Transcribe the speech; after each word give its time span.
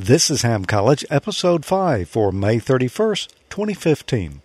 This 0.00 0.30
is 0.30 0.42
Ham 0.42 0.64
College, 0.64 1.04
Episode 1.10 1.64
5 1.64 2.08
for 2.08 2.30
May 2.30 2.58
31st, 2.58 3.30
2015. 3.50 4.42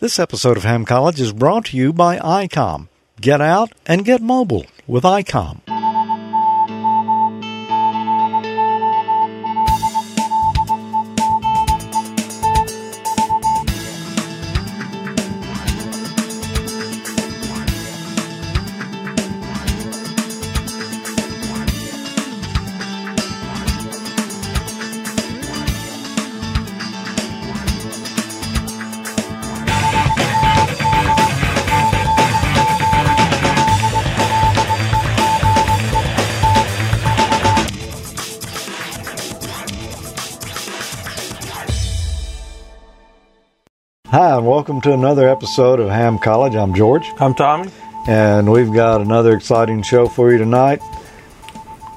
This 0.00 0.18
episode 0.18 0.56
of 0.56 0.62
Ham 0.62 0.86
College 0.86 1.20
is 1.20 1.34
brought 1.34 1.66
to 1.66 1.76
you 1.76 1.92
by 1.92 2.16
ICOM. 2.16 2.88
Get 3.20 3.42
out 3.42 3.70
and 3.84 4.06
get 4.06 4.22
mobile 4.22 4.64
with 4.86 5.04
ICOM. 5.04 5.60
Welcome 44.68 44.82
to 44.82 44.92
another 44.92 45.26
episode 45.26 45.80
of 45.80 45.88
Ham 45.88 46.18
College. 46.18 46.54
I'm 46.54 46.74
George, 46.74 47.10
I'm 47.18 47.32
Tommy. 47.34 47.70
and 48.06 48.52
we've 48.52 48.70
got 48.70 49.00
another 49.00 49.34
exciting 49.34 49.80
show 49.80 50.08
for 50.08 50.30
you 50.30 50.36
tonight. 50.36 50.82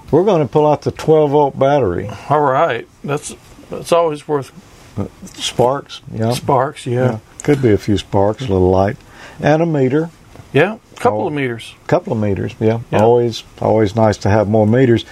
We're 0.10 0.24
going 0.24 0.42
to 0.42 0.48
pull 0.50 0.66
out 0.66 0.82
the 0.84 0.92
12 0.92 1.32
volt 1.32 1.60
battery, 1.60 2.10
All 2.30 2.40
right, 2.40 2.88
that's 3.04 3.36
that's 3.70 3.92
always 3.92 4.26
worth 4.26 4.54
sparks, 5.38 6.00
yeah, 6.13 6.32
sparks. 6.32 6.86
Yeah, 6.88 6.94
yeah, 7.04 7.20
could 7.44 7.62
be 7.62 7.72
a 7.74 7.78
few 7.78 7.98
sparks, 7.98 8.40
a 8.44 8.48
little 8.48 8.70
light, 8.70 8.96
and 9.41 9.62
a 9.62 9.66
meter, 9.66 10.10
yeah, 10.54 10.78
a 10.96 10.96
couple 10.96 11.24
Oh. 11.24 11.28
of 11.28 11.34
meters. 11.34 11.74
couple 11.88 12.13
of 12.13 12.20
meters. 12.20 12.56
Yeah, 12.58 12.80
Yeah. 12.90 13.02
always, 13.04 13.44
always 13.62 13.98
nice 13.98 14.16
to 14.20 14.30
have 14.30 14.48
more 14.48 14.66
meters. 14.66 15.04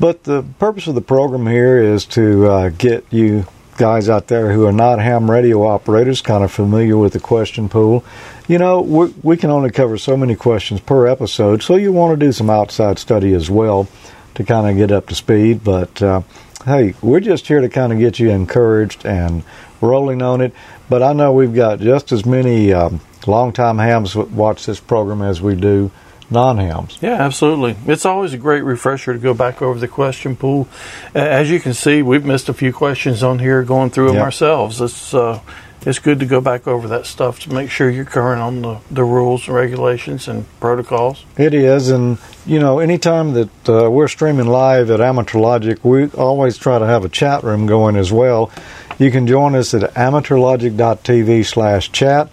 But 0.00 0.24
the 0.24 0.42
purpose 0.58 0.88
of 0.88 0.96
the 0.96 1.00
program 1.00 1.46
here 1.46 1.78
is 1.80 2.04
to 2.06 2.48
uh, 2.48 2.68
get 2.70 3.04
you 3.10 3.46
guys 3.76 4.08
out 4.08 4.28
there 4.28 4.52
who 4.52 4.66
are 4.66 4.72
not 4.72 4.98
ham 4.98 5.30
radio 5.30 5.66
operators 5.66 6.20
kind 6.20 6.44
of 6.44 6.52
familiar 6.52 6.96
with 6.96 7.12
the 7.12 7.20
question 7.20 7.68
pool. 7.68 8.04
You 8.48 8.58
know, 8.58 8.80
we, 9.22 9.36
can 9.36 9.50
only 9.50 9.70
cover 9.70 9.96
so 9.98 10.16
many 10.16 10.34
questions 10.34 10.80
per 10.80 11.06
episode, 11.06 11.62
so 11.62 11.76
you 11.76 11.92
want 11.92 12.18
to 12.18 12.26
do 12.26 12.32
some 12.32 12.50
outside 12.50 12.98
study 12.98 13.34
as 13.34 13.50
well 13.50 13.88
to 14.34 14.44
kind 14.44 14.68
of 14.68 14.76
get 14.76 14.90
up 14.90 15.06
to 15.08 15.14
speed. 15.14 15.64
But 15.64 16.02
uh, 16.02 16.22
hey, 16.64 16.94
we're 17.02 17.20
just 17.20 17.46
here 17.46 17.60
to 17.60 17.68
kind 17.68 17.92
of 17.92 17.98
get 17.98 18.18
you 18.18 18.30
encouraged 18.30 19.06
and 19.06 19.42
rolling 19.80 20.22
on 20.22 20.40
it. 20.40 20.54
But 20.88 21.02
I 21.02 21.12
know 21.12 21.32
we've 21.32 21.54
got 21.54 21.80
just 21.80 22.12
as 22.12 22.26
many 22.26 22.72
um, 22.72 23.00
longtime 23.26 23.78
hams 23.78 24.14
watch 24.14 24.66
this 24.66 24.80
program 24.80 25.22
as 25.22 25.40
we 25.40 25.54
do 25.54 25.90
non 26.32 26.58
hams. 26.58 26.98
Yeah, 27.00 27.22
absolutely. 27.22 27.76
It's 27.86 28.04
always 28.04 28.32
a 28.32 28.38
great 28.38 28.62
refresher 28.64 29.12
to 29.12 29.18
go 29.18 29.34
back 29.34 29.62
over 29.62 29.78
the 29.78 29.88
question 29.88 30.34
pool. 30.36 30.66
As 31.14 31.50
you 31.50 31.60
can 31.60 31.74
see, 31.74 32.02
we've 32.02 32.24
missed 32.24 32.48
a 32.48 32.54
few 32.54 32.72
questions 32.72 33.22
on 33.22 33.38
here 33.38 33.62
going 33.62 33.90
through 33.90 34.06
them 34.08 34.16
Yep. 34.16 34.24
ourselves. 34.24 34.80
It's 34.80 35.14
uh, 35.14 35.40
it's 35.84 35.98
good 35.98 36.20
to 36.20 36.26
go 36.26 36.40
back 36.40 36.68
over 36.68 36.86
that 36.88 37.06
stuff 37.06 37.40
to 37.40 37.52
make 37.52 37.68
sure 37.68 37.90
you're 37.90 38.04
current 38.04 38.40
on 38.40 38.62
the, 38.62 38.78
the 38.92 39.02
rules 39.02 39.48
and 39.48 39.56
regulations 39.56 40.28
and 40.28 40.44
protocols. 40.60 41.24
It 41.36 41.54
is, 41.54 41.90
and 41.90 42.18
you 42.46 42.60
know, 42.60 42.78
anytime 42.78 43.32
that 43.32 43.68
uh, 43.68 43.90
we're 43.90 44.06
streaming 44.06 44.46
live 44.46 44.90
at 44.90 45.00
Amateur 45.00 45.40
Logic, 45.40 45.84
we 45.84 46.06
always 46.10 46.56
try 46.56 46.78
to 46.78 46.86
have 46.86 47.04
a 47.04 47.08
chat 47.08 47.42
room 47.42 47.66
going 47.66 47.96
as 47.96 48.12
well. 48.12 48.52
You 48.98 49.10
can 49.10 49.26
join 49.26 49.56
us 49.56 49.74
at 49.74 49.92
amateurlogic.tv 49.94 51.44
slash 51.46 51.90
chat, 51.90 52.28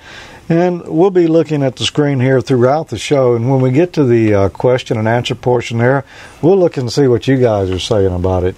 and 0.49 0.85
we'll 0.87 1.11
be 1.11 1.27
looking 1.27 1.63
at 1.63 1.75
the 1.75 1.85
screen 1.85 2.19
here 2.19 2.41
throughout 2.41 2.89
the 2.89 2.97
show. 2.97 3.35
And 3.35 3.49
when 3.49 3.61
we 3.61 3.71
get 3.71 3.93
to 3.93 4.03
the 4.03 4.33
uh, 4.33 4.49
question 4.49 4.97
and 4.97 5.07
answer 5.07 5.35
portion 5.35 5.77
there, 5.77 6.03
we'll 6.41 6.57
look 6.57 6.75
and 6.75 6.91
see 6.91 7.07
what 7.07 7.27
you 7.27 7.37
guys 7.37 7.69
are 7.69 7.79
saying 7.79 8.13
about 8.13 8.43
it. 8.43 8.55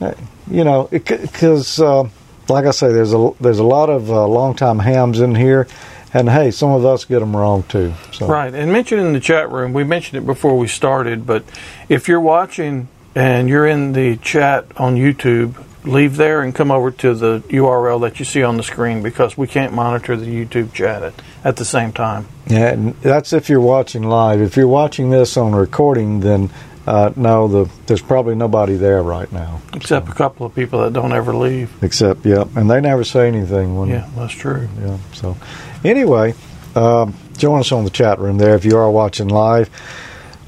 Uh, 0.00 0.12
You 0.50 0.62
know, 0.64 0.88
because 0.90 1.80
uh, 1.80 2.02
like 2.48 2.66
I 2.66 2.72
say, 2.72 2.92
there's 2.92 3.14
a 3.14 3.30
there's 3.40 3.60
a 3.60 3.64
lot 3.64 3.88
of 3.88 4.10
uh, 4.10 4.26
longtime 4.26 4.78
hams 4.78 5.20
in 5.20 5.34
here, 5.34 5.66
and 6.12 6.28
hey, 6.28 6.50
some 6.50 6.70
of 6.70 6.84
us 6.84 7.06
get 7.06 7.20
them 7.20 7.34
wrong 7.34 7.62
too. 7.62 7.94
So. 8.12 8.26
Right, 8.26 8.52
and 8.52 8.70
mentioned 8.70 9.00
in 9.00 9.14
the 9.14 9.20
chat 9.20 9.50
room, 9.50 9.72
we 9.72 9.84
mentioned 9.84 10.22
it 10.22 10.26
before 10.26 10.58
we 10.58 10.68
started, 10.68 11.26
but 11.26 11.44
if 11.88 12.08
you're 12.08 12.20
watching 12.20 12.88
and 13.14 13.48
you're 13.48 13.66
in 13.66 13.94
the 13.94 14.16
chat 14.16 14.66
on 14.76 14.96
YouTube, 14.96 15.54
leave 15.84 16.16
there 16.16 16.42
and 16.42 16.54
come 16.54 16.70
over 16.70 16.90
to 16.90 17.14
the 17.14 17.40
URL 17.48 18.00
that 18.02 18.18
you 18.18 18.24
see 18.24 18.42
on 18.42 18.56
the 18.56 18.62
screen 18.62 19.02
because 19.02 19.36
we 19.36 19.46
can't 19.46 19.72
monitor 19.72 20.16
the 20.16 20.26
YouTube 20.26 20.72
chat 20.72 21.02
at, 21.02 21.14
at 21.44 21.56
the 21.56 21.64
same 21.64 21.92
time. 21.92 22.26
Yeah, 22.46 22.68
and 22.68 22.94
that's 22.96 23.32
if 23.32 23.48
you're 23.48 23.60
watching 23.60 24.02
live. 24.02 24.40
If 24.40 24.56
you're 24.56 24.68
watching 24.68 25.10
this 25.10 25.36
on 25.36 25.54
recording, 25.54 26.20
then 26.20 26.50
uh, 26.86 27.12
no, 27.16 27.48
the 27.48 27.70
there's 27.86 28.02
probably 28.02 28.34
nobody 28.34 28.76
there 28.76 29.02
right 29.02 29.30
now. 29.32 29.62
Except 29.72 30.08
a 30.08 30.12
couple 30.12 30.44
of 30.44 30.54
people 30.54 30.82
that 30.82 30.92
don't 30.92 31.12
ever 31.12 31.34
leave. 31.34 31.82
Except, 31.82 32.24
yeah, 32.26 32.44
and 32.56 32.70
they 32.70 32.80
never 32.80 33.04
say 33.04 33.26
anything 33.28 33.76
when. 33.76 33.88
Yeah, 33.88 34.08
that's 34.16 34.34
true. 34.34 34.68
yeah. 34.80 34.98
So, 35.12 35.36
anyway, 35.82 36.34
um, 36.74 37.14
join 37.38 37.60
us 37.60 37.72
on 37.72 37.84
the 37.84 37.90
chat 37.90 38.18
room 38.18 38.38
there 38.38 38.54
if 38.54 38.64
you 38.64 38.76
are 38.76 38.90
watching 38.90 39.28
live. 39.28 39.70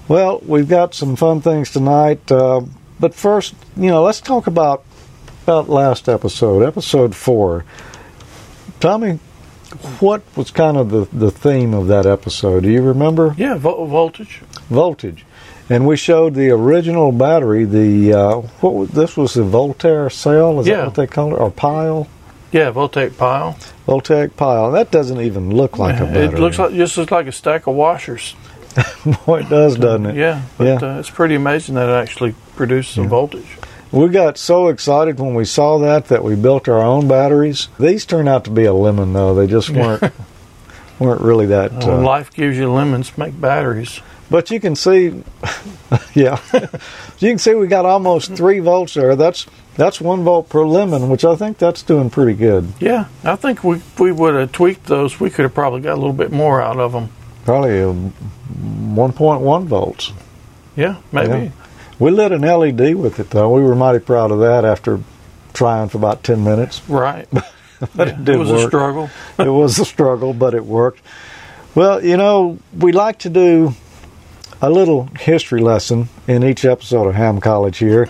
Well, 0.09 0.41
we've 0.47 0.69
got 0.69 0.95
some 0.95 1.17
fun 1.17 1.41
things 1.41 1.71
tonight, 1.71 2.31
uh, 2.31 2.63
but 3.01 3.15
first, 3.15 3.55
you 3.77 3.89
know, 3.89 4.03
let's 4.05 4.21
talk 4.21 4.47
about 4.47 4.85
about 5.47 5.69
last 5.69 6.09
episode, 6.09 6.65
episode 6.67 7.15
four. 7.15 7.65
Tommy, 8.81 9.21
what 10.01 10.23
was 10.37 10.51
kind 10.51 10.77
of 10.77 10.91
the 10.91 11.05
the 11.13 11.31
theme 11.31 11.73
of 11.73 11.87
that 11.87 12.05
episode? 12.05 12.65
Do 12.65 12.69
you 12.69 12.83
remember? 12.83 13.33
Yeah, 13.39 13.55
vo- 13.55 13.85
voltage. 13.87 14.43
voltage. 14.69 15.25
And 15.69 15.87
we 15.87 15.97
showed 15.97 16.35
the 16.35 16.51
original 16.51 17.13
battery. 17.13 17.65
The 17.65 18.13
uh, 18.13 18.35
what 18.61 18.75
was, 18.75 18.91
this 18.91 19.17
was 19.17 19.35
the 19.35 19.45
Voltaire 19.45 20.11
cell? 20.11 20.59
Is 20.61 20.67
Yeah. 20.67 20.77
that 20.79 20.85
what 20.87 20.95
they 20.97 21.07
call 21.07 21.35
it? 21.37 21.39
Or 21.39 21.51
pile? 21.53 22.09
Yeah, 22.51 22.71
voltaic 22.71 23.17
pile. 23.17 23.57
Voltaic 23.87 24.37
pile. 24.37 24.73
That 24.73 24.91
doesn't 24.91 25.21
even 25.21 25.51
look 25.55 25.79
like 25.79 26.01
a 26.01 26.07
battery. 26.07 26.25
it 26.25 26.39
looks 26.41 26.59
like 26.59 26.73
just 26.75 26.97
looks 26.99 27.13
like 27.13 27.29
a 27.29 27.33
stack 27.33 27.69
of 27.69 27.77
washers. 27.77 28.35
Boy, 29.27 29.41
it 29.43 29.49
does, 29.49 29.77
doesn't 29.77 30.07
it? 30.07 30.17
Yeah, 30.17 30.43
but 30.59 30.65
Yeah. 30.83 30.97
Uh, 30.97 30.99
it's 30.99 31.11
pretty 31.11 31.37
amazing 31.37 31.77
that 31.77 31.89
it 31.89 31.93
actually 31.93 32.35
produced 32.57 32.95
some 32.95 33.05
Yeah. 33.05 33.11
voltage. 33.11 33.59
We 33.97 34.09
got 34.09 34.37
so 34.37 34.69
excited 34.69 35.19
when 35.19 35.35
we 35.35 35.47
saw 35.47 35.79
that 35.79 36.09
that 36.09 36.23
we 36.23 36.35
built 36.37 36.69
our 36.69 36.81
own 36.83 37.09
batteries. 37.09 37.69
These 37.81 38.05
turned 38.05 38.29
out 38.29 38.45
to 38.45 38.51
be 38.51 38.65
a 38.65 38.73
lemon, 38.75 39.15
though. 39.15 39.35
They 39.35 39.47
just 39.47 39.71
weren't 39.71 40.13
weren't 40.99 41.23
really 41.23 41.47
that. 41.47 41.73
When 41.73 41.89
Uh, 41.89 41.99
life 42.03 42.31
gives 42.33 42.59
you 42.59 42.71
lemons, 42.71 43.17
make 43.17 43.41
batteries. 43.41 44.01
but 44.31 44.51
you 44.51 44.61
can 44.61 44.77
see, 44.77 45.23
yeah, 46.15 46.39
you 47.21 47.31
can 47.31 47.39
see 47.39 47.55
we 47.55 47.69
got 47.69 47.87
almost 47.87 48.35
three 48.35 48.59
volts 48.59 48.93
there. 48.95 49.17
That's 49.17 49.47
that's 49.77 49.99
one 49.99 50.25
volt 50.25 50.51
per 50.51 50.67
lemon, 50.67 51.09
which 51.09 51.25
I 51.25 51.35
think 51.35 51.57
that's 51.57 51.83
doing 51.83 52.11
pretty 52.11 52.35
good. 52.35 52.75
Yeah, 52.81 53.07
I 53.25 53.37
think 53.37 53.65
we 53.65 53.81
we 53.99 54.13
would 54.13 54.35
have 54.35 54.53
tweaked 54.53 54.85
those. 54.87 55.19
We 55.21 55.31
could 55.31 55.45
have 55.45 55.55
probably 55.55 55.81
got 55.81 55.95
a 55.95 56.01
little 56.01 56.13
bit 56.13 56.33
more 56.33 56.61
out 56.61 56.77
of 56.79 56.93
them. 56.93 57.09
Probably 57.47 57.79
a 57.81 57.95
1.1 57.95 59.65
volts. 59.65 60.13
Yeah, 60.77 60.97
maybe. 61.13 61.29
Yeah. 61.45 61.51
We 61.99 62.11
lit 62.11 62.33
an 62.33 62.43
LED 62.43 62.95
with 62.95 63.19
it 63.21 63.31
though. 63.31 63.51
We 63.55 63.63
were 63.63 63.75
mighty 63.75 63.99
proud 64.01 64.31
of 64.31 64.41
that 64.41 64.65
after 64.65 65.01
trying 65.55 65.89
for 65.89 65.99
about 65.99 66.23
10 66.23 66.43
minutes. 66.45 66.83
Right. 66.89 67.29
But 67.95 68.09
Yeah, 68.09 68.15
it 68.15 68.25
did 68.25 68.39
was 68.39 68.51
work. 68.51 68.59
a 68.65 68.67
struggle. 68.69 69.11
it 69.39 69.51
was 69.51 69.79
a 69.79 69.85
struggle, 69.85 70.33
but 70.33 70.55
it 70.55 70.65
worked. 70.65 71.03
Well, 71.75 72.03
you 72.03 72.17
know, 72.17 72.59
we 72.75 72.93
like 72.93 73.19
to 73.19 73.29
do 73.29 73.75
a 74.63 74.71
little 74.71 75.11
history 75.21 75.61
lesson 75.61 76.09
in 76.27 76.43
each 76.43 76.65
episode 76.65 77.07
of 77.07 77.15
Ham 77.15 77.39
College 77.39 77.77
here. 77.77 78.09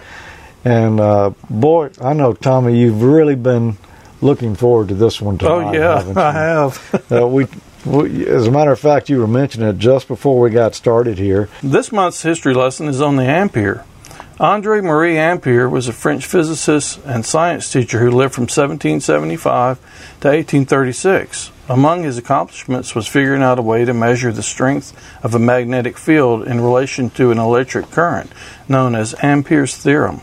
And 0.64 1.00
uh, 1.00 1.30
boy, 1.50 1.90
I 2.00 2.12
know 2.12 2.32
Tommy, 2.32 2.78
you've 2.78 3.02
really 3.02 3.34
been 3.34 3.76
looking 4.20 4.54
forward 4.54 4.86
to 4.88 4.94
this 4.94 5.20
one 5.20 5.36
tonight. 5.36 5.52
oh 5.52 5.72
yeah, 5.72 6.12
I 6.16 6.30
have. 6.32 7.06
Uh, 7.10 7.26
we, 7.26 7.46
as 7.86 8.46
a 8.46 8.50
matter 8.50 8.72
of 8.72 8.80
fact, 8.80 9.08
you 9.08 9.18
were 9.18 9.28
mentioning 9.28 9.68
it 9.68 9.78
just 9.78 10.08
before 10.08 10.40
we 10.40 10.50
got 10.50 10.74
started 10.74 11.18
here. 11.18 11.48
This 11.62 11.92
month's 11.92 12.22
history 12.22 12.54
lesson 12.54 12.88
is 12.88 13.00
on 13.00 13.16
the 13.16 13.24
ampere. 13.24 13.84
Andre 14.38 14.82
Marie 14.82 15.16
Ampere 15.16 15.66
was 15.66 15.88
a 15.88 15.94
French 15.94 16.26
physicist 16.26 17.00
and 17.06 17.24
science 17.24 17.72
teacher 17.72 18.00
who 18.00 18.10
lived 18.10 18.34
from 18.34 18.42
1775 18.42 19.78
to 20.20 20.28
1836. 20.28 21.50
Among 21.70 22.02
his 22.02 22.18
accomplishments 22.18 22.94
was 22.94 23.08
figuring 23.08 23.42
out 23.42 23.58
a 23.58 23.62
way 23.62 23.86
to 23.86 23.94
measure 23.94 24.32
the 24.32 24.42
strength 24.42 24.92
of 25.24 25.34
a 25.34 25.38
magnetic 25.38 25.96
field 25.96 26.46
in 26.46 26.60
relation 26.60 27.08
to 27.10 27.30
an 27.30 27.38
electric 27.38 27.90
current, 27.90 28.30
known 28.68 28.94
as 28.94 29.14
Ampere's 29.22 29.74
theorem. 29.74 30.20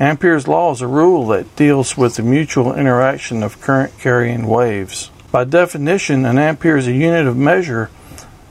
Ampere's 0.00 0.48
law 0.48 0.72
is 0.72 0.80
a 0.80 0.86
rule 0.86 1.26
that 1.26 1.54
deals 1.54 1.98
with 1.98 2.14
the 2.14 2.22
mutual 2.22 2.74
interaction 2.74 3.42
of 3.42 3.60
current 3.60 3.92
carrying 3.98 4.46
waves. 4.46 5.10
By 5.30 5.44
definition, 5.44 6.24
an 6.24 6.38
ampere 6.38 6.76
is 6.76 6.88
a 6.88 6.92
unit 6.92 7.26
of 7.26 7.36
measure 7.36 7.88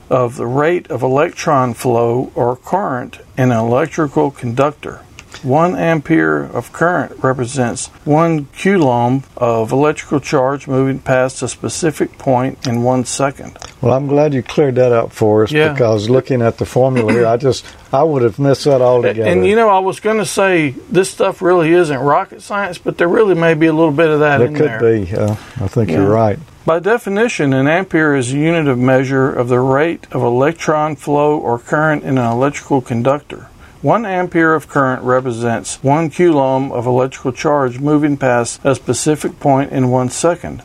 of 0.08 0.36
the 0.36 0.46
rate 0.46 0.90
of 0.90 1.02
electron 1.02 1.74
flow 1.74 2.32
or 2.34 2.56
current 2.56 3.18
in 3.36 3.52
an 3.52 3.58
electrical 3.58 4.30
conductor. 4.30 5.02
One 5.42 5.74
ampere 5.74 6.42
of 6.44 6.72
current 6.72 7.22
represents 7.22 7.86
one 8.04 8.46
coulomb 8.56 9.24
of 9.36 9.72
electrical 9.72 10.20
charge 10.20 10.68
moving 10.68 10.98
past 10.98 11.42
a 11.42 11.48
specific 11.48 12.18
point 12.18 12.66
in 12.66 12.82
one 12.82 13.04
second. 13.04 13.56
Well, 13.80 13.94
I'm 13.94 14.06
glad 14.06 14.34
you 14.34 14.42
cleared 14.42 14.74
that 14.74 14.92
up 14.92 15.12
for 15.12 15.44
us 15.44 15.52
Yeah. 15.52 15.72
because 15.72 16.10
looking 16.10 16.42
at 16.42 16.58
the 16.58 16.66
formula 16.66 17.12
here, 17.12 17.26
I 17.26 17.36
just 17.48 17.64
I 17.92 18.02
would 18.02 18.22
have 18.22 18.38
missed 18.38 18.64
that 18.64 18.82
altogether. 18.82 19.30
And 19.30 19.46
you 19.46 19.56
know, 19.56 19.68
I 19.70 19.78
was 19.78 19.98
going 20.00 20.18
to 20.18 20.26
say 20.26 20.70
this 20.90 21.10
stuff 21.10 21.40
really 21.40 21.70
isn't 21.70 21.98
rocket 21.98 22.42
science, 22.42 22.76
but 22.78 22.98
there 22.98 23.08
really 23.08 23.34
may 23.34 23.54
be 23.54 23.66
a 23.66 23.72
little 23.72 23.92
bit 23.92 24.08
of 24.10 24.20
that 24.20 24.38
there 24.38 24.46
in 24.48 24.54
could 24.54 24.68
there. 24.68 24.80
be. 24.80 25.14
Uh, 25.14 25.32
I 25.60 25.68
think 25.68 25.90
Yeah. 25.90 25.98
you're 26.02 26.10
right. 26.10 26.38
By 26.66 26.78
definition, 26.80 27.54
an 27.54 27.66
ampere 27.66 28.14
is 28.14 28.32
a 28.32 28.36
unit 28.36 28.68
of 28.68 28.78
measure 28.78 29.30
of 29.32 29.48
the 29.48 29.60
rate 29.60 30.06
of 30.12 30.22
electron 30.22 30.94
flow 30.96 31.38
or 31.38 31.58
current 31.58 32.04
in 32.04 32.18
an 32.18 32.30
electrical 32.30 32.80
conductor. 32.82 33.46
One 33.82 34.04
ampere 34.04 34.54
of 34.54 34.68
current 34.68 35.02
represents 35.04 35.82
one 35.82 36.10
coulomb 36.10 36.70
of 36.70 36.84
electrical 36.84 37.32
charge 37.32 37.80
moving 37.80 38.18
past 38.18 38.60
a 38.62 38.74
specific 38.74 39.40
point 39.40 39.72
in 39.72 39.88
one 39.88 40.10
second. 40.10 40.62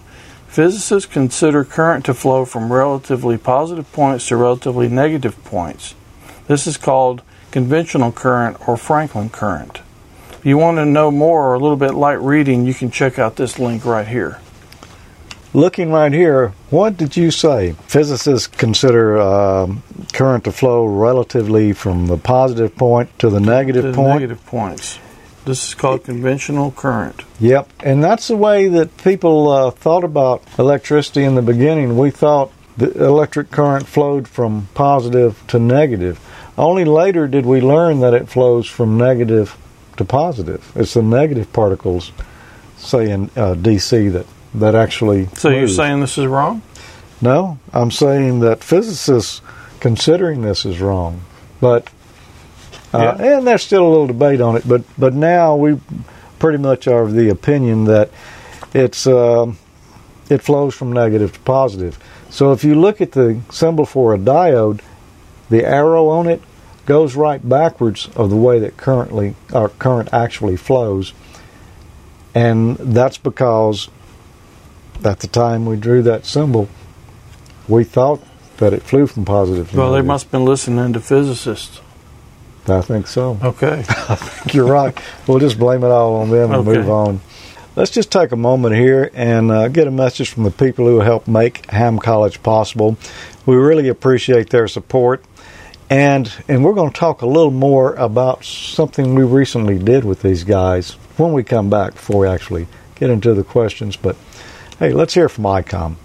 Physicists 0.50 1.10
consider 1.10 1.64
current 1.64 2.04
to 2.06 2.14
flow 2.14 2.44
from 2.44 2.74
relatively 2.74 3.38
positive 3.38 3.90
points 3.94 4.28
to 4.28 4.36
relatively 4.36 4.90
negative 4.90 5.42
points. 5.46 5.96
This 6.48 6.68
is 6.68 6.76
called 6.76 7.22
conventional 7.52 8.12
current 8.12 8.68
or 8.68 8.76
Franklin 8.76 9.30
current. 9.30 9.80
If 10.32 10.46
you 10.46 10.58
want 10.58 10.76
to 10.78 10.86
know 10.86 11.10
more 11.10 11.46
or 11.46 11.54
a 11.54 11.60
little 11.60 11.78
bit 11.78 11.94
light 11.94 12.20
reading, 12.20 12.66
you 12.66 12.74
can 12.74 12.92
check 12.92 13.18
out 13.18 13.38
this 13.38 13.58
link 13.58 13.86
right 13.86 14.08
here. 14.10 14.42
Looking 15.56 15.90
right 15.90 16.12
here, 16.12 16.50
what 16.70 16.98
did 16.98 17.16
you 17.16 17.32
say? 17.32 17.78
Physicists 17.88 18.46
consider 18.46 19.18
um, 19.18 19.84
current 20.12 20.44
to 20.44 20.52
flow 20.52 20.86
relatively 20.86 21.72
from 21.72 22.08
the 22.08 22.18
positive 22.18 22.76
point 22.76 23.18
to 23.20 23.30
the 23.30 23.40
negative 23.40 23.84
to 23.84 23.92
the 23.92 23.96
point. 23.96 24.16
negative 24.16 24.46
points. 24.48 25.00
This 25.46 25.70
is 25.70 25.74
called 25.74 26.04
conventional 26.04 26.72
current. 26.72 27.22
Yep, 27.40 27.70
and 27.86 28.04
that's 28.04 28.28
the 28.28 28.36
way 28.36 28.68
that 28.68 28.98
people 28.98 29.48
uh, 29.48 29.72
thought 29.72 30.04
about 30.04 30.44
electricity 30.60 31.24
in 31.24 31.36
the 31.36 31.42
beginning. 31.42 31.98
We 31.98 32.12
thought 32.12 32.52
the 32.76 32.92
electric 32.92 33.50
current 33.50 33.88
flowed 33.88 34.28
from 34.28 34.68
positive 34.74 35.42
to 35.48 35.58
negative. 35.58 36.20
Only 36.58 36.84
later 36.84 37.30
did 37.30 37.46
we 37.46 37.62
learn 37.62 38.02
that 38.02 38.14
it 38.14 38.28
flows 38.28 38.68
from 38.68 38.98
negative 38.98 39.58
to 39.96 40.04
positive. 40.04 40.70
It's 40.76 40.96
the 40.96 41.02
negative 41.02 41.54
particles, 41.54 42.12
say 42.76 43.10
in 43.10 43.30
uh, 43.38 43.56
DC, 43.56 44.12
that 44.12 44.26
that 44.60 44.76
actually. 44.76 45.28
So 45.36 45.50
you're 45.50 45.68
saying 45.68 46.00
this 46.00 46.18
is 46.18 46.28
wrong? 46.28 46.62
No, 47.22 47.60
I'm 47.74 47.92
saying 47.92 48.42
that 48.42 48.64
physicists 48.64 49.42
considering 49.80 50.42
this 50.42 50.66
is 50.66 50.80
wrong, 50.82 51.22
but 51.62 51.90
uh, 52.94 53.18
and 53.20 53.48
there's 53.48 53.64
still 53.64 53.86
a 53.86 53.90
little 53.90 54.08
debate 54.08 54.42
on 54.42 54.56
it. 54.56 54.68
But 54.68 54.84
but 54.98 55.14
now 55.14 55.56
we 55.56 55.80
pretty 56.40 56.58
much 56.58 56.88
are 56.88 57.04
of 57.04 57.14
the 57.14 57.30
opinion 57.30 57.86
that 57.86 58.10
it's 58.74 59.08
um 59.08 59.58
it 60.30 60.42
flows 60.42 60.76
from 60.76 60.92
negative 60.92 61.34
to 61.34 61.40
positive. 61.42 62.00
So 62.30 62.52
if 62.52 62.64
you 62.64 62.76
look 62.76 63.00
at 63.02 63.14
the 63.14 63.40
symbol 63.50 63.86
for 63.86 64.14
a 64.14 64.18
diode, 64.18 64.82
the 65.50 65.64
arrow 65.64 66.10
on 66.10 66.28
it 66.28 66.42
goes 66.86 67.16
right 67.16 67.48
backwards 67.48 68.10
of 68.16 68.30
the 68.30 68.36
way 68.36 68.60
that 68.60 68.78
currently 68.78 69.36
or 69.54 69.70
current 69.70 70.10
actually 70.12 70.58
flows, 70.58 71.14
and 72.34 72.78
that's 72.78 73.18
because 73.18 73.90
at 75.04 75.20
the 75.20 75.28
time 75.28 75.66
we 75.66 75.76
drew 75.76 76.02
that 76.04 76.26
symbol, 76.26 76.70
we 77.68 77.84
thought 77.84 78.22
that 78.58 78.74
it 78.74 78.84
flew 78.84 79.08
from 79.08 79.26
positive 79.26 79.72
to 79.72 79.78
Well, 79.78 79.92
they 79.92 80.02
must 80.02 80.26
have 80.26 80.32
been 80.32 80.46
listening 80.46 80.94
to 80.94 81.00
physicists. 81.00 81.82
I 82.68 82.82
think 82.82 83.08
so. 83.08 83.38
Okay. 83.44 83.80
I 83.90 84.16
think 84.16 84.54
you're 84.56 84.66
right. 84.68 84.98
We'll 85.28 85.40
just 85.40 85.60
blame 85.60 85.84
it 85.84 85.88
all 85.92 86.16
on 86.16 86.30
them 86.30 86.52
and 86.52 86.68
Okay. 86.68 86.80
move 86.80 86.90
on. 86.90 87.20
Let's 87.76 87.92
just 87.92 88.12
take 88.12 88.32
a 88.32 88.38
moment 88.38 88.76
here 88.76 89.12
and 89.14 89.52
uh, 89.52 89.68
get 89.68 89.86
a 89.88 89.92
message 89.92 90.30
from 90.30 90.44
the 90.44 90.52
people 90.52 90.86
who 90.88 91.02
helped 91.02 91.28
make 91.28 91.70
Ham 91.72 92.00
College 92.00 92.42
possible. 92.42 92.98
We 93.46 93.56
really 93.56 93.90
appreciate 93.90 94.50
their 94.50 94.68
support. 94.68 95.24
And 95.90 96.32
and 96.48 96.64
we're 96.66 96.74
going 96.74 96.92
to 96.92 96.98
talk 97.00 97.22
a 97.22 97.28
little 97.28 97.52
more 97.52 97.94
about 97.96 98.44
something 98.44 99.14
we 99.14 99.24
recently 99.24 99.78
did 99.78 100.04
with 100.04 100.24
these 100.24 100.44
guys 100.44 100.94
when 101.18 101.34
we 101.34 101.44
come 101.44 101.70
back 101.70 101.94
before 101.94 102.22
we 102.22 102.28
actually 102.28 102.66
get 102.96 103.12
into 103.12 103.34
the 103.36 103.44
questions. 103.44 103.96
But 103.96 104.16
hey, 104.80 104.92
let's 104.92 105.14
hear 105.14 105.30
from 105.30 105.46
ICOM. 105.46 105.96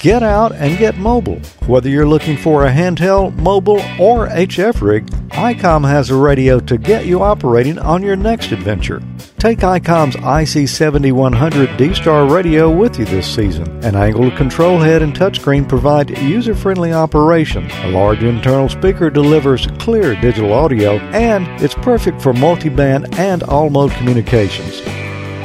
Get 0.00 0.22
out 0.22 0.52
and 0.52 0.78
get 0.78 0.98
mobile. 0.98 1.40
Whether 1.66 1.88
you're 1.88 2.06
looking 2.06 2.36
for 2.36 2.64
a 2.64 2.70
handheld, 2.70 3.36
mobile, 3.38 3.80
or 3.98 4.28
HF 4.28 4.80
rig, 4.80 5.06
ICOM 5.30 5.88
has 5.88 6.10
a 6.10 6.14
radio 6.14 6.60
to 6.60 6.78
get 6.78 7.06
you 7.06 7.22
operating 7.22 7.78
on 7.78 8.02
your 8.02 8.14
next 8.14 8.52
adventure. 8.52 9.02
Take 9.38 9.58
ICOM's 9.58 10.16
IC7100 10.16 11.76
D-Star 11.76 12.32
radio 12.32 12.70
with 12.70 12.98
you 12.98 13.04
this 13.04 13.26
season. 13.26 13.66
An 13.84 13.96
angled 13.96 14.36
control 14.36 14.78
head 14.78 15.02
and 15.02 15.12
touchscreen 15.12 15.68
provide 15.68 16.16
user-friendly 16.18 16.92
operation. 16.92 17.68
A 17.70 17.90
large 17.90 18.22
internal 18.22 18.68
speaker 18.68 19.10
delivers 19.10 19.66
clear 19.78 20.14
digital 20.20 20.52
audio, 20.52 20.98
and 21.10 21.48
it's 21.60 21.74
perfect 21.74 22.22
for 22.22 22.32
multi 22.32 22.68
band 22.68 23.18
and 23.18 23.42
all-mode 23.42 23.90
communications. 23.92 24.82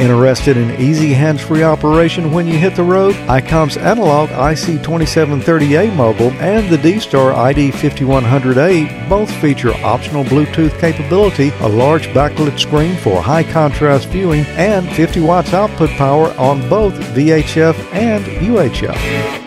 Interested 0.02 0.58
in 0.58 0.82
easy 0.82 1.14
hands-free 1.14 1.62
operation 1.62 2.32
when 2.32 2.48
you 2.48 2.58
hit 2.58 2.76
the 2.76 2.82
road? 2.82 3.14
ICOM's 3.28 3.78
analog 3.78 4.30
IC2730A 4.30 5.96
mobile 5.96 6.32
and 6.42 6.68
the 6.70 6.78
D-Star 6.80 7.34
ID5100A 7.34 9.08
both 9.08 9.32
feature 9.36 9.76
optional 9.86 10.24
Bluetooth 10.24 10.76
capability, 10.80 11.50
a 11.60 11.70
large 11.70 12.08
backlit 12.08 12.58
screen 12.58 12.96
for 12.96 13.22
high 13.22 13.44
contrast 13.44 14.08
viewing, 14.08 14.44
and 14.58 14.90
50 14.94 15.20
watts 15.20 15.54
output 15.54 15.92
power 15.92 16.34
on 16.40 16.68
both 16.68 16.96
VHF 17.14 17.76
and 17.94 18.26
UHF. 18.26 19.41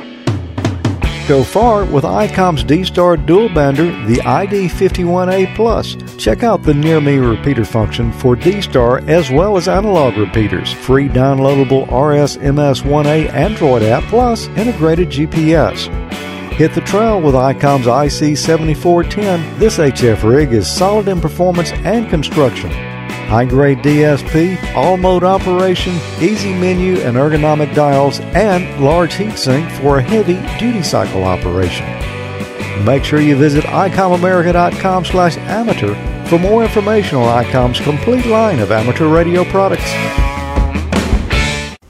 Go 1.27 1.43
far 1.43 1.87
with 1.87 2.05
ICOM's 2.05 2.63
D-Star 2.65 3.17
dual 3.17 3.49
bander, 3.49 4.07
the 4.07 4.17
ID51A 4.17 5.55
Plus. 5.57 5.97
Check 6.19 6.43
out 6.43 6.63
the 6.63 6.75
Near 6.75 7.01
Me 7.01 7.17
repeater 7.17 7.65
function 7.65 8.13
for 8.13 8.37
D-Star 8.37 8.99
as 9.09 9.31
well 9.31 9.57
as 9.57 9.67
analog 9.67 10.19
repeaters. 10.19 10.71
Free 10.71 11.09
downloadable 11.09 11.89
RSMS1A 11.89 13.33
Android 13.33 13.83
app 13.83 14.03
plus 14.05 14.49
integrated 14.49 15.09
GPS. 15.09 15.89
Hit 16.53 16.75
the 16.75 16.83
trail 16.83 17.23
with 17.23 17.35
ICOM's 17.35 17.87
IC7410. 17.87 19.59
This 19.59 19.79
HF 19.79 20.29
rig 20.29 20.53
is 20.53 20.71
solid 20.71 21.09
in 21.09 21.23
performance 21.23 21.73
and 21.73 22.07
construction. 22.11 22.71
High 23.35 23.47
grade 23.47 23.79
DSP, 23.79 24.77
all 24.77 24.97
mode 24.97 25.25
operation, 25.25 25.97
easy 26.21 26.55
menu 26.55 27.01
and 27.01 27.17
ergonomic 27.17 27.75
dials, 27.75 28.21
and 28.21 28.81
large 28.81 29.15
heatsink 29.15 29.69
for 29.81 29.99
a 29.99 30.03
heavy 30.03 30.35
duty 30.57 30.85
cycle 30.85 31.25
operation. 31.25 31.85
Make 32.85 33.03
sure 33.03 33.21
you 33.21 33.35
visit 33.35 33.65
icomamerica.com 33.65 35.05
slash 35.05 35.37
amateur 35.37 35.97
for 36.27 36.39
more 36.39 36.63
information 36.63 37.19
on 37.19 37.45
ICOM's 37.45 37.81
complete 37.81 38.25
line 38.27 38.61
of 38.61 38.71
amateur 38.71 39.09
radio 39.09 39.43
products. 39.43 39.91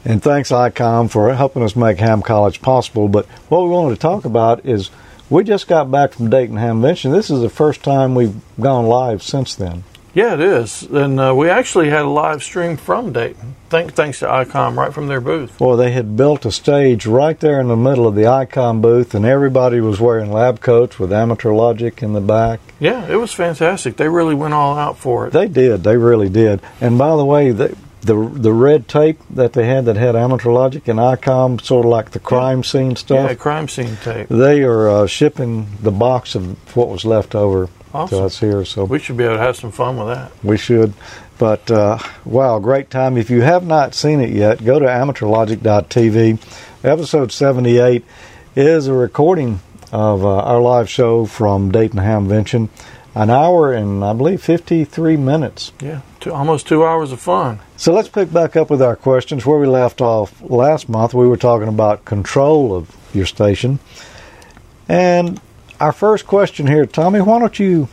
And 0.07 0.23
thanks, 0.23 0.51
ICOM, 0.51 1.11
for 1.11 1.35
helping 1.35 1.63
us 1.63 1.77
make 1.77 1.99
Ham 1.99 2.23
College 2.23 2.63
possible. 2.63 3.07
But 3.07 3.27
what 3.51 3.65
we 3.65 3.69
wanted 3.69 3.97
to 3.97 4.01
talk 4.01 4.25
about 4.25 4.65
is 4.65 4.91
we 5.29 5.45
just 5.45 5.69
got 5.69 5.91
back 5.91 6.15
from 6.15 6.31
Dayton 6.31 6.57
Hamvention. 6.57 7.13
This 7.13 7.29
is 7.29 7.43
the 7.43 7.51
first 7.51 7.83
time 7.83 8.15
we've 8.15 8.41
gone 8.59 8.87
live 8.87 9.23
since 9.23 9.55
then. 9.55 9.85
Yeah, 10.15 10.35
it 10.35 10.41
is. 10.41 10.83
And 10.85 11.19
uh, 11.19 11.35
we 11.37 11.51
actually 11.51 11.91
had 11.91 12.03
a 12.03 12.09
live 12.09 12.43
stream 12.43 12.77
from 12.77 13.13
Dayton. 13.13 13.57
Thank, 13.69 13.95
thanks 13.95 14.21
to 14.21 14.27
ICOM 14.27 14.77
right 14.77 14.95
from 14.95 15.09
their 15.09 15.21
booth. 15.21 15.59
Well, 15.59 15.77
they 15.77 15.91
had 15.91 16.17
built 16.17 16.45
a 16.47 16.53
stage 16.53 17.07
right 17.07 17.39
there 17.39 17.61
in 17.61 17.67
the 17.67 17.77
middle 17.77 18.07
of 18.07 18.15
the 18.15 18.23
ICOM 18.23 18.81
booth, 18.81 19.15
and 19.15 19.25
everybody 19.27 19.81
was 19.81 20.01
wearing 20.01 20.31
lab 20.31 20.61
coats 20.61 20.99
with 20.99 21.13
amateur 21.13 21.53
logic 21.53 22.03
in 22.03 22.13
the 22.13 22.21
back. 22.21 22.61
Yeah, 22.79 23.07
it 23.09 23.17
was 23.17 23.33
fantastic. 23.33 23.97
They 23.97 24.09
really 24.09 24.35
went 24.35 24.55
all 24.55 24.79
out 24.79 24.97
for 24.99 25.27
it. 25.27 25.33
They 25.33 25.49
did. 25.49 25.83
They 25.83 25.97
really 25.97 26.29
did. 26.29 26.61
And 26.81 26.97
by 26.97 27.17
the 27.17 27.25
way, 27.25 27.51
they, 27.51 27.75
the 28.03 28.29
the 28.29 28.53
red 28.53 28.87
tape 28.87 29.19
that 29.31 29.55
they 29.55 29.67
had 29.67 29.87
that 29.87 29.97
had 29.97 30.15
amateur 30.15 30.53
logic 30.53 30.87
and 30.89 30.99
ICOM, 30.99 31.61
sort 31.61 31.87
of 31.87 31.91
like 31.91 32.11
the 32.11 32.21
crime 32.21 32.63
scene 32.63 32.97
stuff. 32.97 33.31
yeah, 33.31 33.35
crime 33.35 33.67
scene 33.67 33.97
tape. 34.05 34.29
They 34.29 34.63
are 34.63 34.89
uh, 34.89 35.07
shipping 35.07 35.67
the 35.81 35.91
box 35.91 36.35
of 36.35 36.77
what 36.77 36.89
was 36.89 37.05
left 37.05 37.35
over 37.35 37.69
Awesome. 37.95 38.19
to 38.19 38.25
us 38.25 38.41
here, 38.41 38.65
so 38.65 38.85
We 38.85 38.99
should 38.99 39.17
be 39.17 39.25
able 39.25 39.37
to 39.37 39.41
have 39.43 39.57
some 39.57 39.71
fun 39.71 39.97
with 39.97 40.09
that. 40.09 40.33
we 40.43 40.57
should. 40.59 40.93
But 41.39 41.71
uh, 41.71 41.99
wow, 42.25 42.59
great 42.59 42.91
time! 42.91 43.17
If 43.17 43.31
you 43.31 43.41
have 43.43 43.67
not 43.67 43.95
seen 43.95 44.21
it 44.21 44.31
yet, 44.31 44.65
go 44.65 44.79
to 44.79 44.87
amateurlogic.tv. 44.87 46.39
Episode 46.85 47.33
seventy-eight 47.33 48.05
is 48.57 48.87
a 48.87 48.93
recording 48.93 49.61
of 49.93 50.25
uh, 50.25 50.29
our 50.39 50.61
live 50.61 50.89
show 50.89 51.25
from 51.27 51.71
Dayton 51.73 51.99
Hamvention, 52.01 52.69
an 53.15 53.31
hour 53.31 53.73
and 53.73 54.05
I 54.05 54.13
believe 54.13 54.43
fifty-three 54.43 55.17
minutes. 55.17 55.73
Yeah, 55.81 56.03
two, 56.21 56.33
almost 56.33 56.69
two 56.69 56.85
hours 56.85 57.11
of 57.13 57.21
fun. 57.21 57.61
So 57.77 57.93
let's 57.93 58.09
pick 58.09 58.33
back 58.33 58.55
up 58.57 58.71
with 58.71 58.81
our 58.83 58.97
questions. 58.97 59.45
Where 59.45 59.59
we 59.59 59.67
left 59.67 60.01
off 60.01 60.41
last 60.43 60.89
month, 60.89 61.15
we 61.15 61.27
were 61.27 61.37
talking 61.37 61.69
about 61.69 62.05
control 62.05 62.75
of 62.75 62.95
your 63.13 63.27
station. 63.27 63.79
And 64.89 65.41
our 65.81 65.93
first 65.93 66.27
question 66.27 66.67
here, 66.67 66.87
Tommy, 66.87 67.21
why 67.21 67.39
don't 67.39 67.59
you 67.59 67.89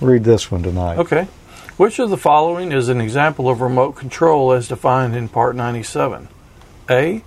read 0.00 0.24
this 0.24 0.50
one 0.50 0.62
tonight? 0.62 0.98
Okay. 0.98 1.28
Which 1.76 1.98
of 1.98 2.10
the 2.10 2.16
following 2.16 2.72
is 2.72 2.88
an 2.88 3.00
example 3.00 3.48
of 3.48 3.60
remote 3.60 3.92
control 3.92 4.52
as 4.52 4.68
defined 4.68 5.16
in 5.16 5.28
Part 5.28 5.56
97? 5.56 6.28
A. 6.88 7.24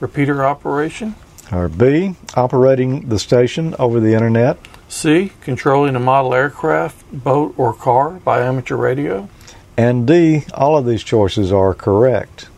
Repeater 0.00 0.44
operation. 0.44 1.14
Or 1.52 1.68
B, 1.68 2.14
operating 2.34 3.08
the 3.08 3.18
station 3.18 3.74
over 3.78 4.00
the 4.00 4.14
internet. 4.14 4.58
C. 4.88 5.32
Controlling 5.42 5.96
a 5.96 6.00
model 6.00 6.34
aircraft, 6.34 7.12
boat, 7.12 7.54
or 7.56 7.74
car 7.74 8.10
by 8.10 8.40
amateur 8.40 8.76
radio. 8.76 9.28
And 9.76 10.06
D, 10.06 10.44
all 10.54 10.78
of 10.78 10.86
these 10.86 11.02
choices 11.02 11.52
are 11.52 11.74
correct. 11.74 12.48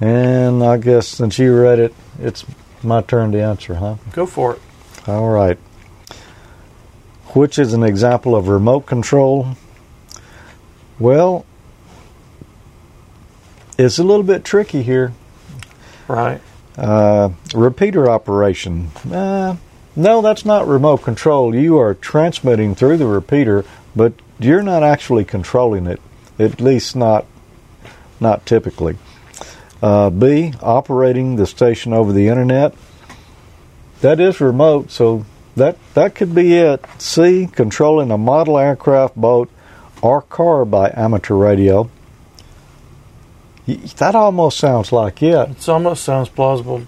And 0.00 0.62
I 0.62 0.76
guess 0.76 1.08
since 1.08 1.38
you 1.38 1.60
read 1.60 1.78
it, 1.78 1.94
it's 2.20 2.44
my 2.82 3.02
turn 3.02 3.32
to 3.32 3.42
answer, 3.42 3.74
huh? 3.74 3.96
Go 4.12 4.26
for 4.26 4.54
it. 4.54 4.62
All 5.08 5.30
right. 5.30 5.56
Which 7.28 7.58
is 7.58 7.72
an 7.72 7.82
example 7.82 8.36
of 8.36 8.48
remote 8.48 8.82
control? 8.84 9.56
Well, 10.98 11.46
it's 13.78 13.98
a 13.98 14.04
little 14.04 14.22
bit 14.22 14.44
tricky 14.44 14.82
here. 14.82 15.14
Right. 16.08 16.42
Uh, 16.76 17.30
repeater 17.54 18.10
operation. 18.10 18.88
Uh, 19.10 19.56
no, 19.96 20.20
that's 20.20 20.44
not 20.44 20.68
remote 20.68 20.98
control. 20.98 21.54
You 21.54 21.78
are 21.78 21.94
transmitting 21.94 22.74
through 22.74 22.98
the 22.98 23.06
repeater, 23.06 23.64
but 23.96 24.12
you're 24.38 24.62
not 24.62 24.82
actually 24.82 25.24
controlling 25.24 25.86
it. 25.86 26.02
At 26.38 26.60
least 26.60 26.94
not 26.94 27.24
not 28.20 28.44
typically. 28.44 28.98
Uh, 29.82 30.10
B, 30.10 30.52
operating 30.60 31.36
the 31.36 31.46
station 31.46 31.94
over 31.94 32.12
the 32.12 32.28
internet. 32.28 32.74
That 34.00 34.20
is 34.20 34.40
remote, 34.40 34.90
so 34.90 35.24
that 35.56 35.76
that 35.94 36.14
could 36.14 36.34
be 36.34 36.56
it. 36.56 36.84
C, 36.98 37.48
controlling 37.50 38.10
a 38.10 38.18
model 38.18 38.58
aircraft, 38.58 39.16
boat, 39.16 39.50
or 40.00 40.22
car 40.22 40.64
by 40.64 40.92
amateur 40.94 41.34
radio. 41.34 41.90
That 43.66 44.14
almost 44.14 44.58
sounds 44.58 44.92
like 44.92 45.22
it. 45.22 45.50
It 45.50 45.68
almost 45.68 46.04
sounds 46.04 46.28
plausible. 46.28 46.82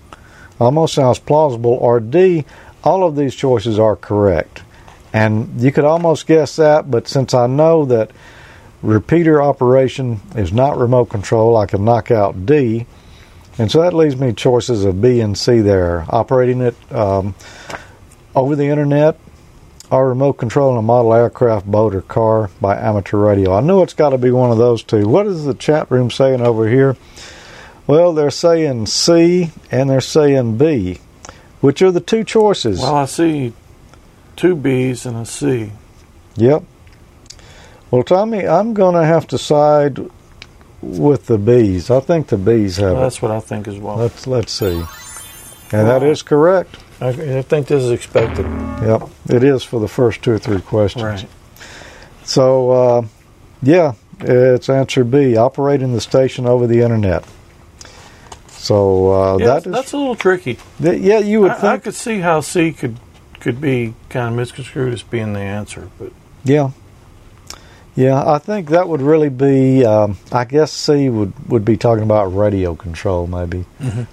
Almost 0.59 0.95
sounds 0.95 1.19
plausible. 1.19 1.73
Or 1.73 2.00
D, 2.00 2.45
all 2.85 3.07
of 3.07 3.17
these 3.17 3.35
choices 3.35 3.79
are 3.79 3.97
correct. 3.97 4.62
And 5.12 5.61
you 5.61 5.73
could 5.73 5.85
almost 5.85 6.26
guess 6.26 6.57
that, 6.57 6.90
but 6.90 7.09
since 7.09 7.35
I 7.35 7.47
know 7.49 7.85
that 7.87 8.12
repeater 8.83 9.43
operation 9.43 10.21
is 10.37 10.52
not 10.52 10.79
remote 10.79 11.07
control, 11.07 11.57
I 11.57 11.67
can 11.67 11.85
knock 11.85 12.11
out 12.11 12.47
D. 12.47 12.87
And 13.59 13.71
so 13.71 13.83
that 13.83 13.92
leaves 13.92 14.16
me 14.16 14.33
choices 14.33 14.85
of 14.85 15.00
B 15.00 15.21
and 15.21 15.37
C 15.37 15.61
there. 15.61 16.07
Operating 16.09 16.61
it 16.61 16.92
um, 16.92 17.35
over 18.35 18.57
the 18.57 18.66
internet 18.66 19.19
or 19.90 20.09
remote 20.09 20.35
controlling 20.35 20.78
a 20.78 20.83
model 20.83 21.12
aircraft, 21.12 21.66
boat, 21.66 21.95
or 21.95 22.02
car 22.02 22.49
by 22.61 22.76
amateur 22.76 23.19
radio. 23.19 23.52
I 23.54 23.61
know 23.61 23.83
it's 23.83 23.92
got 23.92 24.11
to 24.11 24.19
be 24.19 24.30
one 24.30 24.50
of 24.50 24.59
those 24.59 24.83
two. 24.83 25.09
What 25.09 25.26
is 25.26 25.45
the 25.45 25.54
chat 25.54 25.90
room 25.90 26.11
saying 26.11 26.40
over 26.40 26.69
here? 26.69 26.97
Well, 27.87 28.12
they're 28.12 28.30
saying 28.30 28.87
C 28.87 29.50
and 29.71 29.90
they're 29.90 30.00
saying 30.00 30.59
B. 30.59 30.99
Which 31.61 31.83
are 31.83 31.90
the 31.90 32.00
two 32.00 32.25
choices? 32.25 32.80
Well, 32.80 32.95
I 32.95 33.04
see 33.04 33.52
two 34.37 34.54
B's 34.54 35.04
and 35.04 35.16
a 35.16 35.26
C. 35.26 35.73
Yep. 36.37 36.62
Well, 37.90 38.04
Tommy, 38.04 38.47
I'm 38.47 38.73
going 38.73 38.95
to 38.95 39.04
have 39.04 39.26
to 39.28 39.38
side 39.38 40.09
with 40.83 41.27
the 41.27 41.39
bees. 41.39 41.91
I 41.91 42.01
think 42.01 42.29
the 42.29 42.37
bees 42.37 42.77
have 42.79 42.93
Well, 42.93 43.01
it. 43.03 43.05
that's 43.07 43.23
what 43.23 43.31
I 43.31 43.41
think 43.41 43.69
as 43.69 43.77
well. 43.79 43.97
Let's 43.97 44.27
let's 44.27 44.53
see. 44.53 44.83
And 45.73 45.87
that 45.87 46.03
is 46.03 46.23
correct. 46.23 46.77
I, 47.01 47.09
I 47.09 47.43
think 47.43 47.69
this 47.69 47.83
is 47.85 47.91
expected. 47.91 48.45
Yep, 48.83 49.09
it 49.29 49.45
is 49.45 49.63
for 49.63 49.79
the 49.81 49.89
first 49.89 50.23
two 50.23 50.33
or 50.33 50.39
three 50.39 50.61
questions. 50.61 51.05
Right. 51.05 51.27
So, 52.25 52.71
uh, 52.71 53.03
yeah, 53.63 53.93
it's 54.21 54.69
answer 54.69 55.05
B: 55.05 55.37
operating 55.37 55.93
the 55.93 56.01
station 56.01 56.47
over 56.47 56.67
the 56.67 56.81
internet. 56.81 57.25
So 58.49 59.13
uh, 59.13 59.37
Yeah, 59.39 59.47
that 59.47 59.67
is, 59.67 59.73
that's 59.73 59.93
a 59.93 59.97
little 59.97 60.17
tricky. 60.17 60.59
th- 60.83 61.01
yeah, 61.01 61.19
you 61.19 61.41
would 61.41 61.53
I, 61.53 61.75
I 61.75 61.79
could 61.79 61.95
see 61.95 62.19
how 62.21 62.41
C 62.41 62.73
could 62.73 62.97
could 63.41 63.61
be 63.61 63.95
kind 64.11 64.29
of 64.29 64.35
misconstrued 64.35 64.93
as 64.93 65.03
being 65.03 65.33
the 65.33 65.41
answer, 65.41 65.89
but 65.99 66.13
yeah, 66.45 66.71
yeah. 67.94 68.23
I 68.25 68.38
think 68.38 68.70
that 68.70 68.88
would 68.88 69.02
really 69.02 69.28
be. 69.28 69.85
Um, 69.85 70.18
I 70.32 70.44
guess 70.44 70.73
C 70.73 71.09
would 71.09 71.32
would 71.49 71.64
be 71.64 71.76
talking 71.76 72.04
about 72.04 72.35
radio 72.35 72.75
control, 72.75 73.26
maybe, 73.26 73.64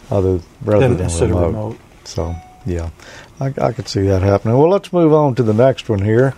other 0.10 0.40
rather 0.64 0.96
then 0.96 0.98
than 0.98 1.30
remote. 1.30 1.48
remote. 1.48 1.78
So, 2.04 2.36
yeah, 2.66 2.90
I, 3.40 3.54
I 3.62 3.72
could 3.74 3.88
see 3.88 4.02
that 4.04 4.22
happening. 4.22 4.58
Well, 4.58 4.70
let's 4.70 4.94
move 4.94 5.14
on 5.14 5.36
to 5.36 5.44
the 5.44 5.54
next 5.54 5.90
one 5.90 6.02
here. 6.02 6.34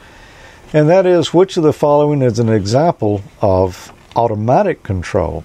And 0.72 0.90
that 0.90 1.06
is 1.06 1.34
which 1.34 1.58
of 1.58 1.64
the 1.64 1.74
following 1.74 2.22
is 2.22 2.38
an 2.38 2.50
example 2.50 3.24
of 3.42 3.92
automatic 4.16 4.84
control? 4.84 5.44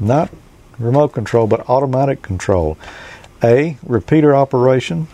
Not 0.00 0.30
remote 0.78 1.12
control, 1.12 1.46
but 1.46 1.68
automatic 1.68 2.22
control. 2.22 2.76
A. 3.42 3.76
Repeater 3.84 4.34
operation. 4.34 5.06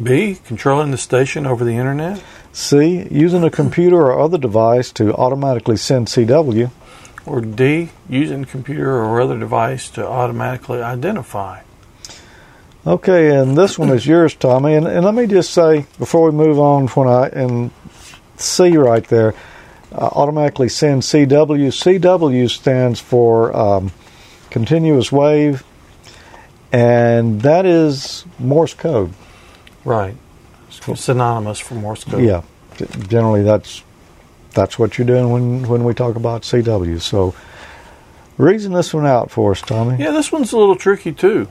B. 0.00 0.38
Controlling 0.44 0.92
the 0.92 0.98
station 0.98 1.46
over 1.46 1.64
the 1.64 1.72
internet. 1.72 2.22
C. 2.52 3.06
Using 3.10 3.44
a 3.44 3.50
computer 3.50 3.96
or 3.96 4.18
other 4.18 4.38
device 4.38 4.90
to 4.92 5.14
automatically 5.14 5.76
send 5.76 6.08
CW. 6.08 6.70
Or 7.26 7.40
D. 7.40 7.90
Using 8.08 8.42
a 8.42 8.46
computer 8.46 8.96
or 8.96 9.20
other 9.20 9.38
device 9.38 9.88
to 9.90 10.06
automatically 10.06 10.82
identify. 10.82 11.62
Okay, 12.86 13.36
and 13.36 13.58
this 13.58 13.78
one 13.78 13.90
is 13.90 14.06
yours, 14.06 14.34
Tommy. 14.34 14.74
And, 14.74 14.86
and 14.86 15.04
let 15.04 15.14
me 15.14 15.26
just 15.26 15.52
say 15.52 15.84
before 15.98 16.30
we 16.30 16.36
move 16.36 16.58
on, 16.58 16.88
when 16.88 17.08
I 17.08 17.28
and 17.28 17.70
C 18.36 18.76
right 18.76 19.04
there, 19.04 19.34
uh, 19.92 20.06
automatically 20.12 20.68
send 20.68 21.02
CW. 21.02 21.68
CW 21.68 22.50
stands 22.50 22.98
for 22.98 23.54
um, 23.54 23.92
continuous 24.48 25.12
wave, 25.12 25.62
and 26.72 27.42
that 27.42 27.66
is 27.66 28.24
Morse 28.38 28.74
code. 28.74 29.12
Right. 29.84 30.16
Synonymous 30.94 31.58
for 31.58 31.74
Morse 31.74 32.04
code. 32.04 32.22
Yeah, 32.24 32.42
generally 33.08 33.42
that's 33.42 33.82
that's 34.52 34.78
what 34.78 34.98
you're 34.98 35.06
doing 35.06 35.30
when 35.30 35.68
when 35.68 35.84
we 35.84 35.94
talk 35.94 36.16
about 36.16 36.42
CW. 36.42 37.00
So, 37.00 37.34
reason 38.36 38.72
this 38.72 38.92
one 38.92 39.06
out 39.06 39.30
for 39.30 39.52
us, 39.52 39.60
Tommy. 39.60 40.02
Yeah, 40.02 40.10
this 40.10 40.32
one's 40.32 40.52
a 40.52 40.58
little 40.58 40.76
tricky 40.76 41.12
too. 41.12 41.48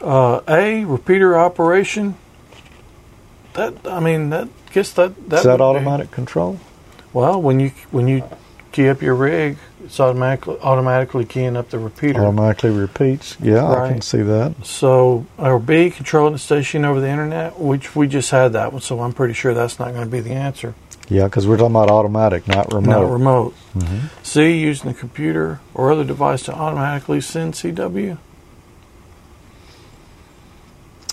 Uh, 0.00 0.40
a 0.48 0.84
repeater 0.84 1.38
operation. 1.38 2.16
That 3.54 3.74
I 3.86 4.00
mean, 4.00 4.30
that 4.30 4.48
guess 4.72 4.92
that 4.92 5.28
that 5.30 5.38
is 5.38 5.42
that 5.44 5.52
would 5.52 5.58
be- 5.58 5.62
automatic 5.62 6.10
control? 6.10 6.58
Well, 7.12 7.40
when 7.40 7.60
you 7.60 7.70
when 7.90 8.08
you 8.08 8.24
key 8.74 8.88
up 8.88 9.00
your 9.00 9.14
rig, 9.14 9.56
it's 9.84 10.00
automatically 10.00 10.56
automatically 10.60 11.24
keying 11.24 11.56
up 11.56 11.70
the 11.70 11.78
repeater. 11.78 12.20
Automatically 12.20 12.70
repeats. 12.70 13.36
Yeah, 13.40 13.64
I 13.70 13.88
can 13.88 14.00
see 14.00 14.20
that. 14.22 14.66
So, 14.66 15.26
or 15.38 15.60
B, 15.60 15.90
controlling 15.90 16.32
the 16.32 16.40
station 16.40 16.84
over 16.84 17.00
the 17.00 17.08
internet, 17.08 17.58
which 17.60 17.94
we 17.94 18.08
just 18.08 18.32
had 18.32 18.52
that 18.54 18.72
one, 18.72 18.82
so 18.82 19.00
I'm 19.00 19.12
pretty 19.12 19.32
sure 19.34 19.54
that's 19.54 19.78
not 19.78 19.92
going 19.92 20.04
to 20.04 20.10
be 20.10 20.18
the 20.18 20.32
answer. 20.32 20.74
Yeah, 21.08 21.24
because 21.24 21.46
we're 21.46 21.56
talking 21.56 21.76
about 21.76 21.88
automatic, 21.88 22.48
not 22.48 22.72
remote. 22.72 22.90
Not 23.02 23.12
remote. 23.12 23.54
Mhm. 23.76 24.10
C, 24.24 24.58
using 24.58 24.88
the 24.90 24.98
computer 24.98 25.60
or 25.72 25.92
other 25.92 26.02
device 26.04 26.42
to 26.44 26.52
automatically 26.54 27.20
send 27.20 27.54
CW. 27.54 28.18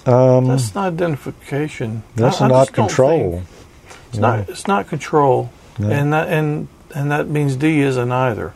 Um, 0.07 0.47
that's 0.47 0.73
not 0.73 0.93
identification. 0.93 2.01
That's 2.15 2.41
I 2.41 2.47
not 2.47 2.67
don't 2.67 2.73
control. 2.73 3.43
It's 4.09 4.17
not. 4.17 4.49
It's 4.49 4.67
not 4.67 4.87
control, 4.87 5.51
No. 5.77 5.89
and 5.91 6.11
that 6.13 6.27
and 6.29 6.67
and 6.95 7.11
that 7.11 7.27
means 7.27 7.55
D 7.55 7.81
isn't 7.81 8.11
either. 8.11 8.53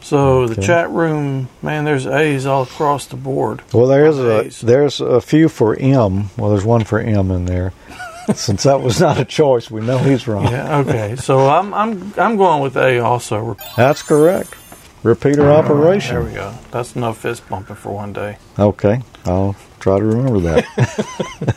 So 0.00 0.46
the 0.46 0.62
chat 0.62 0.90
room, 0.90 1.48
man, 1.60 1.84
there's 1.84 2.06
A's 2.06 2.46
all 2.46 2.62
across 2.62 3.06
the 3.06 3.16
board. 3.16 3.62
Well, 3.72 3.86
there's 3.86 4.18
a 4.18 4.46
A's. 4.46 4.60
there's 4.60 5.00
a 5.00 5.20
few 5.20 5.48
for 5.48 5.76
M. 5.76 6.30
Well, 6.36 6.50
there's 6.50 6.64
one 6.64 6.84
for 6.84 6.98
M 6.98 7.30
in 7.30 7.44
there. 7.46 7.72
Since 8.34 8.62
that 8.64 8.80
was 8.80 9.00
not 9.00 9.18
a 9.18 9.24
choice, 9.24 9.70
we 9.70 9.80
know 9.80 9.98
he's 9.98 10.28
wrong. 10.28 10.44
Yeah. 10.44 10.78
Okay. 10.78 11.16
so 11.16 11.48
I'm 11.48 11.72
I'm 11.74 12.14
I'm 12.16 12.36
going 12.36 12.62
with 12.62 12.76
A 12.76 12.98
also. 13.00 13.56
That's 13.76 14.02
correct. 14.02 14.54
Repeater 15.02 15.42
There 15.42 15.52
operation. 15.52 16.16
There 16.16 16.24
we 16.24 16.32
go. 16.32 16.54
That's 16.70 16.96
enough 16.96 17.18
fist 17.18 17.48
bumping 17.48 17.76
for 17.76 17.92
one 17.92 18.12
day. 18.12 18.36
Okay, 18.58 19.00
I'll 19.24 19.56
try 19.78 19.98
to 19.98 20.04
remember 20.04 20.40
that. 20.40 21.56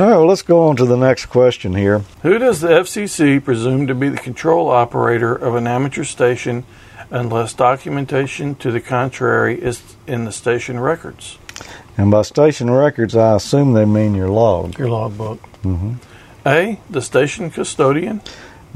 All 0.00 0.06
right, 0.06 0.16
well, 0.16 0.24
let's 0.28 0.40
go 0.40 0.66
on 0.66 0.76
to 0.76 0.86
the 0.86 0.96
next 0.96 1.26
question 1.26 1.74
here. 1.74 1.98
Who 2.22 2.38
does 2.38 2.62
the 2.62 2.68
FCC 2.68 3.44
presume 3.44 3.86
to 3.86 3.94
be 3.94 4.08
the 4.08 4.16
control 4.16 4.70
operator 4.70 5.34
of 5.34 5.56
an 5.56 5.66
amateur 5.66 6.04
station 6.04 6.64
unless 7.10 7.52
documentation 7.52 8.54
to 8.54 8.70
the 8.70 8.80
contrary 8.80 9.60
is 9.60 9.82
in 10.06 10.24
the 10.24 10.32
station 10.32 10.80
records? 10.80 11.36
And 11.98 12.10
by 12.10 12.22
station 12.22 12.70
records, 12.70 13.14
I 13.14 13.36
assume 13.36 13.74
they 13.74 13.84
mean 13.84 14.14
your 14.14 14.30
log. 14.30 14.78
Your 14.78 14.88
logbook. 14.88 15.38
hmm 15.58 15.96
A. 16.46 16.80
The 16.88 17.02
station 17.02 17.50
custodian. 17.50 18.22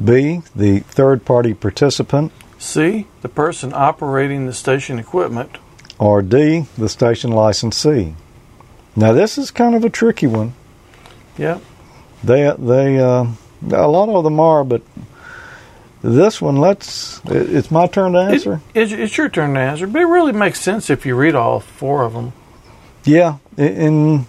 B, 0.05 0.43
the 0.55 0.81
third 0.81 1.25
party 1.25 1.55
participant. 1.55 2.33
C. 2.59 3.07
The 3.23 3.31
person 3.31 3.73
operating 3.73 4.45
the 4.45 4.53
station 4.53 4.99
equipment. 4.99 5.57
Or 5.99 6.21
D, 6.21 6.67
the 6.77 6.91
station 6.91 7.31
licensee. 7.31 8.15
Now, 8.95 9.13
this 9.13 9.39
is 9.39 9.51
kind 9.51 9.75
of 9.75 9.87
a 9.87 9.91
tricky 9.91 10.27
one. 10.27 10.53
Yep. 11.39 11.63
They 12.23 12.55
they 12.59 12.99
uh, 12.99 13.27
a 13.73 13.89
lot 13.89 14.09
of 14.09 14.25
them 14.25 14.41
are, 14.41 14.65
but 14.65 14.83
This 16.03 16.41
one, 16.41 16.57
let's. 16.57 17.21
it- 17.27 17.55
It's 17.55 17.71
my 17.71 17.87
turn 17.87 18.13
to 18.13 18.21
It- 18.29 18.33
answer. 18.35 18.61
it's, 18.75 18.93
it's 18.93 19.17
your 19.17 19.29
turn 19.31 19.55
to 19.55 19.61
answer, 19.61 19.87
but 19.87 20.03
it 20.03 20.07
really 20.07 20.33
makes 20.33 20.61
sense 20.61 20.91
if 20.91 21.07
you 21.07 21.15
read 21.17 21.35
all 21.35 21.61
four 21.61 22.05
of 22.05 22.13
them. 22.13 22.33
Yeah, 23.05 23.37
and 23.57 24.27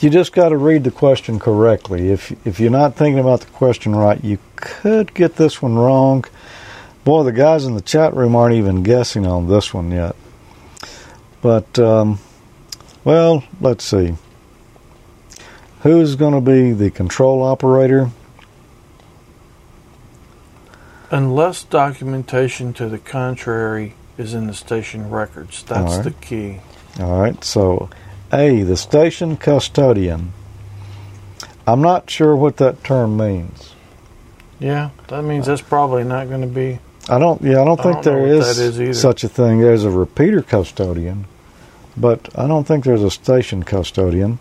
you 0.00 0.10
just 0.10 0.32
got 0.32 0.48
to 0.50 0.56
read 0.56 0.82
the 0.84 0.90
question 0.90 1.38
correctly. 1.38 2.10
If 2.10 2.32
if 2.46 2.58
you're 2.60 2.70
not 2.70 2.96
thinking 2.96 3.18
about 3.20 3.40
the 3.40 3.46
question 3.52 3.94
right, 3.94 4.22
you 4.24 4.38
could 4.56 5.14
get 5.14 5.36
this 5.36 5.62
one 5.62 5.76
wrong. 5.76 6.24
Boy, 7.04 7.22
the 7.24 7.32
guys 7.32 7.64
in 7.64 7.74
the 7.74 7.80
chat 7.80 8.14
room 8.14 8.36
aren't 8.36 8.54
even 8.54 8.82
guessing 8.84 9.26
on 9.26 9.48
this 9.48 9.72
one 9.74 9.90
yet. 9.90 10.14
But 11.40 11.76
um, 11.78 12.18
well, 13.04 13.42
let's 13.60 13.84
see. 13.84 14.14
Who's 15.82 16.14
going 16.14 16.34
to 16.34 16.40
be 16.40 16.72
the 16.72 16.90
control 16.90 17.42
operator? 17.42 18.10
Unless 21.10 21.64
documentation 21.64 22.72
to 22.74 22.88
the 22.88 22.98
contrary 22.98 23.94
is 24.16 24.32
in 24.32 24.46
the 24.46 24.54
station 24.54 25.10
records. 25.10 25.62
That's 25.64 25.96
right. 25.96 26.04
the 26.04 26.10
key. 26.12 26.60
All 27.00 27.20
right, 27.20 27.42
so 27.44 27.90
A, 28.32 28.62
the 28.62 28.76
station 28.76 29.36
custodian. 29.36 30.32
I'm 31.66 31.82
not 31.82 32.08
sure 32.08 32.34
what 32.36 32.58
that 32.58 32.84
term 32.84 33.16
means. 33.16 33.74
Yeah, 34.60 34.90
that 35.08 35.22
means 35.22 35.46
that's 35.46 35.62
probably 35.62 36.04
not 36.04 36.28
going 36.28 36.42
to 36.42 36.46
be. 36.46 36.78
I 37.08 37.18
don't. 37.18 37.42
Yeah, 37.42 37.60
I 37.60 37.64
don't 37.64 37.80
I 37.80 37.82
think 37.82 38.02
don't 38.02 38.04
know 38.04 38.26
there 38.28 38.34
is, 38.36 38.78
is 38.78 39.00
such 39.00 39.24
a 39.24 39.28
thing. 39.28 39.60
There's 39.60 39.84
a 39.84 39.90
repeater 39.90 40.42
custodian, 40.42 41.24
but 41.96 42.28
I 42.38 42.46
don't 42.46 42.64
think 42.64 42.84
there's 42.84 43.02
a 43.02 43.10
station 43.10 43.64
custodian. 43.64 44.38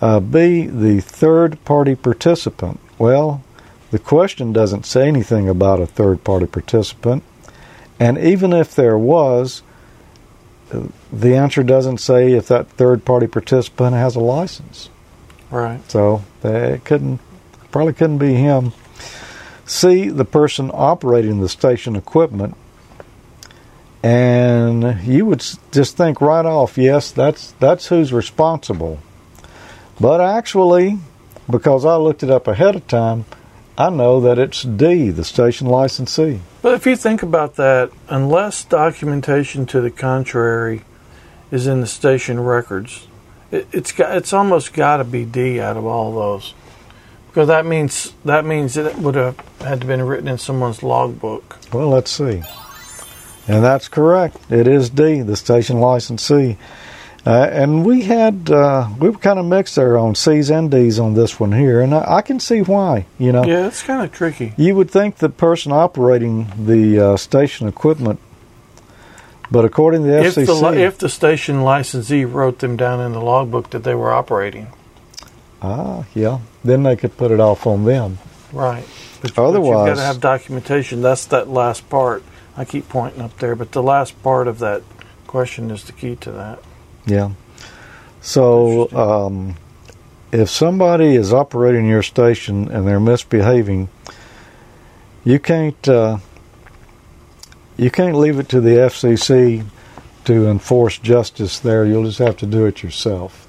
Uh, 0.00 0.20
B, 0.20 0.66
the 0.66 1.00
third 1.00 1.64
party 1.64 1.94
participant. 1.94 2.80
Well, 2.98 3.42
the 3.90 3.98
question 3.98 4.52
doesn't 4.52 4.84
say 4.84 5.08
anything 5.08 5.48
about 5.48 5.80
a 5.80 5.86
third 5.86 6.24
party 6.24 6.46
participant, 6.46 7.22
and 7.98 8.18
even 8.18 8.52
if 8.52 8.74
there 8.74 8.98
was, 8.98 9.62
uh, 10.72 10.82
the 11.12 11.34
answer 11.36 11.62
doesn't 11.62 11.98
say 11.98 12.32
if 12.32 12.48
that 12.48 12.68
third 12.68 13.04
party 13.04 13.26
participant 13.26 13.94
has 13.94 14.16
a 14.16 14.20
license. 14.20 14.90
Right. 15.50 15.80
So 15.90 16.24
they 16.42 16.80
couldn't, 16.84 17.20
probably 17.70 17.94
couldn't 17.94 18.18
be 18.18 18.34
him. 18.34 18.72
C, 19.64 20.08
the 20.08 20.24
person 20.24 20.70
operating 20.74 21.40
the 21.40 21.48
station 21.48 21.96
equipment. 21.96 22.56
And 24.02 25.02
you 25.04 25.26
would 25.26 25.44
just 25.72 25.96
think 25.96 26.20
right 26.20 26.46
off, 26.46 26.78
yes, 26.78 27.10
that's 27.10 27.52
that's 27.58 27.86
who's 27.86 28.12
responsible. 28.12 29.00
But 30.00 30.20
actually, 30.20 30.98
because 31.50 31.84
I 31.84 31.96
looked 31.96 32.22
it 32.22 32.30
up 32.30 32.48
ahead 32.48 32.76
of 32.76 32.86
time, 32.86 33.24
I 33.78 33.90
know 33.90 34.20
that 34.20 34.38
it's 34.38 34.62
D, 34.62 35.10
the 35.10 35.24
station 35.24 35.66
licensee. 35.66 36.40
But 36.62 36.74
if 36.74 36.86
you 36.86 36.96
think 36.96 37.22
about 37.22 37.56
that, 37.56 37.90
unless 38.08 38.64
documentation 38.64 39.66
to 39.66 39.80
the 39.80 39.90
contrary 39.90 40.82
is 41.50 41.66
in 41.66 41.80
the 41.80 41.86
station 41.86 42.40
records, 42.40 43.06
it, 43.50 43.68
it's 43.72 43.92
got, 43.92 44.16
it's 44.16 44.32
almost 44.32 44.72
got 44.72 44.96
to 44.96 45.04
be 45.04 45.24
D 45.24 45.60
out 45.60 45.76
of 45.76 45.84
all 45.84 46.14
those, 46.14 46.54
because 47.28 47.48
that 47.48 47.66
means 47.66 48.12
that 48.24 48.44
means 48.44 48.76
it 48.76 48.96
would 48.96 49.14
have 49.14 49.38
had 49.60 49.82
to 49.82 49.86
been 49.86 50.02
written 50.02 50.28
in 50.28 50.38
someone's 50.38 50.82
logbook. 50.82 51.58
Well, 51.72 51.88
let's 51.88 52.10
see. 52.10 52.42
And 53.46 53.62
that's 53.62 53.88
correct. 53.88 54.38
It 54.50 54.66
is 54.66 54.90
D, 54.90 55.20
the 55.20 55.36
station 55.36 55.80
licensee. 55.80 56.56
Uh, 57.26 57.48
and 57.50 57.84
we 57.84 58.02
had, 58.02 58.48
uh, 58.50 58.88
we 59.00 59.08
were 59.08 59.18
kind 59.18 59.40
of 59.40 59.44
mixed 59.44 59.74
there 59.74 59.98
on 59.98 60.14
C's 60.14 60.48
and 60.48 60.70
D's 60.70 61.00
on 61.00 61.14
this 61.14 61.40
one 61.40 61.50
here. 61.50 61.80
And 61.80 61.92
I, 61.92 62.18
I 62.18 62.22
can 62.22 62.38
see 62.38 62.60
why, 62.62 63.06
you 63.18 63.32
know. 63.32 63.44
Yeah, 63.44 63.66
it's 63.66 63.82
kind 63.82 64.04
of 64.04 64.12
tricky. 64.12 64.54
You 64.56 64.76
would 64.76 64.90
think 64.90 65.16
the 65.16 65.28
person 65.28 65.72
operating 65.72 66.46
the 66.66 67.00
uh, 67.00 67.16
station 67.16 67.66
equipment, 67.66 68.20
but 69.50 69.64
according 69.64 70.04
to 70.04 70.08
the 70.08 70.24
If 70.24 70.36
the 70.36 70.42
FCC, 70.42 70.76
if 70.78 70.98
the 70.98 71.08
station 71.08 71.62
licensee 71.62 72.24
wrote 72.24 72.60
them 72.60 72.76
down 72.76 73.00
in 73.00 73.12
the 73.12 73.20
logbook 73.20 73.70
that 73.70 73.82
they 73.82 73.94
were 73.96 74.12
operating, 74.12 74.68
ah, 75.62 76.04
yeah, 76.14 76.38
then 76.64 76.84
they 76.84 76.94
could 76.94 77.16
put 77.16 77.32
it 77.32 77.40
off 77.40 77.66
on 77.66 77.84
them. 77.84 78.18
right? 78.52 78.84
But, 79.22 79.34
but 79.34 79.52
you've 79.54 79.64
got 79.64 79.96
to 79.96 80.02
have 80.02 80.20
documentation. 80.20 81.02
That's 81.02 81.26
that 81.26 81.48
last 81.48 81.88
part. 81.90 82.22
I 82.56 82.64
keep 82.64 82.88
pointing 82.88 83.20
up 83.20 83.36
there, 83.38 83.56
but 83.56 83.72
the 83.72 83.82
last 83.82 84.22
part 84.22 84.46
of 84.46 84.60
that 84.60 84.82
question 85.26 85.70
is 85.72 85.82
the 85.84 85.92
key 85.92 86.14
to 86.16 86.30
that. 86.32 86.60
Yeah. 87.06 87.30
So, 88.20 88.90
um, 88.92 89.56
if 90.32 90.50
somebody 90.50 91.14
is 91.14 91.32
operating 91.32 91.86
your 91.86 92.02
station 92.02 92.68
and 92.70 92.86
they're 92.86 93.00
misbehaving, 93.00 93.88
you 95.24 95.38
can't 95.38 95.88
uh, 95.88 96.18
you 97.76 97.90
can't 97.90 98.16
leave 98.16 98.38
it 98.38 98.48
to 98.50 98.60
the 98.60 98.70
FCC 98.70 99.64
to 100.24 100.48
enforce 100.48 100.98
justice. 100.98 101.58
There, 101.60 101.84
you'll 101.84 102.04
just 102.04 102.18
have 102.18 102.36
to 102.38 102.46
do 102.46 102.66
it 102.66 102.82
yourself. 102.82 103.48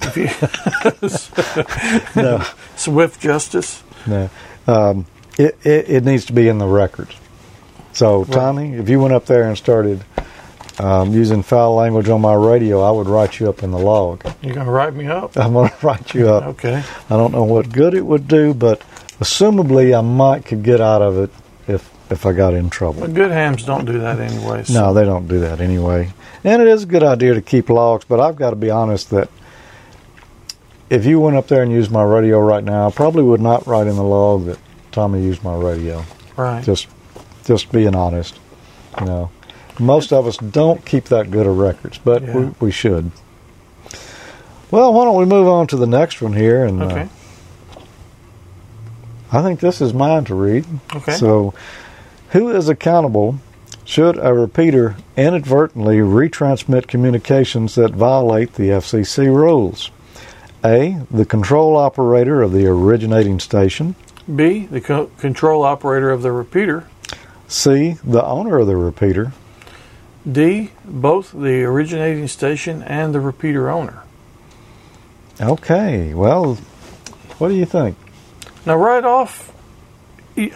No, 2.16 2.44
Swift 2.76 3.20
justice. 3.20 3.82
no. 4.06 4.30
Um, 4.66 5.06
it, 5.38 5.56
it 5.64 5.88
it 5.90 6.04
needs 6.04 6.24
to 6.26 6.32
be 6.32 6.48
in 6.48 6.58
the 6.58 6.66
records. 6.66 7.14
So, 7.92 8.24
Right. 8.24 8.32
Tommy, 8.32 8.72
if 8.74 8.88
you 8.88 9.00
went 9.00 9.14
up 9.14 9.26
there 9.26 9.44
and 9.44 9.56
started 9.56 10.04
um, 10.78 11.12
using 11.12 11.42
foul 11.42 11.74
language 11.74 12.08
on 12.08 12.20
my 12.20 12.34
radio, 12.34 12.82
I 12.82 12.90
would 12.90 13.06
write 13.08 13.40
you 13.40 13.48
up 13.48 13.62
in 13.62 13.70
the 13.70 13.78
log. 13.78 14.22
You're 14.42 14.54
going 14.54 14.66
to 14.66 14.72
write 14.72 14.94
me 14.94 15.06
up? 15.06 15.36
I'm 15.38 15.52
going 15.54 15.70
to 15.70 15.86
write 15.86 16.14
you 16.14 16.28
up. 16.28 16.44
Okay. 16.44 16.82
I 17.10 17.16
don't 17.16 17.32
know 17.32 17.44
what 17.44 17.70
good 17.72 17.94
it 17.94 18.04
would 18.04 18.28
do, 18.28 18.52
but 18.54 18.80
assumably 19.20 19.96
I 19.96 20.02
might 20.02 20.44
could 20.44 20.62
get 20.62 20.80
out 20.80 21.00
of 21.02 21.18
it 21.18 21.30
if 21.66 21.90
if 22.10 22.24
I 22.26 22.32
got 22.32 22.54
in 22.54 22.70
trouble. 22.70 23.00
But 23.00 23.14
good 23.14 23.30
hams 23.32 23.64
don't 23.64 23.84
do 23.84 23.98
that 24.00 24.20
anyway. 24.20 24.64
so- 24.64 24.74
No, 24.74 24.94
they 24.94 25.04
don't 25.04 25.26
do 25.26 25.40
that 25.40 25.60
anyway. 25.60 26.12
And 26.44 26.62
it 26.62 26.68
is 26.68 26.84
a 26.84 26.86
good 26.86 27.02
idea 27.02 27.34
to 27.34 27.42
keep 27.42 27.68
logs, 27.70 28.04
but 28.04 28.20
I've 28.20 28.36
got 28.36 28.50
to 28.50 28.56
be 28.56 28.70
honest 28.70 29.10
that 29.10 29.28
if 30.88 31.04
you 31.04 31.18
went 31.18 31.36
up 31.36 31.48
there 31.48 31.62
and 31.62 31.72
used 31.72 31.90
my 31.90 32.04
radio 32.04 32.38
right 32.40 32.62
now, 32.62 32.86
I 32.86 32.90
probably 32.92 33.24
would 33.24 33.40
not 33.40 33.66
write 33.66 33.88
in 33.88 33.96
the 33.96 34.04
log 34.04 34.44
that 34.46 34.58
Tommy 34.92 35.22
used 35.24 35.42
my 35.42 35.56
radio. 35.56 36.04
Right. 36.36 36.62
Just 36.62 36.86
just 37.44 37.72
being 37.72 37.94
honest. 37.96 38.38
You 39.00 39.06
know. 39.06 39.30
Most 39.78 40.12
of 40.12 40.26
us 40.26 40.36
don't 40.36 40.84
keep 40.84 41.04
that 41.06 41.30
good 41.30 41.46
of 41.46 41.58
records, 41.58 41.98
but 41.98 42.22
we, 42.22 42.28
Yeah. 42.42 42.50
we 42.60 42.70
should. 42.70 43.10
Well, 44.70 44.92
why 44.92 45.04
don't 45.04 45.16
we 45.16 45.24
move 45.26 45.46
on 45.48 45.66
to 45.68 45.76
the 45.76 45.86
next 45.86 46.20
one 46.20 46.32
here 46.32 46.64
and 46.64 46.82
uh, 46.82 46.86
Okay. 46.86 47.08
I 49.32 49.42
think 49.42 49.60
this 49.60 49.80
is 49.80 49.92
mine 49.92 50.24
to 50.26 50.34
read. 50.34 50.64
Okay. 50.94 51.12
So, 51.12 51.52
who 52.30 52.48
is 52.50 52.68
accountable 52.68 53.38
should 53.84 54.16
a 54.18 54.32
repeater 54.32 54.96
inadvertently 55.16 55.98
retransmit 55.98 56.86
communications 56.86 57.74
that 57.74 57.92
violate 57.92 58.54
the 58.54 58.70
FCC 58.70 59.26
rules? 59.34 59.90
A. 60.64 61.00
The 61.10 61.24
control 61.24 61.76
operator 61.76 62.42
of 62.42 62.52
the 62.52 62.66
originating 62.66 63.38
station. 63.40 63.94
B, 64.34 64.66
the 64.66 64.80
co- 64.80 65.06
control 65.18 65.62
operator 65.64 66.10
of 66.10 66.22
the 66.22 66.32
repeater. 66.32 66.88
C. 67.46 67.96
The 68.02 68.24
owner 68.24 68.58
of 68.58 68.66
the 68.66 68.76
repeater. 68.76 69.32
D, 70.30 70.72
both 70.84 71.32
the 71.32 71.62
originating 71.62 72.26
station 72.28 72.82
and 72.82 73.14
the 73.14 73.20
repeater 73.20 73.70
owner. 73.70 74.02
Okay, 75.40 76.14
well, 76.14 76.54
what 77.38 77.48
do 77.48 77.54
you 77.54 77.66
think? 77.66 77.96
Now, 78.64 78.76
right 78.76 79.04
off, 79.04 79.52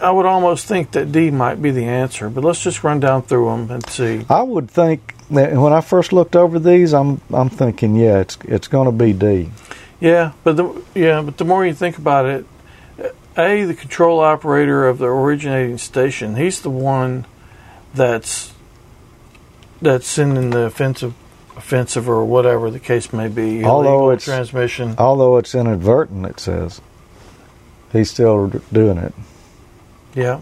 I 0.01 0.11
would 0.11 0.25
almost 0.25 0.67
think 0.67 0.91
that 0.91 1.11
D 1.11 1.31
might 1.31 1.61
be 1.61 1.71
the 1.71 1.85
answer, 1.85 2.29
but 2.29 2.43
let's 2.43 2.61
just 2.61 2.83
run 2.83 2.99
down 2.99 3.23
through 3.23 3.45
them 3.45 3.71
and 3.71 3.89
see. 3.89 4.25
I 4.29 4.41
would 4.43 4.69
think 4.69 5.15
that 5.31 5.53
when 5.53 5.73
I 5.73 5.81
first 5.81 6.11
looked 6.11 6.35
over 6.35 6.59
these, 6.59 6.93
I'm 6.93 7.21
I'm 7.33 7.49
thinking, 7.49 7.95
yeah, 7.95 8.19
it's 8.19 8.37
it's 8.43 8.67
going 8.67 8.85
to 8.85 8.91
be 8.91 9.13
D. 9.13 9.49
Yeah, 9.99 10.33
but 10.43 10.57
the 10.57 10.83
yeah, 10.93 11.21
but 11.21 11.37
the 11.37 11.45
more 11.45 11.65
you 11.65 11.73
think 11.73 11.97
about 11.97 12.25
it, 12.25 12.45
A, 13.37 13.63
the 13.63 13.73
control 13.73 14.19
operator 14.19 14.87
of 14.87 14.97
the 14.97 15.07
originating 15.07 15.77
station, 15.77 16.35
he's 16.35 16.61
the 16.61 16.69
one 16.69 17.25
that's 17.93 18.53
that's 19.81 20.07
sending 20.07 20.49
the 20.51 20.63
offensive 20.63 21.13
offensive 21.57 22.07
or 22.09 22.23
whatever 22.23 22.71
the 22.71 22.79
case 22.79 23.11
may 23.11 23.27
be. 23.27 23.63
Although 23.65 24.11
it's- 24.11 24.23
transmission. 24.25 24.95
Although 24.97 25.37
it's 25.37 25.53
inadvertent, 25.53 26.25
it 26.25 26.39
says 26.39 26.81
he's 27.91 28.09
still 28.09 28.47
doing 28.71 28.97
it. 28.97 29.13
Yeah. 30.15 30.39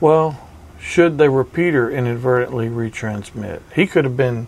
Well, 0.00 0.38
should 0.80 1.18
the 1.18 1.28
repeater 1.30 1.90
inadvertently 1.90 2.68
retransmit? 2.68 3.60
He 3.74 3.86
could 3.86 4.04
have 4.04 4.16
been 4.16 4.46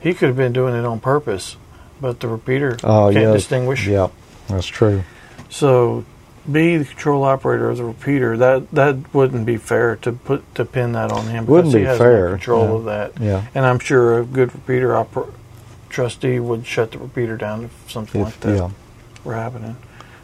he 0.00 0.14
could 0.14 0.28
have 0.28 0.36
been 0.36 0.52
doing 0.52 0.74
it 0.74 0.84
on 0.84 1.00
purpose, 1.00 1.56
but 2.00 2.20
the 2.20 2.28
repeater 2.28 2.76
Oh, 2.84 3.10
can't 3.12 3.24
yeah. 3.26 3.32
distinguish. 3.32 3.86
Yep, 3.86 4.12
that's 4.48 4.66
true. 4.66 5.02
So 5.48 6.04
B 6.50 6.76
the 6.76 6.84
control 6.84 7.24
operator 7.24 7.70
of 7.70 7.78
the 7.78 7.84
repeater, 7.84 8.36
that 8.36 8.70
that 8.72 9.14
wouldn't 9.14 9.46
be 9.46 9.56
fair 9.56 9.96
to 9.96 10.12
put 10.12 10.54
to 10.54 10.64
pin 10.64 10.92
that 10.92 11.12
on 11.12 11.26
him 11.26 11.44
because 11.44 11.48
Wouldn't 11.48 11.74
he 11.74 11.80
be 11.80 11.86
has 11.86 11.98
fair, 11.98 12.26
no 12.26 12.30
control 12.32 12.64
yeah. 12.64 12.74
of 12.74 12.84
that. 12.84 13.20
Yeah. 13.20 13.46
And 13.54 13.66
I'm 13.66 13.78
sure 13.78 14.20
a 14.20 14.24
good 14.24 14.54
repeater 14.54 14.88
oper- 14.90 15.32
trustee 15.88 16.38
would 16.38 16.66
shut 16.66 16.92
the 16.92 16.98
repeater 16.98 17.36
down 17.36 17.64
if 17.64 17.90
something 17.90 18.22
like 18.22 18.38
that 18.40 18.56
yeah. 18.56 18.70
were 19.24 19.34
happening. 19.34 19.76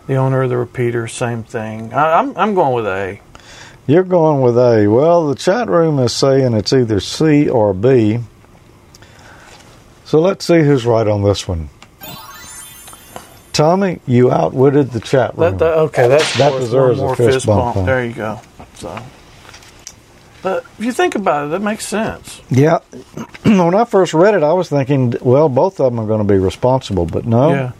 The 0.06 0.16
owner 0.16 0.42
of 0.42 0.50
the 0.50 0.56
repeater, 0.56 1.08
same 1.08 1.42
thing. 1.42 1.92
I, 1.92 2.18
I'm 2.18 2.36
I'm 2.36 2.54
going 2.54 2.74
with 2.74 2.86
A. 2.86 3.20
You're 3.86 4.04
going 4.04 4.42
with 4.42 4.56
A. 4.56 4.86
Well, 4.86 5.28
the 5.28 5.34
chat 5.34 5.68
room 5.68 5.98
is 5.98 6.12
saying 6.12 6.54
it's 6.54 6.72
either 6.72 7.00
C 7.00 7.48
or 7.48 7.74
B. 7.74 8.20
So 10.04 10.20
let's 10.20 10.44
see 10.44 10.60
who's 10.60 10.84
right 10.84 11.08
on 11.08 11.22
this 11.22 11.48
one. 11.48 11.68
Tommy, 13.52 14.00
you 14.06 14.30
outwitted 14.30 14.90
the 14.92 15.00
chat 15.00 15.36
room. 15.36 15.52
That, 15.52 15.58
that, 15.58 15.78
okay, 15.78 16.08
that's 16.08 16.38
That 16.38 16.58
deserves 16.58 16.98
one 16.98 17.04
a 17.04 17.08
more 17.08 17.16
fist 17.16 17.46
bump, 17.46 17.74
huh? 17.76 17.82
There 17.82 18.04
you 18.04 18.14
go. 18.14 18.40
So, 18.74 19.02
but 20.42 20.64
if 20.78 20.84
you 20.84 20.92
think 20.92 21.14
about 21.14 21.46
it, 21.46 21.50
that 21.50 21.60
makes 21.60 21.86
sense. 21.86 22.40
Yeah. 22.50 22.78
when 23.42 23.74
I 23.74 23.84
first 23.84 24.14
read 24.14 24.34
it, 24.34 24.42
I 24.42 24.52
was 24.54 24.68
thinking, 24.68 25.14
well, 25.20 25.48
both 25.48 25.80
of 25.80 25.92
them 25.92 26.00
are 26.00 26.06
going 26.06 26.26
to 26.26 26.32
be 26.32 26.38
responsible, 26.38 27.06
but 27.06 27.26
no. 27.26 27.50
Yeah. 27.50 27.72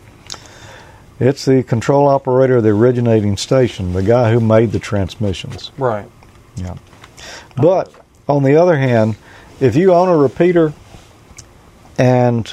It's 1.19 1.45
the 1.45 1.63
control 1.63 2.09
operator 2.09 2.57
of 2.57 2.65
the 2.65 2.71
originating 2.71 3.37
station, 3.37 3.93
the 3.93 4.03
guy 4.03 4.33
who 4.33 4.41
made 4.41 4.73
the 4.73 4.81
transmissions. 4.81 5.71
Right. 5.79 6.09
Yeah. 6.57 6.77
But 7.57 7.93
on 8.29 8.43
the 8.43 8.57
other 8.57 8.77
hand, 8.77 9.17
if 9.61 9.77
you 9.77 9.93
own 9.93 10.09
a 10.09 10.17
repeater 10.17 10.73
and 11.99 12.53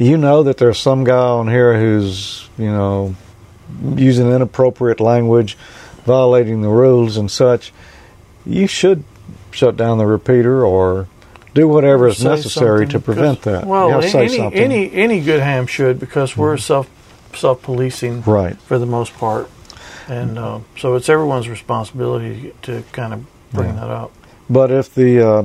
you 0.00 0.16
know 0.16 0.42
that 0.44 0.56
there's 0.56 0.78
some 0.78 1.04
guy 1.04 1.14
on 1.14 1.46
here 1.48 1.78
who's, 1.78 2.48
you 2.56 2.70
know, 2.70 3.14
using 3.94 4.30
inappropriate 4.30 4.98
language, 4.98 5.56
violating 6.04 6.62
the 6.62 6.68
rules 6.68 7.16
and 7.16 7.30
such, 7.30 7.72
you 8.46 8.66
should 8.66 9.04
shut 9.50 9.76
down 9.76 9.98
the 9.98 10.06
repeater 10.06 10.64
or 10.64 11.06
do 11.54 11.68
whatever 11.68 12.08
is 12.08 12.18
Say 12.18 12.28
necessary 12.28 12.86
to 12.86 12.98
prevent 12.98 13.42
that. 13.42 13.66
Well, 13.66 14.02
You 14.02 14.08
say 14.08 14.20
any 14.20 14.36
something. 14.36 14.52
Mm-hmm. 14.52 14.72
any 14.72 14.92
any 14.92 15.20
good 15.20 15.40
ham 15.40 15.66
should 15.66 16.00
because 16.00 16.36
we're 16.36 16.56
self 16.56 16.88
self 17.34 17.62
policing 17.62 18.22
right. 18.22 18.56
for 18.62 18.78
the 18.78 18.86
most 18.86 19.12
part, 19.14 19.50
and 20.08 20.38
uh, 20.38 20.60
so 20.78 20.94
it's 20.94 21.08
everyone's 21.08 21.48
responsibility 21.48 22.54
to 22.62 22.82
kind 22.92 23.12
of 23.12 23.26
bring 23.52 23.68
Yeah. 23.74 23.80
that 23.80 23.90
up. 23.90 24.12
But 24.48 24.70
if 24.70 24.94
the 24.94 25.20
uh, 25.28 25.42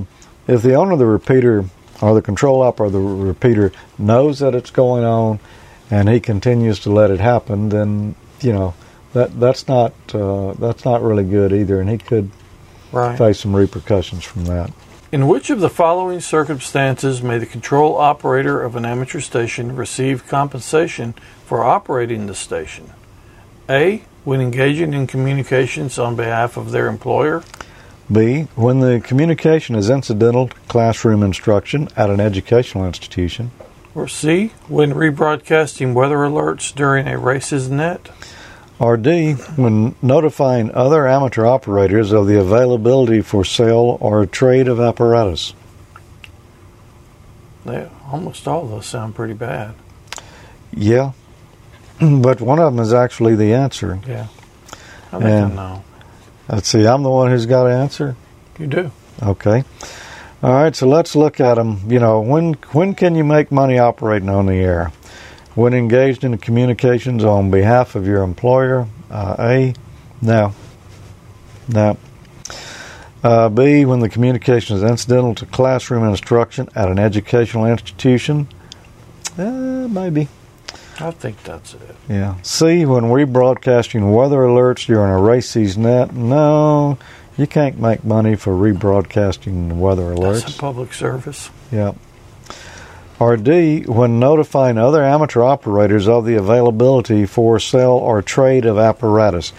if 0.47 0.61
the 0.61 0.75
owner 0.75 0.93
of 0.93 0.99
the 0.99 1.05
repeater 1.07 1.65
or 2.01 2.13
the 2.13 2.21
control 2.21 2.61
op 2.61 2.79
or 2.79 2.89
the 2.89 2.99
repeater 2.99 3.71
knows 3.97 4.39
that 4.39 4.55
it's 4.55 4.71
going 4.71 5.03
on, 5.03 5.39
and 5.89 6.09
he 6.09 6.19
continues 6.19 6.79
to 6.79 6.91
let 6.91 7.11
it 7.11 7.19
happen, 7.19 7.69
then 7.69 8.15
you 8.41 8.51
know 8.53 8.73
that 9.13 9.39
that's 9.39 9.67
not 9.67 9.93
uh, 10.13 10.53
that's 10.53 10.83
not 10.85 11.01
really 11.01 11.23
good 11.23 11.53
either, 11.53 11.79
and 11.79 11.89
he 11.89 11.97
could 11.97 12.31
Right. 12.91 13.17
face 13.17 13.41
some 13.41 13.53
repercussions 13.53 14.23
from 14.23 14.45
that. 14.45 14.71
In 15.11 15.27
which 15.27 15.49
of 15.49 15.59
the 15.59 15.69
following 15.69 16.21
circumstances 16.21 17.21
may 17.21 17.37
the 17.37 17.45
control 17.45 17.97
operator 17.97 18.61
of 18.61 18.77
an 18.77 18.85
amateur 18.85 19.19
station 19.19 19.75
receive 19.75 20.25
compensation 20.27 21.13
for 21.45 21.63
operating 21.63 22.27
the 22.27 22.35
station? 22.35 22.91
A. 23.69 24.03
When 24.23 24.39
engaging 24.39 24.93
in 24.93 25.07
communications 25.07 25.99
on 25.99 26.15
behalf 26.15 26.57
of 26.57 26.71
their 26.71 26.87
employer. 26.87 27.43
B. 28.11 28.47
When 28.55 28.79
the 28.79 29.01
communication 29.01 29.75
is 29.75 29.89
incidental 29.89 30.49
to 30.49 30.55
classroom 30.67 31.23
instruction 31.23 31.89
at 31.95 32.09
an 32.09 32.19
educational 32.19 32.85
institution. 32.85 33.51
Or 33.93 34.07
C. 34.07 34.51
When 34.67 34.93
rebroadcasting 34.93 35.93
weather 35.93 36.17
alerts 36.17 36.73
during 36.73 37.07
a 37.07 37.17
RACES 37.17 37.69
net. 37.69 38.09
Or 38.77 38.97
D. 38.97 39.33
When 39.33 39.95
notifying 40.01 40.71
other 40.73 41.07
amateur 41.07 41.45
operators 41.45 42.11
of 42.11 42.27
the 42.27 42.39
availability 42.39 43.21
for 43.21 43.45
sale 43.45 43.97
or 44.01 44.25
trade 44.25 44.67
of 44.67 44.79
apparatus. 44.79 45.53
They, 47.65 47.89
almost 48.11 48.47
all 48.47 48.65
of 48.65 48.69
those 48.69 48.85
sound 48.85 49.15
pretty 49.15 49.33
bad. 49.33 49.73
Yeah, 50.71 51.13
but 51.99 52.41
one 52.41 52.59
of 52.59 52.73
them 52.75 52.83
is 52.83 52.93
actually 52.93 53.35
the 53.35 53.53
answer. 53.53 53.99
Yeah. 54.07 54.27
I 55.11 55.19
think 55.19 55.23
Yeah. 55.23 55.45
I 55.45 55.49
know. 55.49 55.83
Let's 56.47 56.67
see, 56.67 56.85
I'm 56.85 57.03
the 57.03 57.09
one 57.09 57.31
who's 57.31 57.45
got 57.45 57.63
to 57.63 57.69
answer. 57.69 58.15
You 58.59 58.67
do. 58.67 58.91
Okay. 59.21 59.63
All 60.43 60.53
right, 60.53 60.75
so 60.75 60.87
let's 60.87 61.15
look 61.15 61.39
at 61.39 61.55
them. 61.55 61.81
You 61.87 61.99
know, 61.99 62.21
when 62.21 62.53
when 62.71 62.93
can 62.93 63.15
you 63.15 63.23
make 63.23 63.51
money 63.51 63.79
operating 63.79 64.29
on 64.29 64.45
the 64.45 64.55
air? 64.55 64.91
When 65.55 65.73
engaged 65.73 66.23
in 66.23 66.37
communications 66.37 67.23
on 67.23 67.49
behalf 67.49 67.95
of 67.95 68.05
your 68.05 68.21
employer? 68.23 68.87
Uh, 69.09 69.35
A, 69.39 69.73
no. 70.21 70.53
No. 71.67 71.97
Uh, 73.23 73.49
B, 73.49 73.85
when 73.85 74.01
the 74.01 74.09
communication 74.09 74.75
is 74.75 74.83
incidental 74.83 75.33
to 75.35 75.45
classroom 75.47 76.07
instruction 76.07 76.69
at 76.75 76.89
an 76.89 76.99
educational 76.99 77.65
institution? 77.65 78.47
Uh, 79.37 79.87
maybe. 79.89 80.27
I 80.99 81.11
think 81.11 81.43
that's 81.43 81.73
it. 81.73 81.95
Yeah. 82.07 82.35
See, 82.41 82.85
when 82.85 83.09
we're 83.09 83.25
broadcasting 83.25 84.11
weather 84.11 84.39
alerts 84.39 84.85
during 84.85 85.11
a 85.11 85.21
race 85.21 85.49
season 85.49 85.83
net, 85.83 86.13
no, 86.13 86.97
you 87.37 87.47
can't 87.47 87.79
make 87.79 88.03
money 88.05 88.35
for 88.35 88.53
rebroadcasting 88.53 89.73
weather 89.77 90.15
That's 90.15 90.43
alerts. 90.43 90.55
a 90.55 90.59
public 90.59 90.93
service. 90.93 91.49
Yeah. 91.71 91.93
Or 93.19 93.37
D, 93.37 93.83
when 93.83 94.19
notifying 94.19 94.77
other 94.77 95.03
amateur 95.03 95.41
operators 95.41 96.07
of 96.07 96.25
the 96.25 96.35
availability 96.35 97.25
for 97.25 97.59
sale 97.59 97.91
or 97.91 98.21
trade 98.21 98.65
of 98.65 98.77
apparatus. 98.77 99.53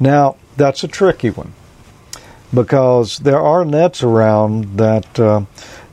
Now, 0.00 0.36
that's 0.56 0.82
a 0.84 0.88
tricky 0.88 1.30
one 1.30 1.52
because 2.54 3.18
there 3.18 3.40
are 3.40 3.64
nets 3.64 4.02
around 4.02 4.78
that 4.78 5.18
uh, 5.18 5.42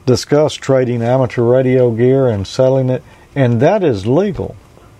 discuss 0.05 0.53
trading 0.53 1.01
amateur 1.01 1.43
radio 1.43 1.91
gear 1.91 2.27
and 2.27 2.45
selling 2.45 2.89
it, 2.89 3.03
and 3.35 3.61
that 3.61 3.83
is 3.83 4.05
legal. 4.05 4.55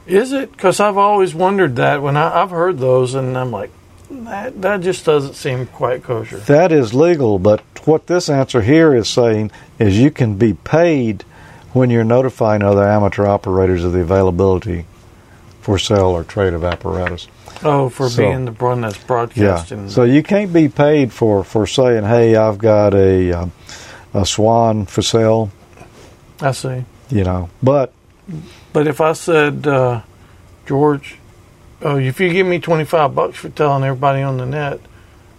Is 0.09 0.33
it? 0.33 0.51
Because 0.51 0.79
I've 0.79 0.97
always 0.97 1.35
wondered 1.35 1.75
that 1.77 2.01
when 2.01 2.17
I, 2.17 2.41
I've 2.41 2.49
heard 2.49 2.79
those, 2.79 3.13
and 3.13 3.37
I'm 3.37 3.51
like, 3.51 3.71
that 4.09 4.61
that 4.63 4.81
just 4.81 5.05
doesn't 5.05 5.35
seem 5.35 5.67
quite 5.67 6.03
kosher. 6.03 6.37
That 6.39 6.71
is 6.71 6.93
legal, 6.93 7.37
but 7.39 7.61
what 7.85 8.07
this 8.07 8.27
answer 8.29 8.61
here 8.61 8.93
is 8.95 9.07
saying 9.07 9.51
is 9.77 9.99
you 9.99 10.09
can 10.11 10.35
be 10.35 10.53
paid 10.53 11.23
when 11.73 11.89
you're 11.91 12.03
notifying 12.03 12.63
other 12.63 12.83
amateur 12.87 13.25
operators 13.27 13.83
of 13.83 13.93
the 13.93 13.99
availability 14.01 14.85
for 15.61 15.77
sale 15.77 16.07
or 16.07 16.23
trade 16.23 16.53
of 16.53 16.63
apparatus. 16.63 17.27
Oh, 17.63 17.89
for 17.89 18.09
So- 18.09 18.23
being 18.23 18.45
the 18.45 18.51
one 18.53 18.81
that's 18.81 18.97
broadcasting. 18.97 19.83
Yeah. 19.83 19.89
So 19.89 20.03
you 20.03 20.23
can't 20.23 20.51
be 20.51 20.69
paid 20.69 21.13
for, 21.13 21.43
for 21.43 21.67
saying, 21.67 22.05
"Hey, 22.05 22.35
I've 22.35 22.57
got 22.57 22.95
a 22.95 23.31
um, 23.33 23.51
a 24.13 24.25
swan 24.25 24.85
for 24.87 25.03
sale," 25.03 25.51
I 26.41 26.51
see. 26.53 26.83
you 27.11 27.23
know. 27.23 27.49
But 27.61 27.93
But 28.79 28.87
if 28.87 29.01
I 29.01 29.11
said, 29.11 29.67
uh, 29.67 30.03
George, 30.65 31.17
oh, 31.81 31.97
if 31.97 32.21
you 32.21 32.31
give 32.31 32.47
me 32.47 32.59
twenty 32.59 32.85
five 32.85 33.13
bucks 33.13 33.37
for 33.37 33.49
telling 33.49 33.83
everybody 33.83 34.21
on 34.21 34.37
the 34.37 34.45
net 34.45 34.79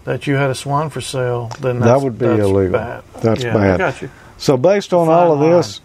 that 0.04 0.26
you 0.26 0.34
had 0.34 0.50
a 0.50 0.54
swan 0.54 0.90
for 0.90 1.00
sale, 1.00 1.50
then 1.58 1.80
That 1.80 2.02
would 2.02 2.18
be 2.18 2.26
that's 2.26 2.40
illegal. 2.42 2.72
Bad. 2.72 3.02
That's 3.22 3.42
yeah, 3.42 3.56
I 3.56 3.60
bad. 3.60 3.78
got 3.78 4.02
you. 4.02 4.10
so 4.36 4.58
based 4.58 4.92
on 4.92 5.06
Fine 5.06 5.16
all 5.16 5.32
of 5.32 5.40
this, 5.40 5.80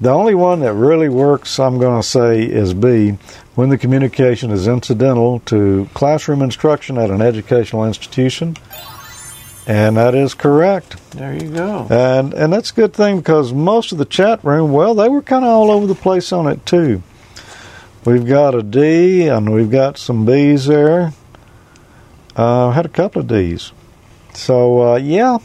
the 0.00 0.10
only 0.10 0.36
one 0.36 0.60
that 0.60 0.72
really 0.74 1.08
works, 1.08 1.58
I'm 1.58 1.78
going 1.80 2.00
to 2.00 2.06
say, 2.06 2.44
is 2.44 2.74
B. 2.74 3.18
When 3.56 3.70
the 3.70 3.76
communication 3.76 4.52
is 4.52 4.68
incidental 4.68 5.40
to 5.46 5.88
classroom 5.94 6.42
instruction 6.42 6.96
at 6.96 7.10
an 7.10 7.20
educational 7.20 7.86
institution, 7.86 8.56
and 9.66 9.96
that 9.96 10.14
is 10.14 10.34
correct. 10.34 10.96
There 11.12 11.34
you 11.34 11.50
go. 11.50 11.86
And 11.90 12.34
and 12.34 12.52
that's 12.52 12.70
a 12.70 12.74
good 12.74 12.94
thing 12.94 13.18
because 13.18 13.52
most 13.52 13.92
of 13.92 13.98
the 13.98 14.04
chat 14.04 14.42
room, 14.44 14.72
well, 14.72 14.94
they 14.94 15.08
were 15.08 15.22
kind 15.22 15.44
of 15.44 15.50
all 15.50 15.70
over 15.70 15.86
the 15.86 15.94
place 15.94 16.32
on 16.32 16.46
it 16.46 16.64
too. 16.66 17.02
We've 18.04 18.26
got 18.26 18.54
a 18.54 18.62
D 18.62 19.28
and 19.28 19.52
we've 19.52 19.70
got 19.70 19.98
some 19.98 20.24
B's 20.24 20.66
there. 20.66 21.12
Uh, 22.34 22.70
had 22.70 22.86
a 22.86 22.90
couple 22.90 23.20
of 23.20 23.28
D's. 23.28 23.72
So 24.32 24.94
uh, 24.94 24.96
yeah, 24.96 25.38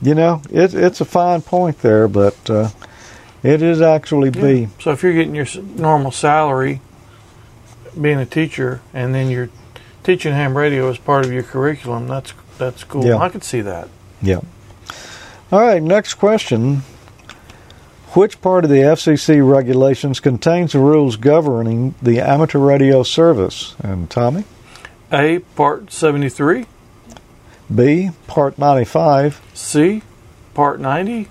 you 0.00 0.14
know 0.14 0.40
it, 0.50 0.74
it's 0.74 1.00
a 1.00 1.04
fine 1.04 1.42
point 1.42 1.80
there, 1.80 2.08
but 2.08 2.48
uh, 2.48 2.70
it 3.42 3.60
is 3.60 3.82
actually 3.82 4.30
B. 4.30 4.60
Yeah. 4.60 4.66
So 4.80 4.92
if 4.92 5.02
you're 5.02 5.12
getting 5.12 5.34
your 5.34 5.46
normal 5.62 6.10
salary, 6.10 6.80
being 8.00 8.18
a 8.18 8.26
teacher, 8.26 8.80
and 8.94 9.14
then 9.14 9.28
you're 9.28 9.50
teaching 10.02 10.32
ham 10.32 10.56
radio 10.56 10.88
as 10.88 10.98
part 10.98 11.26
of 11.26 11.32
your 11.32 11.42
curriculum, 11.42 12.08
that's 12.08 12.32
that's 12.58 12.84
cool. 12.84 13.04
Yeah. 13.04 13.16
I 13.18 13.28
could 13.28 13.44
see 13.44 13.60
that. 13.62 13.88
Yeah. 14.22 14.40
All 15.52 15.60
right, 15.60 15.82
next 15.82 16.14
question. 16.14 16.82
Which 18.14 18.40
part 18.40 18.64
of 18.64 18.70
the 18.70 18.76
FCC 18.76 19.46
regulations 19.48 20.20
contains 20.20 20.72
the 20.72 20.78
rules 20.78 21.16
governing 21.16 21.94
the 22.00 22.20
amateur 22.20 22.58
radio 22.60 23.02
service? 23.02 23.74
And 23.80 24.08
Tommy? 24.08 24.44
A 25.12 25.40
part 25.56 25.92
seventy 25.92 26.28
three, 26.28 26.66
B, 27.74 28.10
Part 28.26 28.56
95, 28.58 29.40
C 29.52 30.02
part 30.54 30.80
ninety. 30.80 31.28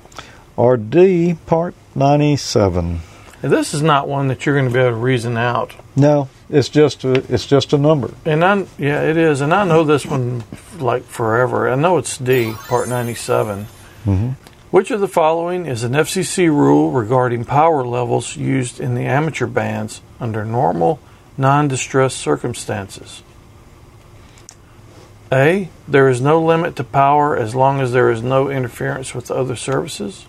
or 0.57 0.75
D, 0.77 1.35
Part 1.45 1.73
97? 1.95 2.99
And 3.41 3.51
this 3.51 3.73
is 3.73 3.81
not 3.81 4.07
one 4.07 4.27
that 4.27 4.45
you're 4.45 4.55
going 4.55 4.67
to 4.67 4.73
be 4.73 4.79
able 4.79 4.91
to 4.91 4.95
reason 4.95 5.37
out. 5.37 5.73
No, 5.95 6.27
it's 6.53 6.69
just 6.69 7.03
a, 7.03 7.13
it's 7.33 7.45
just 7.45 7.73
a 7.73 7.77
number. 7.77 8.13
And 8.25 8.43
I, 8.45 8.65
yeah, 8.77 9.01
it 9.01 9.17
is. 9.17 9.41
And 9.41 9.53
I 9.53 9.65
know 9.65 9.83
this 9.83 10.05
one 10.05 10.43
like 10.79 11.03
forever. 11.03 11.69
I 11.69 11.75
know 11.75 11.97
it's 11.97 12.17
D, 12.17 12.53
part 12.67 12.87
97. 12.87 13.67
Mhm. 14.05 14.35
Which 14.71 14.89
of 14.91 15.01
the 15.01 15.07
following 15.07 15.65
is 15.65 15.83
an 15.83 15.93
FCC 15.93 16.47
rule 16.47 16.91
regarding 16.91 17.45
power 17.45 17.85
levels 17.85 18.35
used 18.35 18.79
in 18.79 18.95
the 18.95 19.05
amateur 19.05 19.45
bands 19.45 20.01
under 20.19 20.43
normal, 20.43 20.99
non 21.37 21.67
distress 21.67 22.13
circumstances? 22.13 23.21
A. 25.31 25.69
There 25.87 26.09
is 26.09 26.21
no 26.21 26.39
limit 26.39 26.75
to 26.75 26.83
power 26.83 27.35
as 27.35 27.55
long 27.55 27.81
as 27.81 27.91
there 27.91 28.11
is 28.11 28.21
no 28.21 28.49
interference 28.49 29.15
with 29.15 29.31
other 29.31 29.55
services. 29.55 30.25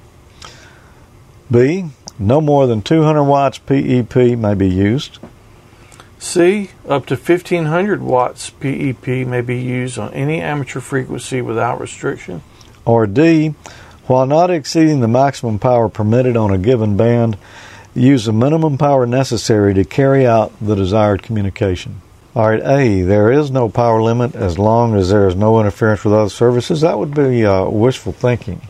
B. 1.50 1.86
No 2.18 2.40
more 2.40 2.66
than 2.66 2.80
200 2.80 3.24
watts 3.24 3.58
PEP 3.58 4.14
may 4.38 4.54
be 4.54 4.68
used. 4.68 5.18
C. 6.24 6.70
Up 6.88 7.06
to 7.06 7.14
1500 7.14 8.02
watts 8.02 8.50
PEP 8.50 9.06
may 9.06 9.40
be 9.40 9.60
used 9.60 9.98
on 9.98 10.12
any 10.14 10.40
amateur 10.40 10.80
frequency 10.80 11.42
without 11.42 11.80
restriction. 11.80 12.42
Or 12.84 13.06
D. 13.06 13.54
While 14.06 14.26
not 14.26 14.50
exceeding 14.50 15.00
the 15.00 15.08
maximum 15.08 15.58
power 15.58 15.88
permitted 15.88 16.36
on 16.36 16.50
a 16.50 16.58
given 16.58 16.96
band, 16.96 17.36
use 17.94 18.24
the 18.24 18.32
minimum 18.32 18.78
power 18.78 19.06
necessary 19.06 19.74
to 19.74 19.84
carry 19.84 20.26
out 20.26 20.52
the 20.60 20.74
desired 20.74 21.22
communication. 21.22 22.02
All 22.34 22.48
right, 22.48 22.62
A, 22.62 23.02
there 23.02 23.30
is 23.30 23.50
no 23.50 23.68
power 23.68 24.02
limit 24.02 24.34
as 24.34 24.58
long 24.58 24.96
as 24.96 25.10
there 25.10 25.28
is 25.28 25.36
no 25.36 25.60
interference 25.60 26.04
with 26.04 26.14
other 26.14 26.30
services. 26.30 26.80
That 26.80 26.98
would 26.98 27.14
be 27.14 27.44
uh, 27.44 27.68
wishful 27.68 28.12
thinking. 28.12 28.60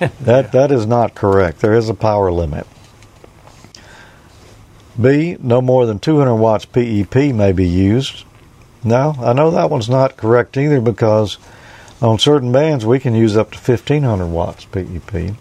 that 0.20 0.52
that 0.52 0.72
is 0.72 0.86
not 0.86 1.14
correct. 1.14 1.60
There 1.60 1.74
is 1.74 1.88
a 1.88 1.94
power 1.94 2.32
limit. 2.32 2.66
B, 5.00 5.36
no 5.40 5.60
more 5.60 5.86
than 5.86 5.98
200 5.98 6.34
watts 6.34 6.64
PEP 6.64 7.14
may 7.34 7.52
be 7.52 7.66
used. 7.68 8.24
Now, 8.82 9.16
I 9.20 9.32
know 9.32 9.50
that 9.50 9.70
one's 9.70 9.88
not 9.88 10.16
correct 10.16 10.56
either 10.56 10.80
because 10.80 11.38
on 12.02 12.18
certain 12.18 12.52
bands 12.52 12.84
we 12.86 13.00
can 13.00 13.14
use 13.14 13.36
up 13.36 13.50
to 13.52 13.58
1500 13.58 14.26
watts 14.26 14.64
PEP. 14.66 15.34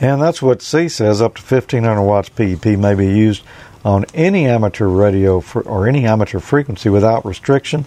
And 0.00 0.22
that's 0.22 0.40
what 0.42 0.62
C 0.62 0.88
says 0.88 1.20
up 1.20 1.36
to 1.36 1.42
1500 1.42 2.02
watts 2.02 2.28
PEP 2.28 2.66
may 2.78 2.94
be 2.94 3.06
used 3.06 3.42
on 3.84 4.04
any 4.14 4.46
amateur 4.46 4.86
radio 4.86 5.40
fr- 5.40 5.60
or 5.60 5.88
any 5.88 6.04
amateur 6.04 6.40
frequency 6.40 6.88
without 6.88 7.24
restriction. 7.24 7.84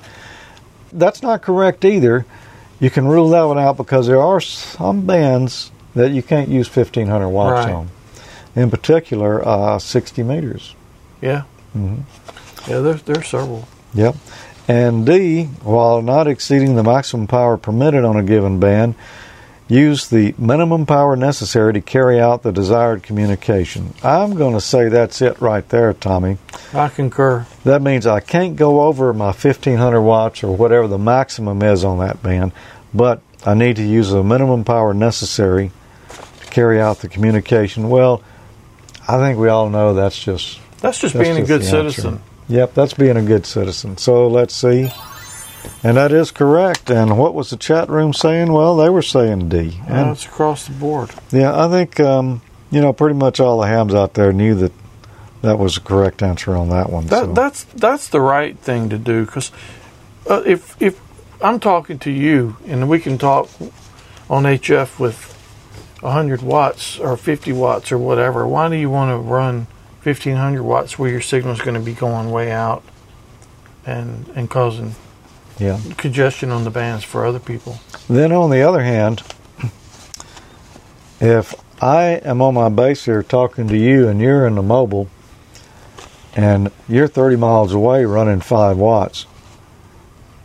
That's 0.91 1.21
not 1.21 1.41
correct 1.41 1.85
either. 1.85 2.25
You 2.79 2.89
can 2.89 3.07
rule 3.07 3.29
that 3.29 3.43
one 3.43 3.59
out 3.59 3.77
because 3.77 4.07
there 4.07 4.21
are 4.21 4.41
some 4.41 5.05
bands 5.05 5.71
that 5.95 6.11
you 6.11 6.23
can't 6.23 6.49
use 6.49 6.67
1500 6.73 7.29
watts 7.29 7.65
Right. 7.65 7.75
on. 7.75 7.89
In 8.55 8.69
particular, 8.69 9.47
uh, 9.47 9.79
60 9.79 10.23
meters. 10.23 10.75
Yeah. 11.21 11.43
Mhm. 11.75 11.99
Yeah, 12.67 12.79
there's 12.79 13.01
there's 13.03 13.27
several. 13.27 13.67
Yep. 13.93 14.15
And 14.67 15.05
D, 15.05 15.45
while 15.63 16.01
not 16.01 16.27
exceeding 16.27 16.75
the 16.75 16.83
maximum 16.83 17.27
power 17.27 17.57
permitted 17.57 18.03
on 18.05 18.15
a 18.17 18.23
given 18.23 18.59
band, 18.59 18.95
use 19.67 20.07
the 20.07 20.35
minimum 20.37 20.85
power 20.85 21.15
necessary 21.15 21.73
to 21.73 21.81
carry 21.81 22.19
out 22.19 22.43
the 22.43 22.51
desired 22.51 23.03
communication. 23.03 23.93
I'm 24.03 24.35
going 24.35 24.53
to 24.53 24.61
say 24.61 24.89
that's 24.89 25.21
it 25.21 25.39
right 25.41 25.67
there, 25.69 25.93
Tommy. 25.93 26.37
I 26.73 26.89
concur. 26.89 27.45
That 27.63 27.81
means 27.81 28.05
I 28.05 28.19
can't 28.19 28.55
go 28.55 28.81
over 28.81 29.13
my 29.13 29.31
1500 29.31 30.01
watts 30.01 30.43
or 30.43 30.55
whatever 30.55 30.87
the 30.87 30.97
maximum 30.97 31.61
is 31.63 31.83
on 31.85 31.99
that 31.99 32.21
band, 32.21 32.51
but 32.93 33.21
I 33.45 33.53
need 33.53 33.77
to 33.77 33.83
use 33.83 34.09
the 34.11 34.23
minimum 34.23 34.63
power 34.65 34.93
necessary 34.93 35.71
to 36.41 36.45
carry 36.47 36.79
out 36.79 36.99
the 36.99 37.07
communication. 37.09 37.89
Well, 37.89 38.21
I 39.07 39.17
think 39.17 39.39
we 39.39 39.49
all 39.49 39.69
know 39.69 39.93
that's 39.93 40.17
just 40.21 40.59
That's 40.79 40.99
just 40.99 41.13
That's 41.13 41.27
being 41.27 41.41
a 41.41 41.45
good 41.45 41.61
the 41.61 41.65
answer. 41.77 41.91
citizen. 41.91 42.21
Yep, 42.47 42.73
that's 42.73 42.93
being 42.93 43.17
a 43.17 43.21
good 43.21 43.45
citizen. 43.45 43.97
So 43.97 44.27
let's 44.27 44.55
see. 44.55 44.89
And 45.83 45.97
that 45.97 46.11
is 46.11 46.31
correct. 46.31 46.89
And 46.89 47.17
what 47.17 47.33
was 47.33 47.49
the 47.51 47.57
chat 47.57 47.87
room 47.89 48.13
saying? 48.13 48.51
Well, 48.51 48.75
they 48.77 48.89
were 48.89 49.01
saying 49.03 49.49
D. 49.49 49.79
Uh, 49.89 49.93
And 49.93 50.09
it's 50.11 50.25
across 50.25 50.65
the 50.65 50.73
board. 50.73 51.11
yeah, 51.31 51.65
I 51.65 51.69
think 51.69 51.99
um, 51.99 52.41
you 52.71 52.81
know 52.81 52.93
pretty 52.93 53.15
much 53.15 53.39
all 53.39 53.59
the 53.61 53.67
hams 53.67 53.93
out 53.93 54.13
there 54.15 54.33
knew 54.33 54.55
that 54.55 54.71
that 55.41 55.57
was 55.59 55.75
the 55.75 55.81
correct 55.81 56.21
answer 56.23 56.55
on 56.55 56.69
that 56.69 56.89
one. 56.89 57.07
That 57.07 57.25
so. 57.25 57.33
that's 57.33 57.63
that's 57.75 58.09
the 58.09 58.21
right 58.21 58.57
thing 58.57 58.89
to 58.89 58.97
do 58.97 59.25
because 59.25 59.51
uh, 60.29 60.41
if 60.45 60.79
if 60.81 60.99
I'm 61.43 61.59
talking 61.59 61.99
to 61.99 62.11
you 62.11 62.57
and 62.67 62.89
we 62.89 62.99
can 62.99 63.17
talk 63.17 63.49
on 64.29 64.43
HF 64.43 64.99
with 64.99 65.30
100 66.01 66.41
watts 66.41 66.99
or 66.99 67.15
50 67.15 67.53
watts 67.53 67.91
or 67.91 67.97
whatever, 67.97 68.47
why 68.47 68.69
do 68.69 68.75
you 68.75 68.89
want 68.89 69.11
to 69.11 69.17
run 69.17 69.67
1500 70.03 70.63
watts 70.63 70.97
where 70.97 71.11
your 71.11 71.21
signal 71.21 71.53
is 71.53 71.61
going 71.61 71.75
to 71.75 71.85
be 71.85 71.93
going 71.93 72.31
way 72.31 72.51
out 72.51 72.83
and 73.85 74.27
and 74.35 74.49
causing 74.49 74.95
yeah. 75.59 75.79
congestion 75.97 76.49
on 76.49 76.63
the 76.63 76.71
bands 76.71 77.03
for 77.03 77.25
other 77.25 77.39
people? 77.39 77.79
Then 78.09 78.31
on 78.31 78.49
the 78.49 78.61
other 78.61 78.81
hand, 78.81 79.21
if 81.19 81.53
I 81.81 82.03
am 82.23 82.41
on 82.41 82.55
my 82.55 82.69
base 82.69 83.05
here 83.05 83.21
talking 83.21 83.67
to 83.67 83.77
you 83.77 84.07
and 84.07 84.19
you're 84.19 84.47
in 84.47 84.55
the 84.55 84.63
mobile 84.63 85.07
and 86.35 86.71
you're 86.87 87.07
30 87.07 87.35
miles 87.35 87.73
away 87.73 88.05
running 88.05 88.41
5 88.41 88.77
watts, 88.77 89.27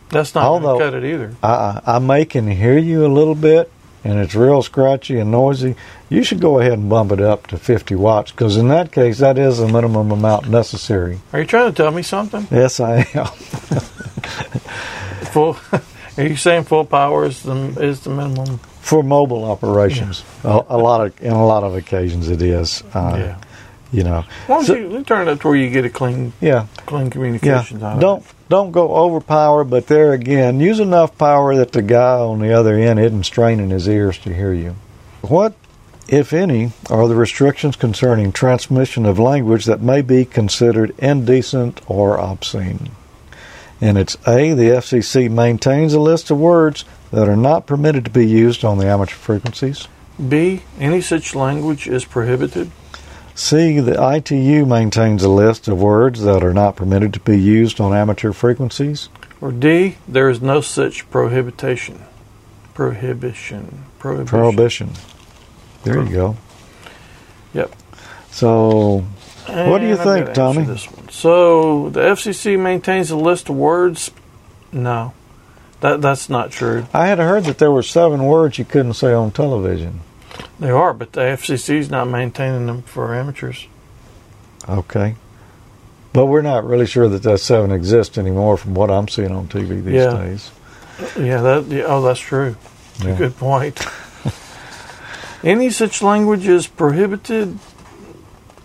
That's 0.09 0.35
not 0.35 0.61
going 0.61 0.79
to 0.79 0.83
cut 0.83 0.93
it 0.93 1.03
either. 1.03 1.35
I, 1.41 1.81
I 1.85 1.99
may 1.99 2.25
can 2.25 2.47
hear 2.47 2.77
you 2.77 3.05
a 3.05 3.07
little 3.07 3.35
bit 3.35 3.71
and 4.03 4.19
it's 4.19 4.35
real 4.35 4.61
scratchy 4.61 5.17
and 5.19 5.31
noisy, 5.31 5.75
you 6.09 6.23
should 6.23 6.39
go 6.39 6.59
ahead 6.59 6.73
and 6.73 6.89
bump 6.89 7.11
it 7.11 7.19
up 7.21 7.47
to 7.47 7.57
50 7.57 7.95
watts 7.95 8.31
because 8.31 8.55
in 8.57 8.67
that 8.69 8.91
case, 8.91 9.17
that 9.19 9.37
is 9.37 9.57
the 9.57 9.67
minimum 9.67 10.11
amount 10.11 10.47
necessary. 10.49 11.19
Are 11.33 11.39
you 11.39 11.45
trying 11.45 11.71
to 11.71 11.75
tell 11.75 11.91
me 11.91 12.01
something? 12.03 12.47
Yes, 12.51 12.79
I 12.79 13.07
am. 13.13 13.27
Full? 15.31 15.57
Are 16.17 16.23
you 16.23 16.35
saying 16.35 16.63
full 16.63 16.85
power 16.85 17.25
is 17.25 17.43
the 17.43 17.53
is 17.79 18.01
the 18.01 18.09
minimum? 18.09 18.57
For 18.81 19.03
mobile 19.03 19.43
operations, 19.45 20.23
a, 20.43 20.63
a 20.69 20.77
lot 20.77 21.05
of 21.05 21.21
in 21.21 21.31
a 21.33 21.45
lot 21.45 21.63
of 21.63 21.75
occasions 21.75 22.29
it 22.29 22.41
is. 22.41 22.83
Uh, 22.93 23.15
yeah. 23.17 23.37
You 23.91 24.03
know, 24.03 24.25
Why 24.47 24.55
don't 24.57 24.65
So- 24.65 24.73
you 24.75 25.03
turn 25.03 25.27
it 25.27 25.31
up 25.31 25.41
to 25.41 25.47
where 25.47 25.55
you 25.57 25.69
get 25.69 25.85
a 25.85 25.89
clean 25.89 26.33
yeah, 26.41 26.65
clean 26.85 27.05
yeah. 27.05 27.11
communications 27.11 27.83
of 27.83 27.99
Don't 27.99 28.23
don't 28.49 28.71
go 28.71 28.95
overpower, 28.95 29.63
but 29.63 29.87
there 29.87 30.13
again, 30.13 30.59
use 30.59 30.79
enough 30.79 31.17
power 31.17 31.55
that 31.55 31.71
the 31.71 31.81
guy 31.81 32.19
on 32.19 32.39
the 32.39 32.53
other 32.53 32.75
end 32.75 32.99
isn't 32.99 33.23
straining 33.23 33.69
his 33.69 33.87
ears 33.87 34.17
to 34.19 34.33
hear 34.33 34.53
you. 34.53 34.75
What, 35.21 35.55
if 36.07 36.31
any, 36.31 36.71
are 36.89 37.07
the 37.07 37.15
restrictions 37.15 37.75
concerning 37.75 38.31
transmission 38.31 39.05
of 39.05 39.19
language 39.19 39.65
that 39.65 39.81
may 39.81 40.01
be 40.01 40.23
considered 40.23 40.95
indecent 40.99 41.81
or 41.87 42.17
obscene? 42.17 42.91
And 43.81 43.97
it's 43.97 44.15
A, 44.25 44.53
the 44.53 44.69
FCC 44.69 45.29
maintains 45.29 45.93
a 45.93 45.99
list 45.99 46.31
of 46.31 46.39
words 46.39 46.85
that 47.11 47.29
are 47.29 47.35
not 47.35 47.67
permitted 47.67 48.05
to 48.05 48.11
be 48.11 48.25
used 48.25 48.65
on 48.65 48.77
the 48.77 48.87
amateur 48.87 49.15
frequencies. 49.15 49.87
B. 50.25 50.63
Any 50.79 51.01
such 51.01 51.35
language 51.35 51.87
is 51.87 52.05
prohibited. 52.05 52.71
C, 53.37 53.79
the 53.79 54.03
ITU 54.15 54.65
maintains 54.65 55.21
a 55.21 55.29
list 55.29 55.67
of 55.67 55.79
words 55.79 56.23
that 56.23 56.43
are 56.43 56.55
not 56.55 56.75
permitted 56.75 57.13
to 57.13 57.19
be 57.19 57.39
used 57.39 57.79
on 57.79 57.93
amateur 57.93 58.33
frequencies. 58.33 59.09
Or 59.39 59.51
D. 59.51 59.97
There 60.07 60.27
is 60.27 60.41
no 60.41 60.59
such 60.59 61.07
prohibition. 61.11 62.03
Prohibition. 62.73 63.85
Prohibition. 63.99 64.27
Prohibition. 64.27 64.89
There 65.83 66.03
you 66.03 66.09
go. 66.09 66.37
Yep. 67.53 67.75
So, 68.31 69.05
What 69.45 69.81
do 69.81 69.85
you 69.85 69.93
I've 69.93 70.03
think, 70.03 70.33
Tommy? 70.33 70.63
This 70.63 70.91
one. 70.91 71.09
So 71.09 71.89
the 71.89 71.99
FCC 72.01 72.59
maintains 72.59 73.11
a 73.11 73.15
list 73.15 73.49
of 73.49 73.55
words. 73.55 74.09
No, 74.71 75.13
that 75.81 76.01
that's 76.01 76.27
not 76.27 76.49
true. 76.49 76.87
I 76.91 77.05
had 77.05 77.19
heard 77.19 77.43
that 77.45 77.59
there 77.59 77.71
were 77.71 77.83
seven 77.83 78.23
words 78.23 78.57
you 78.57 78.65
couldn't 78.65 78.95
say 78.95 79.13
on 79.13 79.29
television. 79.29 80.01
They 80.59 80.69
are, 80.69 80.93
but 80.93 81.13
the 81.13 81.21
FCC 81.21 81.77
is 81.77 81.89
not 81.89 82.05
maintaining 82.07 82.65
them 82.67 82.81
for 82.83 83.13
amateurs. 83.15 83.67
Okay. 84.67 85.15
But 86.13 86.25
we're 86.25 86.41
not 86.41 86.65
really 86.65 86.85
sure 86.87 87.07
that 87.09 87.23
that 87.23 87.39
seven 87.39 87.71
exists 87.71 88.17
anymore 88.17 88.57
from 88.57 88.73
what 88.73 88.89
I'm 88.89 89.07
seeing 89.07 89.31
on 89.31 89.47
TV 89.47 89.83
these 89.83 89.93
Yeah. 89.95 90.11
days. 90.13 90.51
Yeah, 91.17 91.41
that. 91.41 91.65
Yeah, 91.65 91.83
oh, 91.87 92.01
that's 92.01 92.19
true. 92.19 92.55
Yeah. 93.03 93.15
Good 93.15 93.37
point. 93.37 93.79
Any 95.43 95.69
such 95.69 96.01
language 96.01 96.47
is 96.47 96.65
prohibited. 96.65 97.59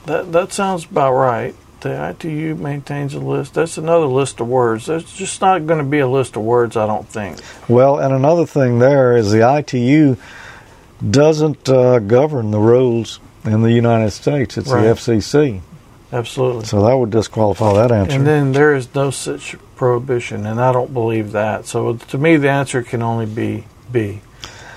That 0.06 0.32
that 0.32 0.52
sounds 0.52 0.87
about 0.87 1.12
right. 1.12 1.54
The 1.80 2.11
ITU 2.11 2.54
maintains 2.54 3.12
a 3.12 3.18
list. 3.18 3.54
That's 3.54 3.76
another 3.76 4.06
list 4.06 4.40
of 4.40 4.48
words. 4.48 4.87
That's 4.87 5.12
just 5.16 5.40
not 5.40 5.66
going 5.66 5.78
to 5.80 5.85
be 5.85 5.98
a 5.98 6.08
list 6.08 6.37
of 6.37 6.42
words. 6.42 6.76
I 6.76 6.87
don't 6.87 7.06
think. 7.08 7.38
Well, 7.68 7.98
and 7.98 8.14
another 8.14 8.46
thing 8.46 8.78
there 8.78 9.16
is 9.16 9.30
the 9.32 9.40
ITU 9.58 10.16
doesn't 11.11 11.69
uh, 11.69 11.99
govern 12.01 12.51
the 12.51 12.59
rules 12.59 13.21
in 13.45 13.62
the 13.62 13.73
United 13.73 14.11
States. 14.12 14.57
It's 14.57 14.71
Right. 14.71 14.83
the 14.83 14.88
FCC. 14.91 15.61
Absolutely. 16.12 16.65
So 16.67 16.83
that 16.87 16.95
would 16.95 17.11
disqualify 17.11 17.73
that 17.75 17.91
answer. 17.91 18.17
And 18.17 18.27
then 18.27 18.53
there 18.53 18.75
is 18.75 18.95
no 18.95 19.11
such 19.11 19.57
prohibition, 19.77 20.45
and 20.47 20.61
I 20.61 20.71
don't 20.73 20.93
believe 20.93 21.33
that. 21.33 21.67
So 21.67 21.95
to 21.95 22.19
me, 22.19 22.37
the 22.37 22.51
answer 22.51 22.83
can 22.83 23.03
only 23.03 23.27
be 23.27 23.65
B. 23.91 24.21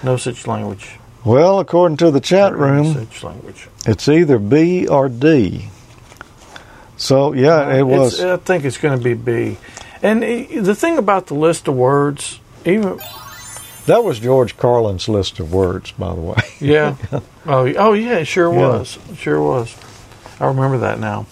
No 0.01 0.17
such 0.17 0.47
language. 0.47 0.97
well, 1.25 1.59
according 1.59 1.97
to 1.97 2.11
the 2.11 2.19
chat 2.21 2.53
any 2.53 2.61
room, 2.61 2.93
Such 2.93 3.23
language. 3.23 3.67
it's 3.85 4.07
either 4.07 4.37
B 4.39 4.87
or 4.87 5.09
D. 5.09 5.69
So, 6.97 7.33
yeah, 7.33 7.69
it 7.73 7.81
It's- 7.81 7.83
was. 7.99 8.23
I 8.23 8.37
think 8.37 8.63
it's 8.63 8.77
going 8.77 8.97
to 8.97 9.03
be 9.03 9.13
B. 9.15 9.57
And 10.01 10.21
the 10.23 10.75
thing 10.75 10.97
about 10.97 11.27
the 11.27 11.33
list 11.33 11.67
of 11.67 11.75
words, 11.75 12.39
even 12.63 12.99
That 13.85 14.03
was 14.03 14.19
George 14.19 14.57
Carlin's 14.57 15.07
list 15.07 15.39
of 15.39 15.53
words, 15.53 15.91
by 15.91 16.13
the 16.15 16.21
way. 16.21 16.37
yeah, 16.59 16.95
oh 17.45 17.71
oh 17.77 17.93
yeah, 17.93 18.17
it 18.17 18.25
sure 18.25 18.51
Yeah. 18.53 18.59
was, 18.59 18.97
It 19.11 19.17
sure 19.17 19.41
was. 19.41 19.75
I 20.39 20.47
remember 20.47 20.79
that 20.79 20.99
now. 20.99 21.27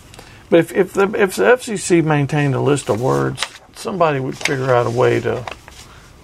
But 0.49 0.59
if 0.59 0.71
if 0.71 0.93
the 0.93 1.03
if 1.19 1.35
the 1.35 1.43
FCC 1.45 2.03
maintained 2.03 2.53
a 2.55 2.61
list 2.61 2.89
of 2.89 3.01
words, 3.01 3.45
somebody 3.75 4.19
would 4.19 4.37
figure 4.37 4.73
out 4.73 4.85
a 4.85 4.91
way 4.91 5.19
to 5.21 5.43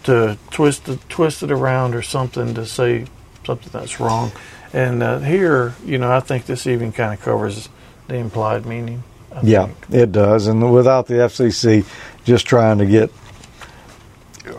to 0.04 0.38
twist 0.52 0.88
it, 0.88 1.00
twist 1.10 1.44
it 1.44 1.52
around 1.52 1.96
or 1.96 2.02
something 2.02 2.54
to 2.54 2.66
say 2.66 3.06
something 3.46 3.70
that's 3.72 4.00
wrong. 4.00 4.32
And 4.72 5.02
uh, 5.02 5.20
here, 5.20 5.74
you 5.84 5.98
know, 5.98 6.12
I 6.12 6.20
think 6.20 6.46
this 6.46 6.68
even 6.68 6.92
kind 6.92 7.12
of 7.14 7.22
covers 7.26 7.70
the 8.08 8.16
implied 8.16 8.66
meaning. 8.68 9.04
I 9.36 9.42
Yeah, 9.42 9.66
think. 9.66 9.78
it 9.92 10.12
does. 10.12 10.46
And 10.48 10.72
without 10.72 11.08
the 11.08 11.16
FCC 11.16 11.86
just 12.24 12.46
trying 12.46 12.78
to 12.78 12.86
get 12.86 13.12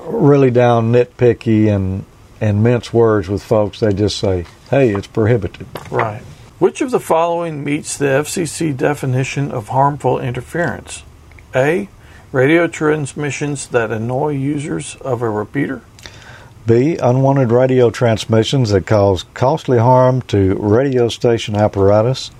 really 0.07 0.51
down 0.51 0.93
nitpicky 0.93 1.69
and 1.69 2.05
and 2.41 2.63
mince 2.63 2.93
words 2.93 3.29
with 3.29 3.43
folks, 3.43 3.81
they 3.81 3.93
just 3.93 4.19
say, 4.19 4.47
"Hey, 4.71 4.91
it's 4.91 5.07
prohibited." 5.07 5.67
Right. 5.91 6.23
Which 6.59 6.81
of 6.81 6.91
the 6.91 7.01
following 7.01 7.65
meets 7.65 7.97
the 7.97 8.07
FCC 8.07 8.73
definition 8.77 9.51
of 9.51 9.69
harmful 9.69 10.19
interference? 10.19 11.03
A. 11.55 11.89
Radio 12.33 12.67
transmissions 12.67 13.67
that 13.69 13.91
annoy 13.91 14.31
users 14.31 14.97
of 15.01 15.23
a 15.23 15.29
repeater. 15.29 15.83
B. 16.67 16.97
Unwanted 16.97 17.51
radio 17.51 17.91
transmissions 17.91 18.71
that 18.71 18.87
cause 18.87 19.25
costly 19.35 19.79
harm 19.79 20.23
to 20.23 20.55
radio 20.61 21.09
station 21.09 21.57
apparatus. 21.57 22.31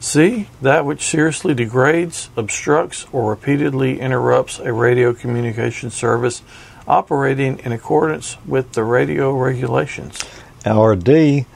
C. 0.00 0.48
That 0.62 0.84
which 0.84 1.04
seriously 1.04 1.54
degrades, 1.54 2.30
obstructs, 2.36 3.06
or 3.12 3.30
repeatedly 3.30 4.00
interrupts 4.00 4.58
a 4.58 4.72
radio 4.72 5.12
communication 5.12 5.90
service 5.90 6.42
operating 6.88 7.58
in 7.60 7.70
accordance 7.70 8.36
with 8.46 8.72
the 8.72 8.82
radio 8.82 9.32
regulations. 9.32 10.18
Or 10.66 10.96
D. 10.96 11.46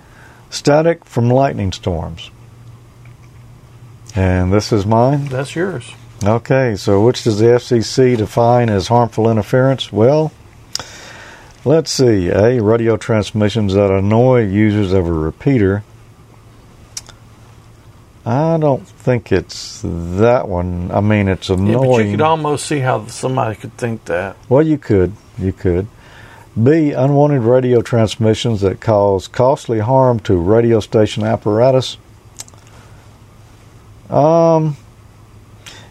Static 0.51 1.05
from 1.05 1.31
lightning 1.31 1.73
storms. 1.73 2.31
And 4.15 4.53
this 4.53 4.71
is 4.73 4.85
mine. 4.85 5.25
That's 5.27 5.57
yours. 5.57 5.91
Okay, 6.23 6.77
so 6.77 7.05
which 7.05 7.25
does 7.25 7.39
the 7.39 7.47
FCC 7.47 8.17
define 8.17 8.69
as 8.69 8.89
harmful 8.89 9.29
interference? 9.31 9.91
Well, 9.91 10.31
let's 11.65 11.91
see. 11.91 12.29
A. 12.29 12.63
Radio 12.63 12.97
transmissions 12.97 13.75
that 13.75 13.91
annoy 13.91 14.47
users 14.47 14.93
of 14.93 15.07
a 15.07 15.13
repeater. 15.13 15.83
I 18.25 18.57
don't 18.59 18.87
think 18.87 19.33
it's 19.33 19.81
that 19.83 20.47
one. 20.47 20.93
I 20.93 21.01
mean, 21.01 21.27
it's 21.27 21.49
annoying. 21.51 21.73
Yeah, 21.73 21.97
but 21.97 22.05
you 22.05 22.11
could 22.13 22.21
almost 22.21 22.67
see 22.67 22.79
how 22.79 23.07
somebody 23.07 23.57
could 23.57 23.77
think 23.77 24.05
that. 24.05 24.37
well, 24.49 24.63
you 24.65 24.79
could. 24.79 25.13
You 25.43 25.53
could. 25.53 25.87
B. 26.63 26.93
Unwanted 26.93 27.43
radio 27.43 27.81
transmissions 27.83 28.61
that 28.61 28.81
cause 28.81 29.27
costly 29.27 29.79
harm 29.81 30.21
to 30.21 30.37
radio 30.37 30.81
station 30.81 31.23
apparatus. 31.25 31.97
Um. 34.11 34.77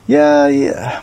Yeah, 0.07 0.47
yeah. 0.47 1.01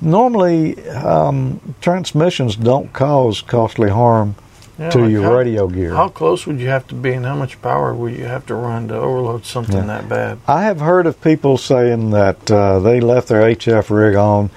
Normally, 0.00 0.88
um, 0.90 1.60
transmissions 1.80 2.54
don't 2.56 2.92
cause 2.92 3.42
costly 3.42 3.90
harm 3.90 4.36
Yeah, 4.78 4.90
to 4.90 4.98
like 5.00 5.10
your 5.10 5.22
how- 5.24 5.34
radio 5.36 5.66
gear. 5.66 5.92
How 5.94 6.08
close 6.08 6.46
would 6.46 6.60
you 6.60 6.68
have 6.68 6.86
to 6.88 6.94
be, 6.94 7.12
and 7.12 7.26
how 7.26 7.34
much 7.34 7.60
power 7.60 7.92
would 7.92 8.14
you 8.16 8.24
have 8.26 8.46
to 8.46 8.54
run 8.54 8.86
to 8.88 8.94
overload 8.96 9.44
something 9.44 9.76
Yeah. 9.76 9.86
that 9.86 10.08
bad? 10.08 10.38
I 10.46 10.62
have 10.62 10.80
heard 10.80 11.06
of 11.06 11.20
people 11.20 11.58
saying 11.58 12.10
that 12.10 12.48
uh, 12.50 12.78
they 12.78 13.00
left 13.00 13.26
their 13.28 13.42
HF 13.42 13.90
rig 13.90 14.14
on 14.14 14.50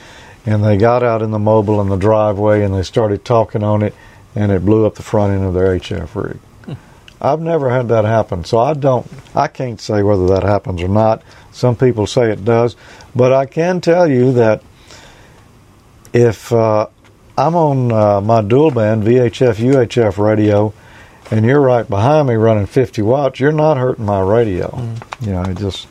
and 0.45 0.63
they 0.63 0.77
got 0.77 1.04
out 1.04 1.21
in 1.21 1.32
the 1.32 1.39
mobile 1.39 1.82
in 1.82 1.89
the 1.89 1.97
driveway 1.97 2.63
and 2.63 2.73
they 2.73 2.84
started 2.84 3.23
talking 3.23 3.63
on 3.63 3.82
it 3.84 3.95
and 4.36 4.51
it 4.51 4.65
blew 4.65 4.86
up 4.86 4.95
the 4.95 5.04
front 5.04 5.34
end 5.34 5.43
of 5.43 5.54
their 5.54 5.77
HF 5.77 6.15
rig. 6.15 6.39
I've 7.21 7.39
never 7.39 7.69
had 7.69 7.89
that 7.89 8.04
happen, 8.04 8.45
so 8.45 8.58
I 8.58 8.73
don't, 8.73 9.06
I 9.36 9.47
can't 9.47 9.80
say 9.80 10.01
whether 10.01 10.25
that 10.30 10.41
happens 10.41 10.82
or 10.82 10.88
not. 10.88 11.21
Some 11.51 11.75
people 11.75 12.08
say 12.08 12.32
it 12.32 12.43
does, 12.43 12.75
but 13.15 13.32
I 13.32 13.45
can 13.45 13.80
tell 13.80 14.10
you 14.10 14.34
that 14.34 14.63
if 16.13 16.51
uh, 16.51 16.88
I'm 17.38 17.56
on 17.56 17.91
uh, 17.91 18.21
my 18.21 18.41
dual 18.41 18.71
band 18.71 19.04
VHF 19.04 19.56
UHF 19.56 20.17
radio 20.17 20.73
and 21.30 21.45
you're 21.45 21.62
right 21.62 21.88
behind 21.88 22.27
me 22.27 22.36
running 22.36 22.65
50 22.65 23.04
watts, 23.04 23.39
you're 23.39 23.51
not 23.51 23.77
hurting 23.77 24.06
my 24.06 24.19
radio. 24.19 24.95
You 25.21 25.32
know, 25.32 25.43
it 25.43 25.58
just 25.58 25.88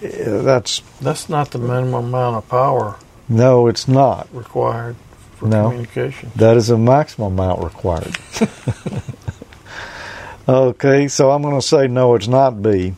that's 0.00 0.82
That's 1.02 1.28
not 1.28 1.50
the 1.50 1.58
minimum 1.58 2.06
amount 2.06 2.36
of 2.36 2.48
power 2.48 2.96
no, 3.28 3.66
it's 3.66 3.86
not. 3.88 4.28
required 4.32 4.94
for 5.36 5.48
No. 5.48 5.68
communication. 5.70 6.30
That 6.36 6.56
is 6.56 6.70
a 6.70 6.78
maximum 6.78 7.32
amount 7.38 7.62
required. 7.62 8.16
okay, 10.48 11.08
so 11.08 11.30
I'm 11.30 11.42
going 11.42 11.54
to 11.54 11.66
say 11.66 11.86
no, 11.86 12.14
it's 12.14 12.28
not 12.28 12.62
B. 12.62 12.94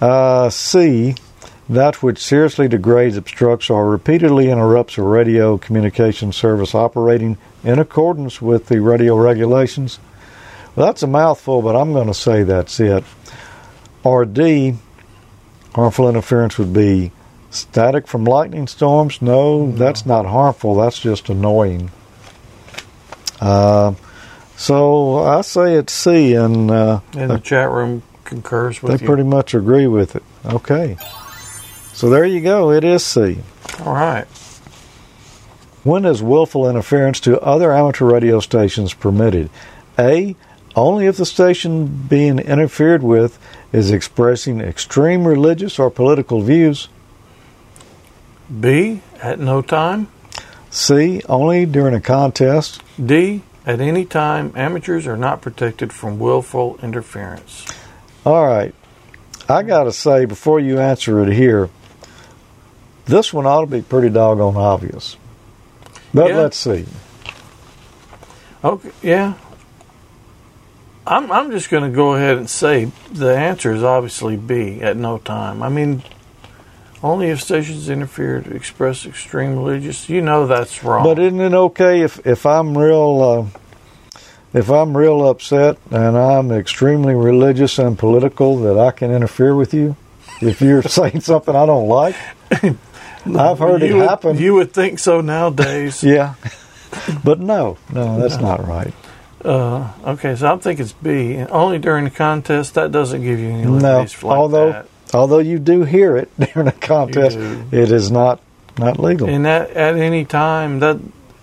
Uh, 0.00 0.50
C, 0.50 1.14
that 1.68 2.02
which 2.02 2.18
seriously 2.18 2.68
degrades, 2.68 3.16
obstructs, 3.16 3.70
or 3.70 3.88
repeatedly 3.88 4.50
interrupts 4.50 4.98
a 4.98 5.02
radio 5.02 5.58
communication 5.58 6.32
service 6.32 6.74
operating 6.74 7.38
in 7.64 7.78
accordance 7.78 8.42
with 8.42 8.66
the 8.66 8.80
radio 8.80 9.16
regulations. 9.16 9.98
Well, 10.74 10.86
that's 10.86 11.02
a 11.02 11.06
mouthful, 11.06 11.62
but 11.62 11.74
I'm 11.76 11.92
going 11.92 12.08
to 12.08 12.14
say 12.14 12.42
that's 12.42 12.78
it. 12.80 13.04
Or 14.04 14.24
D, 14.24 14.74
harmful 15.74 16.08
interference 16.08 16.58
would 16.58 16.72
be 16.74 17.12
static 17.56 18.06
from 18.06 18.24
lightning 18.24 18.66
storms. 18.66 19.20
No, 19.20 19.72
that's 19.72 20.06
not 20.06 20.26
harmful. 20.26 20.74
That's 20.74 20.98
just 20.98 21.28
annoying. 21.28 21.90
Uh, 23.40 23.94
so 24.56 25.18
I 25.18 25.42
say 25.42 25.74
it's 25.74 25.92
C, 25.92 26.34
and 26.34 26.70
uh, 26.70 27.00
And 27.16 27.30
the 27.30 27.38
chat 27.38 27.70
room 27.70 28.02
concurs 28.24 28.80
they 28.80 28.86
with 28.86 28.92
you. 28.92 28.98
They 28.98 29.06
pretty 29.06 29.22
much 29.22 29.54
agree 29.54 29.86
with 29.86 30.16
it. 30.16 30.22
Okay. 30.44 30.96
So 31.92 32.10
there 32.10 32.24
you 32.24 32.40
go. 32.40 32.70
It 32.70 32.84
is 32.84 33.04
C. 33.04 33.38
All 33.80 33.94
right. 33.94 34.26
When 35.82 36.04
is 36.04 36.22
willful 36.22 36.68
interference 36.68 37.20
to 37.20 37.40
other 37.40 37.72
amateur 37.72 38.06
radio 38.06 38.40
stations 38.40 38.92
permitted? 38.92 39.50
A. 39.98 40.34
Only 40.74 41.06
if 41.06 41.16
the 41.16 41.24
station 41.24 41.86
being 41.86 42.38
interfered 42.38 43.02
with 43.02 43.38
is 43.72 43.90
expressing 43.90 44.60
extreme 44.60 45.26
religious 45.26 45.78
or 45.78 45.90
political 45.90 46.42
views. 46.42 46.88
B, 48.60 49.00
at 49.22 49.38
no 49.38 49.62
time. 49.62 50.08
C. 50.70 51.22
Only 51.28 51.66
during 51.66 51.94
a 51.94 52.00
contest. 52.00 52.82
D, 53.04 53.42
at 53.64 53.80
any 53.80 54.04
time, 54.04 54.52
amateurs 54.54 55.06
are 55.06 55.16
not 55.16 55.40
protected 55.42 55.92
from 55.92 56.18
willful 56.18 56.78
interference. 56.82 57.66
All 58.24 58.46
right. 58.46 58.74
I 59.48 59.62
got 59.62 59.84
to 59.84 59.92
say, 59.92 60.24
before 60.24 60.60
you 60.60 60.78
answer 60.78 61.20
it 61.22 61.32
here, 61.32 61.70
this 63.06 63.32
one 63.32 63.46
ought 63.46 63.60
to 63.62 63.66
be 63.68 63.82
pretty 63.82 64.10
doggone 64.10 64.56
obvious. 64.56 65.16
But 66.12 66.30
Yeah. 66.30 66.38
let's 66.38 66.56
see. 66.56 66.86
Okay, 68.64 68.90
yeah. 69.02 69.34
I'm 71.06 71.30
I'm 71.30 71.52
just 71.52 71.70
going 71.70 71.84
to 71.88 71.94
go 71.94 72.14
ahead 72.14 72.36
and 72.36 72.50
say 72.50 72.90
the 73.12 73.36
answer 73.36 73.72
is 73.72 73.84
obviously 73.84 74.36
B 74.36 74.80
at 74.80 74.96
no 74.96 75.18
time. 75.18 75.62
I 75.62 75.68
mean, 75.68 76.02
only 77.02 77.28
if 77.28 77.42
stations 77.42 77.88
interfere 77.88 78.40
to 78.40 78.54
express 78.54 79.06
extreme 79.06 79.56
religious. 79.56 80.08
You 80.08 80.22
know 80.22 80.46
that's 80.46 80.82
wrong. 80.82 81.04
But 81.04 81.18
isn't 81.18 81.40
it 81.40 81.54
okay 81.54 82.00
if, 82.02 82.26
if 82.26 82.46
I'm 82.46 82.76
real 82.76 83.50
uh, 83.54 84.20
if 84.52 84.70
I'm 84.70 84.96
real 84.96 85.28
upset 85.28 85.78
and 85.90 86.16
I'm 86.16 86.50
extremely 86.50 87.14
religious 87.14 87.78
and 87.78 87.98
political 87.98 88.58
that 88.60 88.78
I 88.78 88.90
can 88.90 89.10
interfere 89.10 89.54
with 89.54 89.74
you? 89.74 89.96
If 90.40 90.60
you're 90.60 90.82
saying 90.98 91.20
something 91.20 91.54
I 91.54 91.66
don't 91.66 91.88
like? 91.88 92.16
I've 93.26 93.58
heard 93.58 93.82
it 93.82 93.92
would, 93.92 94.08
happen. 94.08 94.38
You 94.38 94.54
would 94.54 94.72
think 94.72 94.98
so 94.98 95.20
nowadays. 95.20 96.02
yeah. 96.04 96.34
But 97.24 97.40
no, 97.40 97.76
no, 97.92 98.20
that's 98.20 98.40
not 98.40 98.66
right. 98.66 98.94
uh, 99.44 99.92
okay, 100.04 100.36
so 100.36 100.54
I 100.54 100.56
think 100.58 100.80
it's 100.80 100.92
B. 100.92 101.36
Only 101.36 101.78
during 101.78 102.04
the 102.04 102.10
contest. 102.10 102.74
That 102.74 102.92
doesn't 102.92 103.22
give 103.22 103.38
you 103.40 103.50
any 103.50 103.64
No, 103.64 103.98
like 104.00 104.24
although 104.24 104.72
that. 104.72 104.88
Although 105.14 105.38
you 105.38 105.58
do 105.58 105.84
hear 105.84 106.16
it 106.16 106.30
during 106.54 106.68
a 106.68 106.72
contest, 106.72 107.36
it 107.38 107.90
is 107.92 108.10
not 108.10 108.40
not 108.78 108.98
legal. 108.98 109.28
And 109.28 109.44
that 109.46 109.70
at 109.70 109.96
any 109.96 110.24
time 110.24 110.80
that 110.80 110.98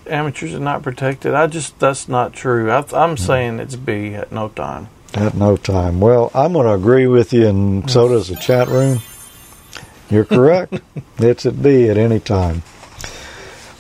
amateurs 0.07 0.53
are 0.53 0.59
not 0.59 0.83
protected. 0.83 1.33
I 1.33 1.47
just 1.47 1.79
that's 1.79 2.07
not 2.07 2.33
true. 2.33 2.69
I, 2.71 2.83
I'm 2.93 3.17
saying 3.17 3.59
it's 3.59 3.75
B 3.75 4.13
at 4.13 4.31
no 4.31 4.49
time. 4.49 4.89
At 5.13 5.35
no 5.35 5.57
time. 5.57 5.99
Well, 5.99 6.31
I'm 6.33 6.53
going 6.53 6.65
to 6.65 6.73
agree 6.73 7.05
with 7.07 7.33
you, 7.33 7.47
and 7.47 7.89
so 7.89 8.07
does 8.07 8.29
the 8.29 8.35
chat 8.35 8.67
room. 8.67 8.99
You're 10.09 10.25
correct. 10.25 10.79
it's 11.19 11.45
at 11.45 11.61
B 11.61 11.87
at 11.87 11.97
any 11.97 12.19
time. 12.19 12.63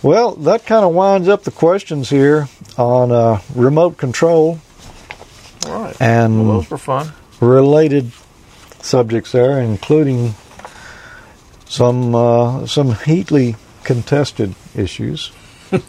Well, 0.03 0.35
that 0.35 0.65
kind 0.65 0.83
of 0.85 0.93
winds 0.93 1.27
up 1.27 1.43
the 1.43 1.51
questions 1.51 2.09
here 2.09 2.47
on 2.77 3.11
uh, 3.11 3.39
remote 3.55 3.97
control 3.97 4.59
All 5.65 5.79
right. 5.81 6.01
and 6.01 6.47
Well, 6.47 6.57
those 6.61 6.69
were 6.69 6.77
fun. 6.77 7.13
related 7.39 8.11
subjects 8.83 9.31
there, 9.31 9.59
including 9.59 10.35
some 11.65 12.13
uh, 12.13 12.67
some 12.67 12.91
heatly 12.93 13.55
contested 13.83 14.53
issues. 14.75 15.31
but 15.71 15.81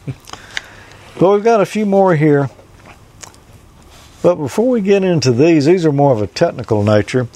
we've 1.18 1.44
got 1.44 1.60
a 1.60 1.66
few 1.66 1.84
more 1.84 2.14
here. 2.16 2.48
But 4.22 4.36
before 4.36 4.68
we 4.68 4.80
get 4.80 5.04
into 5.04 5.32
these, 5.32 5.66
these 5.66 5.84
are 5.84 5.92
more 5.92 6.12
of 6.12 6.22
a 6.22 6.26
technical 6.26 6.82
nature. 6.82 7.28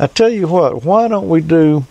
I 0.00 0.08
tell 0.08 0.28
you 0.28 0.48
what, 0.48 0.84
why 0.84 1.06
don't 1.06 1.28
we 1.28 1.40
do 1.40 1.86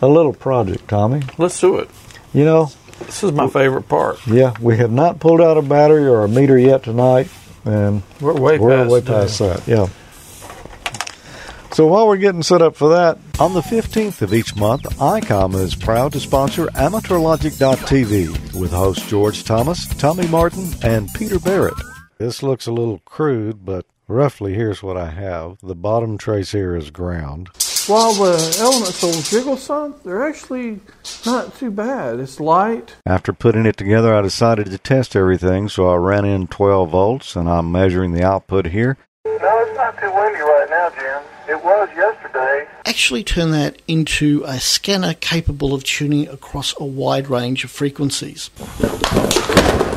a 0.00 0.06
little 0.06 0.32
project, 0.32 0.86
Tommy. 0.86 1.22
Let's 1.38 1.60
do 1.60 1.78
it. 1.78 1.90
You 2.32 2.44
know, 2.44 2.70
This 3.00 3.24
is 3.24 3.32
my 3.32 3.48
favorite 3.48 3.88
part. 3.88 4.24
yeah, 4.28 4.54
we 4.60 4.76
have 4.76 4.92
not 4.92 5.18
pulled 5.18 5.40
out 5.40 5.56
a 5.58 5.62
battery 5.62 6.06
or 6.06 6.22
a 6.22 6.28
meter 6.28 6.56
yet 6.56 6.84
tonight, 6.84 7.28
and 7.64 8.02
We're 8.20 8.34
way 8.34 8.58
we're 8.58 8.84
past 8.84 8.90
way 8.90 9.00
past 9.00 9.38
that. 9.40 9.66
Yeah. 9.66 9.88
So 11.74 11.88
while 11.88 12.06
we're 12.06 12.18
getting 12.18 12.44
set 12.44 12.62
up 12.62 12.76
for 12.76 12.90
that, 12.90 13.18
on 13.40 13.52
the 13.52 13.60
15th 13.60 14.22
of 14.22 14.32
each 14.32 14.54
month, 14.54 14.82
ICOM 15.00 15.56
is 15.56 15.74
proud 15.74 16.12
to 16.12 16.20
sponsor 16.20 16.66
AmateurLogic.tv 16.66 18.54
with 18.54 18.70
hosts 18.70 19.04
George 19.08 19.42
Thomas, 19.42 19.84
Tommy 19.96 20.28
Martin, 20.28 20.70
and 20.84 21.12
Peter 21.14 21.40
Barrett. 21.40 21.74
This 22.18 22.44
looks 22.44 22.68
a 22.68 22.72
little 22.72 23.00
crude, 23.04 23.64
but 23.64 23.86
roughly 24.06 24.54
here's 24.54 24.84
what 24.84 24.96
I 24.96 25.10
have. 25.10 25.58
The 25.64 25.74
bottom 25.74 26.16
trace 26.16 26.52
here 26.52 26.76
is 26.76 26.92
ground. 26.92 27.48
While 27.88 28.12
the 28.14 28.56
elements 28.60 29.02
will 29.02 29.20
jiggle 29.22 29.56
some, 29.56 29.96
they're 30.04 30.24
actually 30.24 30.78
not 31.26 31.56
too 31.56 31.72
bad. 31.72 32.20
It's 32.20 32.38
light. 32.38 32.94
After 33.04 33.32
putting 33.32 33.66
it 33.66 33.76
together, 33.76 34.14
I 34.14 34.22
decided 34.22 34.66
to 34.66 34.78
test 34.78 35.16
everything, 35.16 35.68
so 35.68 35.88
I 35.88 35.96
ran 35.96 36.24
in 36.24 36.46
12 36.46 36.90
volts, 36.90 37.34
and 37.34 37.50
I'm 37.50 37.72
measuring 37.72 38.12
the 38.12 38.24
output 38.24 38.66
here. 38.66 38.96
No, 39.24 39.32
it's 39.34 39.76
not 39.76 39.98
too 39.98 40.12
windy 40.14 40.38
right 40.38 40.68
now, 40.70 40.90
Jim. 40.90 41.33
It 41.46 41.62
was 41.62 41.88
yesterday. 41.94 42.66
actually 42.86 43.22
turn 43.22 43.50
that 43.50 43.82
into 43.86 44.42
a 44.46 44.58
scanner 44.58 45.12
capable 45.14 45.74
of 45.74 45.84
tuning 45.84 46.26
across 46.28 46.74
a 46.78 46.84
wide 46.84 47.28
range 47.28 47.64
of 47.64 47.70
frequencies. 47.70 48.48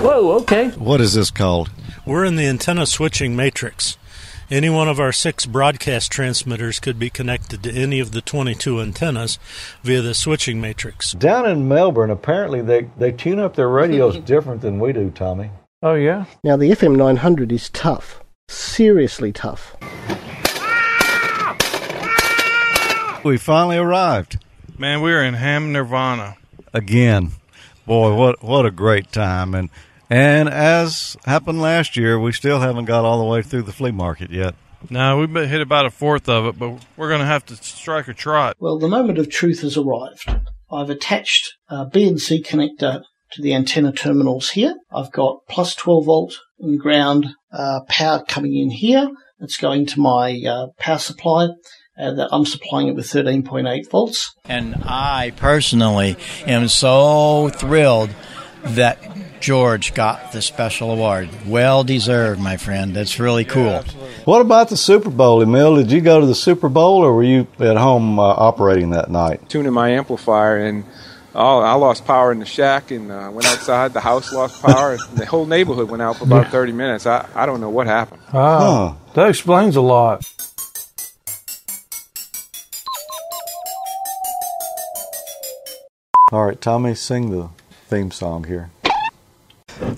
Whoa, 0.02 0.32
okay. 0.42 0.70
What 0.72 1.00
is 1.00 1.14
this 1.14 1.32
called? 1.32 1.70
We're 2.06 2.26
in 2.26 2.36
the 2.36 2.46
antenna 2.46 2.86
switching 2.86 3.36
matrix. 3.36 3.98
Any 4.50 4.70
one 4.70 4.88
of 4.88 5.00
our 5.00 5.12
six 5.12 5.46
broadcast 5.46 6.12
transmitters 6.12 6.80
could 6.80 7.00
be 7.00 7.10
connected 7.10 7.64
to 7.64 7.72
any 7.72 8.00
of 8.00 8.12
the 8.12 8.22
22 8.22 8.82
antennas 8.82 9.40
via 9.84 10.02
the 10.02 10.14
switching 10.14 10.60
matrix. 10.60 11.14
Down 11.14 11.50
in 11.50 11.68
Melbourne, 11.68 12.12
apparently 12.12 12.62
they, 12.62 12.90
they 12.98 13.12
tune 13.12 13.40
up 13.40 13.56
their 13.56 13.70
radios 13.70 14.18
different 14.26 14.62
than 14.62 14.80
we 14.80 14.94
do, 14.94 15.12
Tommy. 15.12 15.52
Oh, 15.82 15.96
yeah? 15.96 16.26
Now, 16.44 16.58
the 16.58 16.72
FM 16.72 16.96
900 16.96 17.52
is 17.52 17.70
tough. 17.70 18.22
Seriously 18.50 19.32
tough. 19.32 19.76
We 23.28 23.36
finally 23.36 23.76
arrived. 23.76 24.40
Man, 24.78 25.02
we're 25.02 25.22
in 25.22 25.34
Ham 25.34 25.74
Nirvana. 25.74 26.38
Again. 26.74 27.32
Boy, 27.86 28.16
what 28.16 28.42
what 28.42 28.66
a 28.66 28.72
great 28.72 29.12
time. 29.12 29.54
And 29.54 29.70
and 30.10 30.48
as 30.48 31.18
happened 31.26 31.62
last 31.62 31.98
year, 31.98 32.18
we 32.18 32.32
still 32.32 32.62
haven't 32.62 32.86
got 32.86 33.04
all 33.04 33.20
the 33.20 33.26
way 33.26 33.42
through 33.42 33.64
the 33.64 33.74
flea 33.74 33.92
market 33.92 34.32
yet. 34.32 34.56
No, 34.90 35.18
we've 35.18 35.34
been 35.34 35.50
hit 35.50 35.60
about 35.60 35.86
a 35.86 35.90
fourth 35.90 36.30
of 36.30 36.46
it, 36.46 36.58
but 36.58 36.80
we're 36.96 37.10
going 37.10 37.20
to 37.20 37.26
have 37.26 37.46
to 37.48 37.58
strike 37.58 38.08
a 38.08 38.14
trot. 38.14 38.56
Well, 38.62 38.80
the 38.80 38.88
moment 38.88 39.18
of 39.18 39.30
truth 39.30 39.60
has 39.60 39.76
arrived. 39.76 40.34
I've 40.72 40.90
attached 40.90 41.54
a 41.68 41.86
BNC 41.86 42.46
connector 42.46 43.04
to 43.32 43.42
the 43.42 43.54
antenna 43.54 43.92
terminals 43.92 44.52
here. 44.52 44.74
I've 44.90 45.12
got 45.12 45.42
plus 45.50 45.76
12 45.76 46.06
volt 46.06 46.40
and 46.62 46.80
ground 46.80 47.28
uh, 47.52 47.82
power 47.90 48.24
coming 48.26 48.56
in 48.56 48.70
here. 48.70 49.10
It's 49.42 49.58
going 49.58 49.86
to 49.88 50.00
my 50.00 50.42
uh, 50.48 50.68
power 50.80 50.98
supply. 50.98 51.50
Uh, 52.00 52.12
that 52.14 52.30
I'm 52.32 52.46
supplying 52.46 52.88
it 52.90 52.96
with 52.96 53.08
13.8 53.08 53.90
volts. 53.90 54.36
And 54.48 54.76
I 54.84 55.34
personally 55.38 56.16
am 56.46 56.68
so 56.68 57.50
thrilled 57.50 58.12
that 58.64 59.00
George 59.40 59.94
got 59.96 60.32
the 60.32 60.42
special 60.42 60.92
award. 60.92 61.30
Well 61.48 61.84
deserved, 61.84 62.40
my 62.40 62.58
friend. 62.58 62.96
That's 62.96 63.20
really 63.20 63.46
cool. 63.46 63.82
What 64.26 64.42
about 64.42 64.70
the 64.70 64.78
Super 64.78 65.10
Bowl, 65.10 65.42
Emil? 65.42 65.78
Did 65.78 65.92
you 65.92 66.02
go 66.02 66.20
to 66.20 66.26
the 66.26 66.36
Super 66.36 66.70
Bowl, 66.70 67.04
or 67.04 67.14
were 67.16 67.24
you 67.24 67.48
at 67.60 67.78
home 67.78 68.20
uh, 68.20 68.24
operating 68.24 68.92
that 68.92 69.10
night? 69.10 69.48
tuning 69.50 69.74
my 69.74 69.90
amplifier 69.92 70.58
and 70.58 70.84
oh, 71.34 71.60
I 71.60 71.74
lost 71.74 72.06
power 72.06 72.32
in 72.32 72.40
the 72.40 72.46
shack 72.46 72.92
and 72.92 73.12
uh, 73.12 73.30
went 73.32 73.48
outside. 73.48 73.94
The 73.94 74.02
house 74.02 74.34
lost 74.34 74.62
power. 74.62 74.98
the 75.14 75.26
whole 75.26 75.46
neighborhood 75.46 75.90
went 75.90 76.02
out 76.02 76.18
for 76.18 76.26
about 76.26 76.52
30 76.52 76.72
minutes. 76.74 77.06
I, 77.06 77.28
I 77.36 77.46
don't 77.46 77.62
know 77.62 77.70
what 77.70 77.88
happened. 77.88 78.22
Oh, 78.34 78.34
Huh. 78.34 78.94
that 79.14 79.30
explains 79.30 79.76
a 79.76 79.82
lot. 79.82 80.28
All 86.32 86.46
right, 86.46 86.60
Tommy, 86.60 86.94
sing 86.94 87.30
the 87.32 87.50
theme 87.88 88.12
song 88.12 88.44
here. 88.44 88.70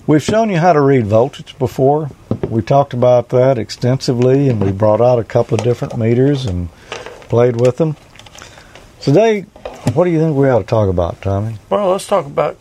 We've 0.06 0.22
shown 0.22 0.48
you 0.50 0.58
how 0.58 0.72
to 0.72 0.80
read 0.80 1.06
voltage 1.06 1.58
before. 1.58 2.10
We 2.48 2.62
talked 2.62 2.92
about 2.94 3.30
that 3.30 3.58
extensively, 3.58 4.48
and 4.48 4.60
we 4.62 4.70
brought 4.70 5.00
out 5.00 5.18
a 5.18 5.24
couple 5.24 5.58
of 5.58 5.64
different 5.64 5.96
meters 5.98 6.46
and 6.46 6.70
played 7.28 7.60
with 7.60 7.78
them. 7.78 7.96
Today, 9.00 9.42
what 9.94 10.04
do 10.04 10.10
you 10.10 10.20
think 10.20 10.36
we 10.36 10.48
ought 10.48 10.58
to 10.60 10.64
talk 10.64 10.88
about, 10.88 11.20
Tommy? 11.20 11.56
Well, 11.68 11.88
let's 11.90 12.06
talk 12.06 12.26
about 12.26 12.56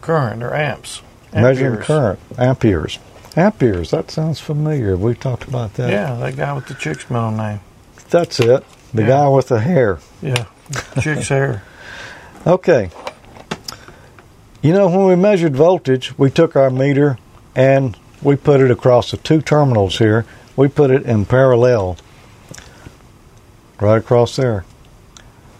current 0.00 0.42
or 0.42 0.54
amps. 0.54 1.02
Measuring 1.32 1.78
current, 1.80 2.20
amperes. 2.38 2.98
Amperes, 3.36 3.90
that 3.90 4.10
sounds 4.10 4.38
familiar. 4.40 4.96
We 4.96 5.14
talked 5.14 5.44
about 5.44 5.74
that. 5.74 5.90
Yeah, 5.90 6.14
that 6.14 6.36
guy 6.36 6.52
with 6.52 6.66
the 6.66 6.74
chick's 6.74 7.08
middle 7.10 7.30
name. 7.32 7.60
That's 8.10 8.38
it. 8.40 8.64
The 8.94 9.02
Yeah. 9.02 9.08
guy 9.08 9.28
with 9.28 9.48
the 9.48 9.60
hair. 9.60 9.98
Yeah, 10.22 10.44
chick's 11.00 11.28
hair. 11.28 11.62
Okay. 12.46 12.90
You 14.62 14.72
know, 14.72 14.88
when 14.88 15.06
we 15.06 15.16
measured 15.16 15.54
voltage, 15.54 16.16
we 16.18 16.30
took 16.30 16.56
our 16.56 16.70
meter 16.70 17.18
and 17.54 17.96
we 18.22 18.36
put 18.36 18.60
it 18.60 18.70
across 18.70 19.10
the 19.10 19.16
two 19.18 19.42
terminals 19.42 19.98
here. 19.98 20.24
We 20.56 20.68
put 20.68 20.90
it 20.90 21.04
in 21.04 21.26
parallel, 21.26 21.96
right 23.80 23.98
across 23.98 24.36
there. 24.36 24.64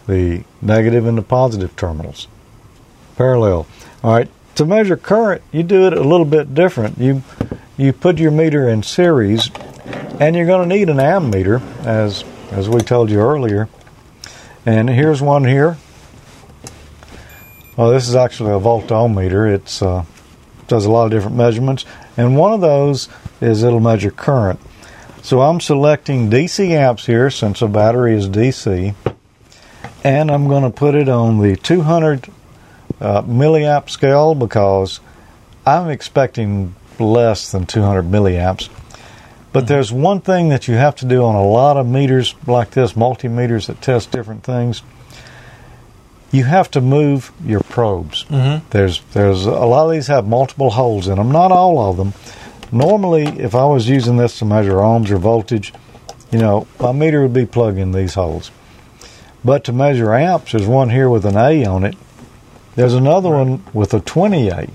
The 0.07 0.43
negative 0.61 1.05
and 1.05 1.17
the 1.17 1.23
positive 1.23 1.75
terminals. 1.75 2.27
Parallel. 3.15 3.67
All 4.03 4.13
right. 4.13 4.29
To 4.55 4.65
measure 4.65 4.97
current, 4.97 5.41
you 5.51 5.63
do 5.63 5.87
it 5.87 5.93
a 5.93 6.03
little 6.03 6.25
bit 6.25 6.53
different. 6.53 6.97
You 6.97 7.23
you 7.77 7.93
put 7.93 8.19
your 8.19 8.31
meter 8.31 8.67
in 8.67 8.83
series, 8.83 9.49
and 10.19 10.35
you're 10.35 10.45
going 10.45 10.67
to 10.67 10.75
need 10.75 10.89
an 10.89 10.97
ammeter, 10.97 11.61
as 11.85 12.23
as 12.51 12.67
we 12.67 12.81
told 12.81 13.09
you 13.09 13.19
earlier. 13.19 13.69
And 14.65 14.89
here's 14.89 15.21
one 15.21 15.45
here. 15.45 15.77
Well, 17.77 17.89
this 17.89 18.09
is 18.09 18.15
actually 18.15 18.51
a 18.51 18.59
voltometer. 18.59 19.53
It's 19.53 19.81
uh, 19.81 20.03
does 20.67 20.85
a 20.85 20.91
lot 20.91 21.05
of 21.05 21.11
different 21.11 21.37
measurements, 21.37 21.85
and 22.17 22.35
one 22.35 22.51
of 22.51 22.59
those 22.59 23.07
is 23.39 23.63
it'll 23.63 23.79
measure 23.79 24.11
current. 24.11 24.59
So 25.21 25.41
I'm 25.41 25.61
selecting 25.61 26.29
DC 26.29 26.69
amps 26.71 27.05
here 27.05 27.29
since 27.29 27.61
the 27.61 27.67
battery 27.67 28.15
is 28.15 28.27
DC, 28.27 28.93
and 30.03 30.31
I'm 30.31 30.49
going 30.49 30.63
to 30.63 30.69
put 30.69 30.95
it 30.95 31.07
on 31.07 31.39
the 31.39 31.55
200 31.55 32.27
uh, 32.99 33.21
milliamp 33.21 33.89
scale 33.89 34.35
because 34.35 34.99
I'm 35.65 35.89
expecting 35.89 36.75
less 36.99 37.51
than 37.53 37.65
200 37.65 38.03
milliamps. 38.03 38.69
But 39.53 39.67
there's 39.67 39.93
one 39.93 40.19
thing 40.19 40.49
that 40.49 40.67
you 40.67 40.75
have 40.75 40.95
to 40.97 41.05
do 41.05 41.23
on 41.23 41.35
a 41.35 41.45
lot 41.45 41.77
of 41.77 41.87
meters 41.87 42.35
like 42.47 42.71
this, 42.71 42.93
multimeters 42.93 43.67
that 43.67 43.81
test 43.81 44.11
different 44.11 44.43
things 44.43 44.81
you 46.31 46.43
have 46.45 46.71
to 46.71 46.81
move 46.81 47.31
your 47.45 47.59
probes. 47.61 48.25
Mm-hmm. 48.25 48.65
There's 48.69 49.01
there's 49.13 49.45
a 49.45 49.51
lot 49.51 49.85
of 49.85 49.91
these 49.91 50.07
have 50.07 50.27
multiple 50.27 50.69
holes 50.71 51.07
in 51.07 51.15
them. 51.17 51.31
Not 51.31 51.51
all 51.51 51.79
of 51.89 51.97
them. 51.97 52.13
Normally, 52.71 53.23
if 53.39 53.53
I 53.53 53.65
was 53.65 53.89
using 53.89 54.17
this 54.17 54.39
to 54.39 54.45
measure 54.45 54.75
ohms 54.75 55.09
or 55.11 55.17
voltage, 55.17 55.73
you 56.31 56.39
know, 56.39 56.67
my 56.79 56.91
meter 56.93 57.21
would 57.21 57.33
be 57.33 57.45
plugging 57.45 57.91
these 57.91 58.13
holes. 58.13 58.49
But 59.43 59.63
to 59.65 59.73
measure 59.73 60.13
amps, 60.13 60.53
there's 60.53 60.67
one 60.67 60.89
here 60.89 61.09
with 61.09 61.25
an 61.25 61.35
A 61.35 61.65
on 61.65 61.83
it. 61.83 61.95
There's 62.75 62.93
another 62.93 63.29
one 63.31 63.63
with 63.73 63.93
a 63.93 63.99
20A 63.99 64.69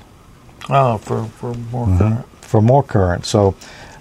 Oh, 0.68 0.98
for, 0.98 1.24
for 1.24 1.54
more 1.54 1.86
Mm-hmm. 1.86 1.98
current. 1.98 2.26
for 2.42 2.60
more 2.60 2.82
current. 2.82 3.24
So 3.24 3.54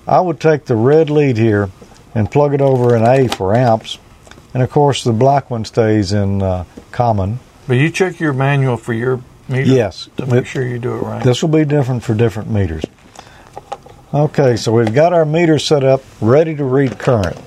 I 0.08 0.20
would 0.20 0.40
take 0.42 0.66
the 0.66 0.76
red 0.76 1.10
lead 1.10 1.38
here 1.38 1.70
and 2.14 2.30
plug 2.30 2.54
it 2.54 2.62
over 2.62 2.96
an 2.96 3.04
A 3.06 3.28
for 3.30 3.56
amps. 3.56 3.98
And 4.54 4.62
of 4.64 4.70
course, 4.70 5.04
the 5.04 5.14
black 5.14 5.50
one 5.50 5.64
stays 5.66 6.12
in 6.12 6.42
uh, 6.42 6.66
common. 6.92 7.40
But 7.68 7.78
you 7.78 7.90
check 7.90 8.20
your 8.20 8.34
manual 8.34 8.78
for 8.78 8.94
your 8.94 9.22
meter. 9.48 9.70
Yes. 9.70 10.10
To 10.18 10.26
make 10.26 10.44
It- 10.44 10.48
sure 10.48 10.64
you 10.66 10.80
do 10.80 10.94
it 10.96 11.02
right. 11.02 11.24
This 11.24 11.42
will 11.42 11.50
be 11.50 11.66
different 11.66 12.04
for 12.04 12.14
different 12.14 12.52
meters. 12.52 12.84
Okay, 14.14 14.56
so 14.56 14.72
we've 14.72 14.94
got 14.94 15.12
our 15.14 15.26
meter 15.26 15.60
set 15.60 15.84
up, 15.84 16.02
ready 16.22 16.56
to 16.56 16.64
read 16.64 16.98
current. 16.98 17.38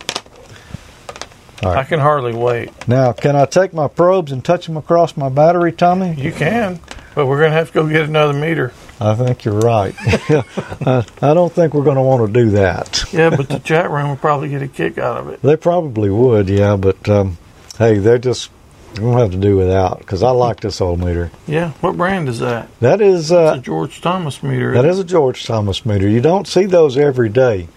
I 1.62 1.82
can 1.84 1.98
hardly 1.98 2.34
wait. 2.34 2.70
Now, 2.86 3.12
can 3.12 3.34
I 3.34 3.44
take 3.46 3.72
my 3.72 3.88
probes 3.88 4.30
and 4.30 4.44
touch 4.44 4.66
them 4.66 4.76
across 4.76 5.16
my 5.16 5.28
battery, 5.28 5.72
Tommy? 5.72 6.14
You 6.14 6.30
can, 6.30 6.78
but 7.16 7.26
we're 7.26 7.38
going 7.38 7.50
to 7.50 7.56
have 7.56 7.68
to 7.68 7.72
go 7.74 7.88
get 7.88 8.02
another 8.02 8.32
meter. 8.32 8.72
I 9.00 9.14
think 9.14 9.44
you're 9.44 9.58
right. 9.58 9.94
I, 9.98 11.04
I 11.22 11.34
don't 11.34 11.52
think 11.52 11.74
we're 11.74 11.84
going 11.84 11.96
to 11.96 12.02
want 12.02 12.26
to 12.26 12.32
do 12.44 12.50
that. 12.50 13.04
Yeah, 13.12 13.30
but 13.30 13.48
the 13.48 13.58
chat 13.60 13.90
room 13.90 14.08
will 14.10 14.16
probably 14.16 14.50
get 14.50 14.62
a 14.62 14.68
kick 14.68 14.98
out 14.98 15.16
of 15.18 15.28
it. 15.28 15.40
They 15.42 15.56
probably 15.56 16.10
would, 16.10 16.48
yeah, 16.48 16.76
but 16.76 17.08
um, 17.08 17.38
hey, 17.78 17.98
they're 17.98 18.18
just 18.18 18.50
going 18.94 19.16
to 19.16 19.22
have 19.22 19.30
to 19.32 19.36
do 19.36 19.56
without 19.56 19.98
because 19.98 20.22
I 20.22 20.30
like 20.30 20.60
this 20.60 20.80
old 20.80 21.00
meter. 21.00 21.30
Yeah. 21.46 21.70
What 21.80 21.96
brand 21.96 22.28
is 22.28 22.38
that? 22.40 22.68
That 22.80 23.00
is 23.00 23.30
uh, 23.32 23.54
a 23.56 23.60
George 23.60 24.00
Thomas 24.00 24.42
meter. 24.42 24.72
that 24.72 24.84
is 24.84 24.98
a 24.98 25.04
George 25.04 25.44
Thomas 25.44 25.84
meter. 25.86 26.08
You 26.08 26.20
don't 26.20 26.46
see 26.46 26.66
those 26.66 26.96
every 26.96 27.28
day, 27.28 27.68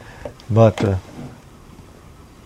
but 0.49 0.83
uh, 0.83 0.97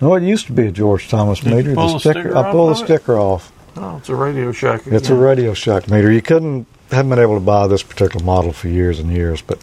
no, 0.02 0.16
it 0.16 0.24
used 0.24 0.48
to 0.48 0.52
be 0.54 0.68
a 0.68 0.72
George 0.72 1.08
Thomas 1.08 1.40
Did 1.40 1.54
meter. 1.56 1.74
pull 1.74 1.94
the 1.94 2.00
sticker, 2.00 2.22
sticker 2.22 2.38
I 2.38 2.52
pulled 2.52 2.72
of 2.72 2.78
the 2.78 2.84
it? 2.84 2.86
sticker 2.86 3.18
off. 3.18 3.52
Oh, 3.78 3.98
it's 3.98 4.10
a 4.10 4.16
Radio 4.16 4.52
Shack. 4.52 4.88
It's 4.88 5.10
a. 5.10 5.16
Radio 5.16 5.54
Shack 5.54 5.90
meter. 5.90 6.12
You 6.12 6.22
couldn't 6.22 6.68
haven't 6.92 7.10
been 7.10 7.20
able 7.20 7.36
to 7.36 7.46
buy 7.46 7.68
this 7.68 7.84
particular 7.84 8.24
model 8.26 8.52
for 8.54 8.68
years 8.68 9.00
and 9.00 9.12
years. 9.12 9.42
But 9.42 9.60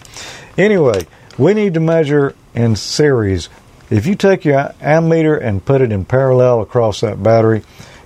anyway, 0.58 1.06
we 1.38 1.54
need 1.54 1.74
to 1.74 1.80
measure 1.80 2.34
in 2.54 2.76
series. 2.76 3.48
If 3.90 4.06
you 4.06 4.14
take 4.14 4.44
your 4.44 4.74
ammeter 4.80 5.40
and 5.40 5.64
put 5.64 5.82
it 5.82 5.92
in 5.92 6.04
parallel 6.04 6.60
across 6.62 7.00
that 7.02 7.22
battery, 7.22 7.62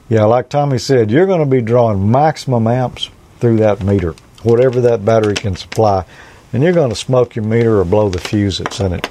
yeah, 0.08 0.24
like 0.24 0.48
Tommy 0.48 0.78
said, 0.78 1.10
you're 1.10 1.26
going 1.26 1.40
to 1.40 1.46
be 1.46 1.60
drawing 1.60 2.10
maximum 2.10 2.66
amps 2.66 3.10
through 3.40 3.56
that 3.58 3.82
meter, 3.82 4.14
whatever 4.42 4.80
that 4.82 5.04
battery 5.04 5.34
can 5.34 5.56
supply, 5.56 6.04
and 6.52 6.62
you're 6.62 6.72
going 6.72 6.90
to 6.90 6.96
smoke 6.96 7.36
your 7.36 7.44
meter 7.44 7.80
or 7.80 7.84
blow 7.84 8.08
the 8.08 8.20
fuse 8.20 8.58
that's 8.58 8.80
in 8.80 8.92
it. 8.92 9.06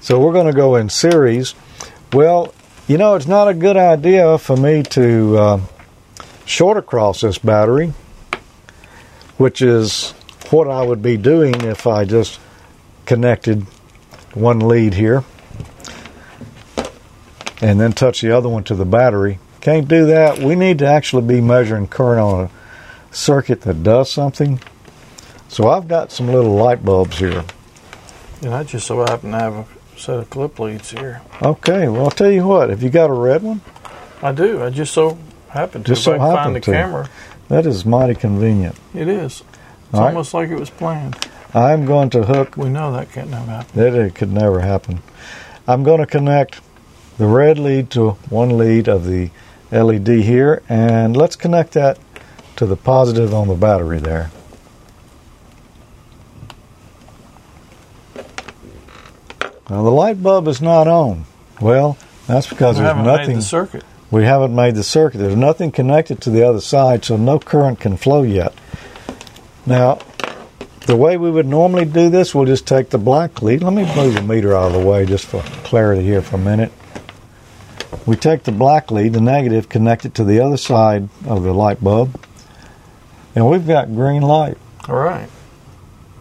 So 0.00 0.20
we're 0.20 0.32
going 0.32 0.46
to 0.46 0.52
go 0.52 0.76
in 0.76 0.90
series. 0.90 1.54
Well, 2.12 2.54
you 2.86 2.98
know, 2.98 3.14
it's 3.14 3.26
not 3.26 3.48
a 3.48 3.54
good 3.54 3.78
idea 3.78 4.36
for 4.36 4.56
me 4.56 4.82
to 4.82 5.36
uh, 5.38 5.60
short 6.44 6.76
across 6.76 7.22
this 7.22 7.38
battery, 7.38 7.94
which 9.38 9.62
is 9.62 10.10
what 10.50 10.68
I 10.68 10.82
would 10.82 11.02
be 11.02 11.16
doing 11.16 11.62
if 11.62 11.86
I 11.86 12.04
just 12.04 12.38
connected 13.06 13.62
one 14.34 14.60
lead 14.60 14.94
here 14.94 15.24
and 17.62 17.80
then 17.80 17.92
touch 17.92 18.20
the 18.20 18.30
other 18.30 18.48
one 18.48 18.64
to 18.64 18.74
the 18.74 18.84
battery. 18.84 19.38
Can't 19.64 19.88
do 19.88 20.04
that. 20.08 20.38
We 20.40 20.56
need 20.56 20.78
to 20.80 20.86
actually 20.86 21.26
be 21.26 21.40
measuring 21.40 21.88
current 21.88 22.20
on 22.20 22.44
a 22.44 22.50
circuit 23.14 23.62
that 23.62 23.82
does 23.82 24.10
something. 24.10 24.60
So 25.48 25.70
I've 25.70 25.88
got 25.88 26.12
some 26.12 26.28
little 26.28 26.54
light 26.54 26.84
bulbs 26.84 27.18
here. 27.18 27.42
And 28.42 28.52
I 28.54 28.62
just 28.64 28.86
so 28.86 28.98
happen 28.98 29.30
to 29.30 29.38
have 29.38 29.54
a 29.54 29.66
set 29.98 30.18
of 30.18 30.28
clip 30.28 30.58
leads 30.58 30.90
here. 30.90 31.22
Okay, 31.40 31.88
well 31.88 32.04
I'll 32.04 32.10
tell 32.10 32.30
you 32.30 32.46
what. 32.46 32.68
Have 32.68 32.82
you 32.82 32.90
got 32.90 33.08
a 33.08 33.14
red 33.14 33.42
one? 33.42 33.62
I 34.20 34.32
do. 34.32 34.62
I 34.62 34.68
just 34.68 34.92
so 34.92 35.16
happen 35.48 35.82
to. 35.82 35.88
Just 35.88 36.04
so 36.04 36.12
can 36.18 36.20
find 36.20 36.54
the 36.54 36.60
to. 36.60 36.70
camera. 36.70 37.08
That 37.48 37.64
is 37.64 37.86
mighty 37.86 38.14
convenient. 38.14 38.76
It 38.94 39.08
is. 39.08 39.40
It's 39.40 39.94
All 39.94 40.00
right. 40.00 40.08
almost 40.08 40.34
like 40.34 40.50
it 40.50 40.60
was 40.60 40.68
planned. 40.68 41.16
I'm 41.54 41.86
going 41.86 42.10
to 42.10 42.24
hook 42.24 42.58
We 42.58 42.68
know 42.68 42.92
that 42.92 43.12
can't 43.12 43.30
never 43.30 43.50
happen. 43.50 43.80
That 43.80 43.94
it 43.94 44.14
could 44.14 44.30
never 44.30 44.60
happen. 44.60 45.00
I'm 45.66 45.84
going 45.84 46.00
to 46.00 46.06
connect 46.06 46.60
the 47.16 47.26
red 47.26 47.58
lead 47.58 47.88
to 47.92 48.10
one 48.28 48.58
lead 48.58 48.88
of 48.88 49.06
the 49.06 49.30
LED 49.72 50.08
here, 50.08 50.62
and 50.68 51.16
let's 51.16 51.36
connect 51.36 51.72
that 51.72 51.98
to 52.56 52.66
the 52.66 52.76
positive 52.76 53.34
on 53.34 53.48
the 53.48 53.54
battery 53.54 53.98
there. 53.98 54.30
Now 59.70 59.82
the 59.82 59.90
light 59.90 60.22
bulb 60.22 60.46
is 60.48 60.60
not 60.60 60.86
on. 60.86 61.24
Well, 61.60 61.96
that's 62.26 62.46
because 62.48 62.76
We 62.76 62.82
there's 62.84 62.94
haven't 62.96 63.06
made 63.06 63.18
nothing. 63.20 63.36
the 63.36 63.42
circuit. 63.42 63.84
We 64.10 64.24
haven't 64.24 64.54
made 64.54 64.74
the 64.74 64.84
circuit. 64.84 65.18
There's 65.18 65.36
nothing 65.36 65.72
connected 65.72 66.20
to 66.22 66.30
the 66.30 66.42
other 66.46 66.60
side, 66.60 67.04
so 67.04 67.16
no 67.16 67.38
current 67.38 67.80
can 67.80 67.96
flow 67.96 68.22
yet. 68.22 68.54
Now, 69.66 69.98
the 70.86 70.96
way 70.96 71.16
we 71.16 71.30
would 71.30 71.46
normally 71.46 71.86
do 71.86 72.10
this, 72.10 72.34
we'll 72.34 72.44
just 72.44 72.66
take 72.66 72.90
the 72.90 72.98
black 72.98 73.40
lead. 73.42 73.62
Let 73.62 73.72
me 73.72 73.84
move 73.96 74.14
the 74.14 74.22
meter 74.22 74.54
out 74.54 74.66
of 74.66 74.72
the 74.74 74.86
way 74.86 75.06
just 75.06 75.24
for 75.26 75.40
clarity 75.64 76.02
here 76.04 76.20
for 76.22 76.36
a 76.36 76.38
minute. 76.38 76.70
We 78.06 78.16
take 78.16 78.44
the 78.44 78.52
black 78.52 78.90
lead, 78.90 79.12
the 79.12 79.20
negative, 79.20 79.68
connect 79.68 80.04
it 80.04 80.14
to 80.14 80.24
the 80.24 80.40
other 80.40 80.56
side 80.56 81.08
of 81.26 81.42
the 81.42 81.52
light 81.52 81.82
bulb, 81.82 82.20
and 83.34 83.48
we've 83.48 83.66
got 83.66 83.94
green 83.94 84.22
light. 84.22 84.58
All 84.88 84.96
right. 84.96 85.28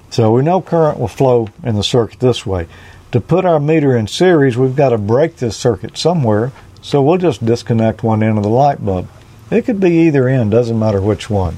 So 0.09 0.31
we 0.31 0.43
know 0.43 0.61
current 0.61 0.99
will 0.99 1.07
flow 1.07 1.49
in 1.63 1.75
the 1.75 1.83
circuit 1.83 2.19
this 2.19 2.45
way. 2.45 2.67
To 3.11 3.21
put 3.21 3.45
our 3.45 3.59
meter 3.59 3.95
in 3.95 4.07
series, 4.07 4.57
we've 4.57 4.75
got 4.75 4.89
to 4.89 4.97
break 4.97 5.37
this 5.37 5.57
circuit 5.57 5.97
somewhere, 5.97 6.51
so 6.81 7.01
we'll 7.01 7.17
just 7.17 7.45
disconnect 7.45 8.03
one 8.03 8.23
end 8.23 8.37
of 8.37 8.43
the 8.43 8.49
light 8.49 8.83
bulb. 8.83 9.07
It 9.51 9.65
could 9.65 9.79
be 9.79 10.07
either 10.07 10.27
end, 10.27 10.51
doesn't 10.51 10.79
matter 10.79 11.01
which 11.01 11.29
one. 11.29 11.57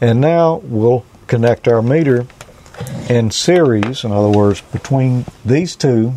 And 0.00 0.20
now 0.20 0.60
we'll 0.64 1.04
connect 1.26 1.68
our 1.68 1.82
meter 1.82 2.26
in 3.08 3.30
series, 3.30 4.04
in 4.04 4.12
other 4.12 4.28
words, 4.28 4.60
between 4.60 5.24
these 5.44 5.76
two, 5.76 6.12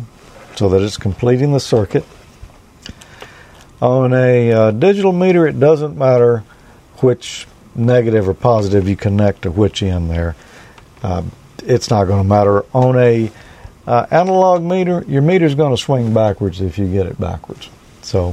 so 0.56 0.68
that 0.68 0.82
it's 0.82 0.96
completing 0.96 1.52
the 1.52 1.60
circuit. 1.60 2.04
On 3.82 4.12
a 4.14 4.52
uh, 4.52 4.70
digital 4.70 5.12
meter, 5.12 5.46
it 5.46 5.58
doesn't 5.58 5.96
matter 5.96 6.44
which 6.98 7.46
negative 7.74 8.28
or 8.28 8.34
positive 8.34 8.88
you 8.88 8.96
connect 8.96 9.42
to 9.42 9.50
which 9.50 9.82
end 9.82 10.10
there. 10.10 10.36
Uh, 11.02 11.22
it's 11.64 11.90
not 11.90 12.04
going 12.04 12.22
to 12.22 12.28
matter. 12.28 12.64
On 12.72 12.96
a 12.96 13.30
uh, 13.86 14.06
analog 14.10 14.62
meter, 14.62 15.04
your 15.06 15.22
meter's 15.22 15.54
going 15.54 15.74
to 15.74 15.80
swing 15.82 16.14
backwards 16.14 16.60
if 16.60 16.78
you 16.78 16.90
get 16.90 17.06
it 17.06 17.20
backwards. 17.20 17.68
So 18.02 18.32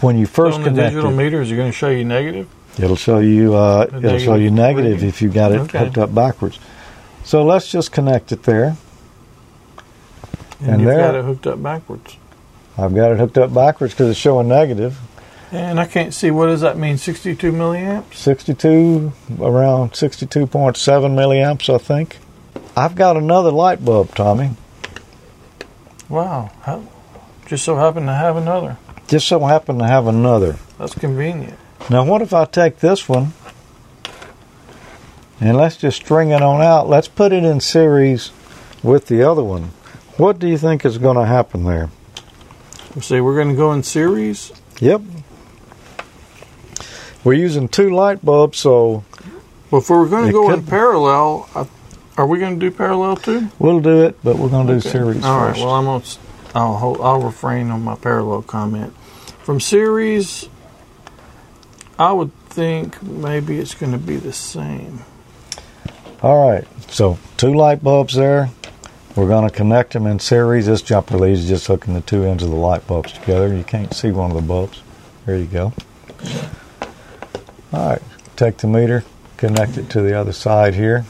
when 0.00 0.18
you 0.18 0.26
first 0.26 0.56
on 0.56 0.62
the 0.62 0.70
connect 0.70 0.90
digital 0.92 1.10
it, 1.10 1.16
meter, 1.16 1.40
is 1.40 1.50
it 1.50 1.56
going 1.56 1.70
to 1.70 1.76
show 1.76 1.88
you 1.88 2.04
negative? 2.04 2.48
It'll 2.78 2.96
show 2.96 3.20
you. 3.20 3.54
Uh, 3.54 3.86
it'll 3.96 4.18
show 4.18 4.34
you 4.34 4.50
negative 4.50 4.56
negative 4.56 4.92
reading. 4.94 5.08
if 5.08 5.22
you 5.22 5.28
got 5.30 5.52
it 5.52 5.60
Okay. 5.62 5.78
hooked 5.78 5.98
up 5.98 6.14
backwards. 6.14 6.58
So 7.24 7.44
let's 7.44 7.68
just 7.70 7.90
connect 7.92 8.32
it 8.32 8.42
there. 8.42 8.76
And, 10.60 10.68
And 10.70 10.80
you've 10.82 10.90
there- 10.90 10.98
got 10.98 11.14
it 11.14 11.24
hooked 11.24 11.46
up 11.46 11.62
backwards. 11.62 12.16
I've 12.76 12.94
got 12.94 13.12
it 13.12 13.18
hooked 13.18 13.38
up 13.38 13.54
backwards 13.54 13.94
because 13.94 14.10
it's 14.10 14.18
showing 14.18 14.48
negative. 14.48 14.98
And 15.52 15.78
I 15.78 15.86
can't 15.86 16.12
see 16.12 16.32
what 16.32 16.46
does 16.46 16.62
that 16.62 16.76
mean? 16.76 16.98
62 16.98 17.52
milliamps. 17.52 18.14
62, 18.14 19.12
around 19.40 19.92
62.7 19.92 20.48
milliamps, 20.50 21.72
I 21.72 21.78
think. 21.78 22.18
I've 22.76 22.96
got 22.96 23.16
another 23.16 23.52
light 23.52 23.84
bulb, 23.84 24.14
Tommy. 24.16 24.50
Wow. 26.08 26.50
How, 26.62 26.84
just 27.46 27.64
so 27.64 27.76
happen 27.76 28.06
to 28.06 28.14
have 28.14 28.36
another. 28.36 28.78
Just 29.06 29.28
so 29.28 29.38
happen 29.44 29.78
to 29.78 29.86
have 29.86 30.08
another. 30.08 30.56
That's 30.78 30.94
convenient. 30.94 31.58
Now, 31.88 32.04
what 32.04 32.22
if 32.22 32.32
I 32.32 32.46
take 32.46 32.78
this 32.78 33.08
one 33.08 33.32
and 35.40 35.56
let's 35.56 35.76
just 35.76 35.98
string 35.98 36.30
it 36.30 36.42
on 36.42 36.62
out? 36.62 36.88
Let's 36.88 37.08
put 37.08 37.32
it 37.32 37.44
in 37.44 37.60
series 37.60 38.32
with 38.82 39.06
the 39.06 39.22
other 39.22 39.44
one. 39.44 39.70
What 40.16 40.38
do 40.38 40.48
you 40.48 40.58
think 40.58 40.84
is 40.84 40.98
going 40.98 41.16
to 41.16 41.26
happen 41.26 41.64
there? 41.64 41.90
See, 43.00 43.20
we're 43.20 43.34
going 43.34 43.48
to 43.48 43.56
go 43.56 43.72
in 43.72 43.82
series. 43.82 44.52
Yep. 44.80 45.02
We're 47.24 47.34
using 47.34 47.68
two 47.68 47.90
light 47.90 48.24
bulbs, 48.24 48.58
so 48.58 49.02
Well, 49.70 49.80
if 49.80 49.90
we're 49.90 50.08
going 50.08 50.26
to 50.26 50.32
go 50.32 50.50
in 50.52 50.64
parallel, 50.64 51.48
I, 51.54 51.66
are 52.16 52.26
we 52.26 52.38
going 52.38 52.60
to 52.60 52.70
do 52.70 52.74
parallel 52.74 53.16
too? 53.16 53.48
we'll 53.58 53.80
do 53.80 54.04
it, 54.04 54.18
but 54.22 54.36
we're 54.36 54.48
going 54.48 54.66
to 54.68 54.74
do 54.74 54.80
series 54.80 55.24
All 55.24 55.38
right. 55.40 55.48
first. 55.54 55.60
Well, 55.64 55.74
I'm 55.74 55.84
going 55.86 56.02
to. 56.02 56.18
I'll 56.54 56.76
hold, 56.76 57.00
I'll 57.00 57.20
refrain 57.20 57.70
on 57.70 57.82
my 57.82 57.96
parallel 57.96 58.42
comment. 58.42 58.94
From 59.42 59.58
series, 59.58 60.48
I 61.98 62.12
would 62.12 62.32
think 62.48 63.02
maybe 63.02 63.58
it's 63.58 63.74
going 63.74 63.90
to 63.92 63.98
be 63.98 64.16
the 64.16 64.32
same. 64.32 65.00
All 66.22 66.48
right, 66.48 66.66
so 66.90 67.18
two 67.36 67.52
light 67.54 67.82
bulbs 67.82 68.14
there. 68.14 68.50
We're 69.16 69.28
going 69.28 69.48
to 69.48 69.54
connect 69.54 69.92
them 69.92 70.06
in 70.06 70.18
series. 70.18 70.66
This 70.66 70.82
jumper 70.82 71.16
lead 71.16 71.34
is 71.34 71.46
just 71.46 71.68
hooking 71.68 71.94
the 71.94 72.00
two 72.00 72.24
ends 72.24 72.42
of 72.42 72.50
the 72.50 72.56
light 72.56 72.84
bulbs 72.88 73.12
together. 73.12 73.54
You 73.54 73.62
can't 73.62 73.94
see 73.94 74.10
one 74.10 74.30
of 74.32 74.36
the 74.36 74.42
bulbs. 74.42 74.82
There 75.24 75.36
you 75.36 75.46
go. 75.46 75.72
All 77.72 77.90
right, 77.90 78.02
take 78.34 78.56
the 78.58 78.66
meter, 78.66 79.04
connect 79.36 79.78
it 79.78 79.88
to 79.90 80.02
the 80.02 80.18
other 80.18 80.32
side 80.32 80.74
here. 80.74 81.04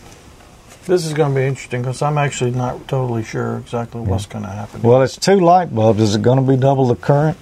This 0.86 1.06
is 1.06 1.14
going 1.14 1.32
to 1.34 1.40
be 1.40 1.46
interesting 1.46 1.80
because 1.80 2.02
I'm 2.02 2.18
actually 2.18 2.50
not 2.50 2.88
totally 2.88 3.24
sure 3.24 3.56
exactly 3.56 4.02
what's 4.02 4.26
going 4.26 4.44
to 4.44 4.50
happen. 4.50 4.82
Well, 4.82 5.00
it's 5.00 5.16
two 5.16 5.40
light 5.40 5.74
bulbs. 5.74 6.02
Is 6.02 6.14
it 6.14 6.20
going 6.20 6.44
to 6.44 6.50
be 6.50 6.58
double 6.58 6.86
the 6.86 6.96
current? 6.96 7.38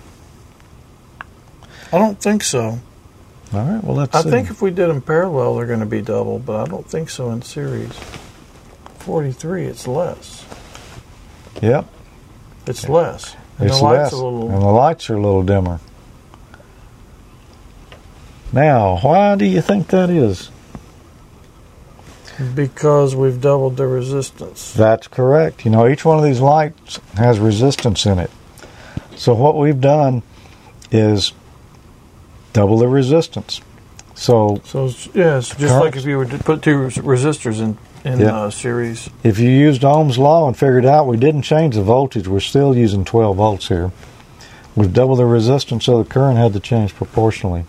I 1.92 1.98
don't 1.98 2.20
think 2.20 2.44
so. 2.44 2.78
All 3.52 3.64
right, 3.64 3.82
well, 3.82 3.96
let's 3.96 4.14
I 4.14 4.22
see. 4.22 4.30
think 4.30 4.48
if 4.48 4.62
we 4.62 4.70
did 4.70 4.88
them 4.88 5.02
parallel, 5.02 5.56
they're 5.56 5.66
going 5.66 5.80
to 5.80 5.86
be 5.86 6.00
double, 6.02 6.38
but 6.38 6.60
I 6.60 6.70
don't 6.70 6.86
think 6.86 7.10
so 7.10 7.30
in 7.30 7.42
series. 7.42 7.92
43, 9.00 9.64
it's 9.64 9.88
less. 9.88 10.46
Yep, 11.60 11.86
It's 12.66 12.88
less. 12.88 13.36
And 13.58 13.68
it's 13.68 13.78
the 13.78 13.84
light's 13.84 14.02
less, 14.04 14.12
a 14.12 14.16
little. 14.16 14.50
and 14.50 14.62
the 14.62 14.66
lights 14.66 15.10
are 15.10 15.16
a 15.16 15.20
little 15.20 15.42
dimmer. 15.42 15.78
Now, 18.52 18.98
why 18.98 19.36
do 19.36 19.44
you 19.44 19.60
think 19.62 19.88
that 19.88 20.10
is? 20.10 20.50
Because 22.54 23.14
we've 23.14 23.40
doubled 23.40 23.76
the 23.76 23.86
resistance. 23.86 24.72
That's 24.72 25.06
correct. 25.06 25.64
You 25.64 25.70
know, 25.70 25.86
each 25.86 26.04
one 26.04 26.18
of 26.18 26.24
these 26.24 26.40
lights 26.40 26.98
has 27.16 27.38
resistance 27.38 28.04
in 28.06 28.18
it. 28.18 28.30
So 29.16 29.34
what 29.34 29.56
we've 29.56 29.80
done 29.80 30.22
is 30.90 31.32
double 32.52 32.78
the 32.78 32.88
resistance. 32.88 33.60
So 34.14 34.60
So, 34.64 34.86
it's, 34.86 35.06
yeah, 35.14 35.36
just 35.40 35.58
Current. 35.58 35.84
like 35.84 35.96
if 35.96 36.04
you 36.04 36.16
were 36.16 36.26
to 36.26 36.38
put 36.38 36.62
two 36.62 36.76
resistors 36.76 37.60
in, 37.60 37.78
in 38.04 38.18
Yeah. 38.20 38.36
uh, 38.44 38.50
series. 38.50 39.08
if 39.22 39.38
you 39.38 39.48
used 39.50 39.84
Ohm's 39.84 40.18
law 40.18 40.46
and 40.48 40.56
figured 40.56 40.84
out 40.84 41.06
we 41.06 41.16
didn't 41.16 41.42
change 41.42 41.74
the 41.76 41.82
voltage, 41.82 42.26
we're 42.28 42.40
still 42.40 42.76
using 42.76 43.04
12 43.04 43.36
volts 43.36 43.68
here. 43.68 43.90
We've 44.74 44.92
doubled 44.92 45.18
the 45.18 45.26
resistance, 45.26 45.84
so 45.84 46.02
the 46.02 46.08
current 46.08 46.38
had 46.38 46.52
to 46.54 46.60
change 46.60 46.94
proportionally. 46.94 47.64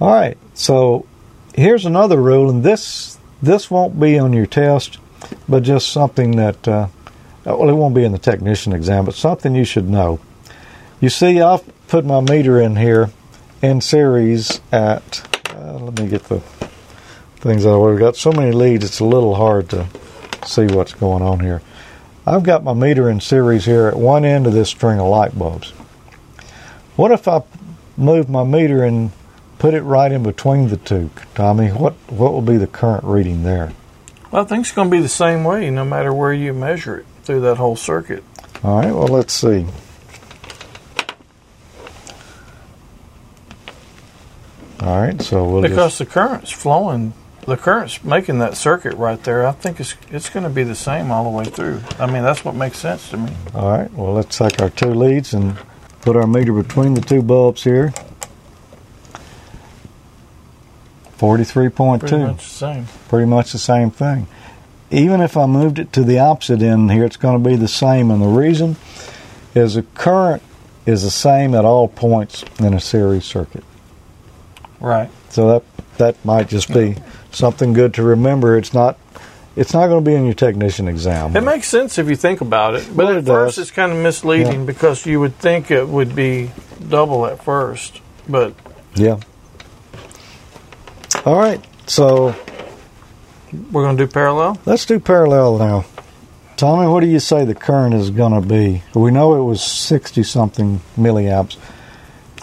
All 0.00 0.12
right, 0.12 0.36
so 0.54 1.06
here's 1.54 1.86
another 1.86 2.20
rule, 2.20 2.50
and 2.50 2.62
this 2.62 3.18
this 3.42 3.70
won't 3.70 3.98
be 3.98 4.18
on 4.18 4.32
your 4.32 4.46
test, 4.46 4.98
but 5.48 5.62
just 5.62 5.88
something 5.90 6.32
that 6.36 6.68
uh, 6.68 6.88
well, 7.44 7.68
it 7.70 7.72
won't 7.74 7.94
be 7.94 8.04
in 8.04 8.12
the 8.12 8.18
technician 8.18 8.72
exam, 8.72 9.04
but 9.06 9.14
something 9.14 9.54
you 9.54 9.64
should 9.64 9.88
know. 9.88 10.18
You 11.00 11.08
see, 11.08 11.40
I've 11.40 11.62
put 11.88 12.04
my 12.04 12.20
meter 12.20 12.60
in 12.60 12.76
here, 12.76 13.10
in 13.62 13.80
series 13.80 14.60
at. 14.72 15.26
Uh, 15.54 15.78
let 15.78 15.98
me 15.98 16.08
get 16.08 16.24
the 16.24 16.40
things 17.36 17.66
out. 17.66 17.80
We've 17.80 17.98
got 17.98 18.16
so 18.16 18.32
many 18.32 18.52
leads; 18.52 18.84
it's 18.84 19.00
a 19.00 19.04
little 19.04 19.34
hard 19.34 19.68
to 19.70 19.86
see 20.44 20.66
what's 20.66 20.94
going 20.94 21.22
on 21.22 21.40
here. 21.40 21.62
I've 22.26 22.42
got 22.42 22.64
my 22.64 22.74
meter 22.74 23.08
in 23.08 23.20
series 23.20 23.64
here 23.64 23.86
at 23.86 23.96
one 23.96 24.24
end 24.24 24.46
of 24.46 24.52
this 24.52 24.68
string 24.68 24.98
of 24.98 25.06
light 25.06 25.38
bulbs. 25.38 25.70
What 26.96 27.12
if 27.12 27.28
I 27.28 27.42
move 27.96 28.28
my 28.28 28.42
meter 28.42 28.82
and 28.82 29.12
put 29.58 29.74
it 29.74 29.82
right 29.82 30.10
in 30.10 30.22
between 30.22 30.68
the 30.68 30.76
two, 30.76 31.10
Tommy? 31.34 31.68
What 31.68 31.94
what 32.08 32.32
will 32.32 32.42
be 32.42 32.56
the 32.56 32.66
current 32.66 33.04
reading 33.04 33.42
there? 33.42 33.72
Well, 34.30 34.42
I 34.42 34.44
think 34.44 34.62
it's 34.62 34.72
going 34.72 34.90
to 34.90 34.96
be 34.96 35.02
the 35.02 35.08
same 35.08 35.44
way 35.44 35.70
no 35.70 35.84
matter 35.84 36.12
where 36.12 36.32
you 36.32 36.52
measure 36.52 36.98
it 36.98 37.06
through 37.22 37.42
that 37.42 37.56
whole 37.58 37.76
circuit. 37.76 38.24
All 38.64 38.78
right. 38.80 38.92
Well, 38.92 39.08
let's 39.08 39.32
see. 39.32 39.66
All 44.80 44.98
right. 45.00 45.20
So 45.22 45.48
we'll 45.48 45.62
Because 45.62 45.76
just 45.76 45.98
the 45.98 46.06
current's 46.06 46.50
flowing, 46.50 47.12
the 47.46 47.56
current's 47.56 48.02
making 48.02 48.38
that 48.40 48.56
circuit 48.56 48.94
right 48.94 49.22
there. 49.22 49.46
I 49.46 49.52
think 49.52 49.80
it's 49.80 49.94
it's 50.10 50.28
going 50.28 50.44
to 50.44 50.50
be 50.50 50.64
the 50.64 50.74
same 50.74 51.10
all 51.10 51.24
the 51.24 51.30
way 51.30 51.44
through. 51.44 51.80
I 51.98 52.06
mean, 52.06 52.22
that's 52.22 52.44
what 52.44 52.54
makes 52.54 52.78
sense 52.78 53.10
to 53.10 53.16
me. 53.16 53.32
all 53.54 53.70
right. 53.70 53.92
Well, 53.92 54.12
let's 54.12 54.36
take 54.36 54.60
our 54.60 54.70
two 54.70 54.92
leads 54.92 55.32
and 55.32 55.56
put 56.02 56.16
our 56.16 56.26
meter 56.26 56.52
between 56.52 56.94
the 56.94 57.00
two 57.00 57.22
bulbs 57.22 57.64
here. 57.64 57.92
Forty-three 61.16 61.70
point 61.70 62.02
two. 62.02 62.08
Pretty 62.08 62.24
much 62.24 62.44
the 62.44 62.50
same. 62.54 62.86
pretty 63.08 63.26
much 63.26 63.52
the 63.52 63.58
same 63.58 63.90
thing. 63.90 64.26
Even 64.90 65.20
if 65.20 65.36
I 65.36 65.46
moved 65.46 65.78
it 65.78 65.92
to 65.94 66.04
the 66.04 66.18
opposite 66.18 66.62
end 66.62 66.92
here, 66.92 67.04
it's 67.04 67.16
going 67.16 67.42
to 67.42 67.48
be 67.48 67.56
the 67.56 67.68
same. 67.68 68.10
And 68.10 68.22
the 68.22 68.26
reason 68.26 68.76
is 69.54 69.74
the 69.74 69.82
current 69.82 70.42
is 70.84 71.02
the 71.02 71.10
same 71.10 71.54
at 71.54 71.64
all 71.64 71.88
points 71.88 72.44
in 72.58 72.74
a 72.74 72.80
series 72.80 73.24
circuit. 73.24 73.64
Right. 74.78 75.10
So 75.30 75.48
that 75.48 75.62
that 75.98 76.24
might 76.24 76.48
just 76.48 76.72
be 76.72 76.96
something 77.30 77.72
good 77.72 77.94
to 77.94 78.02
remember. 78.02 78.56
It's 78.56 78.72
not 78.74 78.98
it's 79.56 79.72
not 79.72 79.86
going 79.86 80.04
to 80.04 80.10
be 80.10 80.14
in 80.14 80.24
your 80.26 80.34
technician 80.34 80.86
exam. 80.86 81.34
It 81.34 81.40
makes 81.42 81.66
sense 81.68 81.96
if 81.98 82.08
you 82.10 82.16
think 82.16 82.42
about 82.42 82.74
it, 82.74 82.86
but 82.88 83.06
Well, 83.06 83.08
at 83.12 83.16
it 83.16 83.26
first 83.26 83.56
does. 83.56 83.62
it's 83.62 83.70
kind 83.70 83.90
of 83.90 83.98
misleading 83.98 84.60
Yeah. 84.60 84.66
because 84.66 85.06
you 85.06 85.18
would 85.20 85.38
think 85.38 85.70
it 85.70 85.88
would 85.88 86.14
be 86.14 86.50
double 86.88 87.24
at 87.26 87.42
first, 87.42 88.00
but 88.28 88.52
yeah. 88.94 89.16
All 91.24 91.36
right. 91.38 91.64
So 91.86 92.34
we're 93.72 93.82
going 93.84 93.96
to 93.96 94.06
do 94.06 94.12
parallel. 94.12 94.58
let's 94.66 94.84
do 94.84 95.00
parallel 95.00 95.58
now. 95.58 95.84
Tommy, 96.56 96.86
what 96.88 97.00
do 97.00 97.06
you 97.06 97.20
say 97.20 97.44
the 97.44 97.54
current 97.54 97.94
is 97.94 98.10
going 98.10 98.32
to 98.40 98.46
be? 98.46 98.82
We 98.94 99.10
know 99.10 99.34
it 99.40 99.44
was 99.44 99.62
60 99.62 100.22
something 100.22 100.80
milliamps 100.98 101.56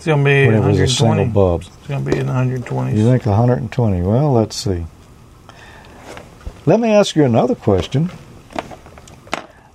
It's 0.03 0.07
going 0.09 0.19
to 0.19 0.29
be 0.29 0.47
when 0.47 0.55
it 0.55 0.67
was 0.67 0.81
a 0.81 0.85
single 0.85 1.23
120. 1.27 1.65
It's 1.65 1.87
going 1.87 2.03
to 2.03 2.11
be 2.11 2.17
in 2.17 2.25
the 2.25 2.33
120s. 2.33 2.97
You 2.97 3.05
think 3.05 3.25
120? 3.25 4.01
Well, 4.01 4.33
let's 4.33 4.53
see. 4.53 4.85
Let 6.65 6.81
me 6.81 6.89
ask 6.89 7.15
you 7.15 7.23
another 7.23 7.55
question. 7.55 8.11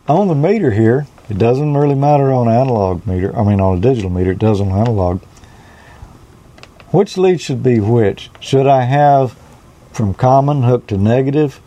On 0.07 0.29
the 0.29 0.35
meter 0.35 0.73
here, 0.73 1.07
it 1.31 1.39
doesn't 1.39 1.75
really 1.75 1.95
matter 1.95 2.31
on 2.31 2.47
analog 2.47 3.07
meter. 3.07 3.35
I 3.35 3.43
mean, 3.43 3.59
on 3.59 3.79
a 3.79 3.81
digital 3.81 4.11
meter, 4.11 4.33
it 4.33 4.39
does 4.39 4.61
on 4.61 4.69
analog. 4.69 5.23
Which 6.91 7.17
lead 7.17 7.41
should 7.41 7.63
be 7.63 7.81
which? 7.81 8.29
Should 8.39 8.67
I 8.67 8.83
have 8.83 9.35
from 9.93 10.13
common 10.13 10.63
hooked 10.63 10.89
to 10.89 10.99
negative 10.99 11.59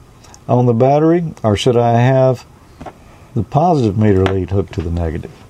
on 0.48 0.68
the 0.68 0.74
battery, 0.76 1.34
or 1.42 1.58
should 1.58 1.78
I 1.78 1.94
have 1.94 2.46
the 3.34 3.42
positive 3.42 3.98
meter 3.98 4.24
lead 4.24 4.52
hooked 4.52 4.76
to 4.76 4.84
the 4.84 4.92
negative? 4.92 5.41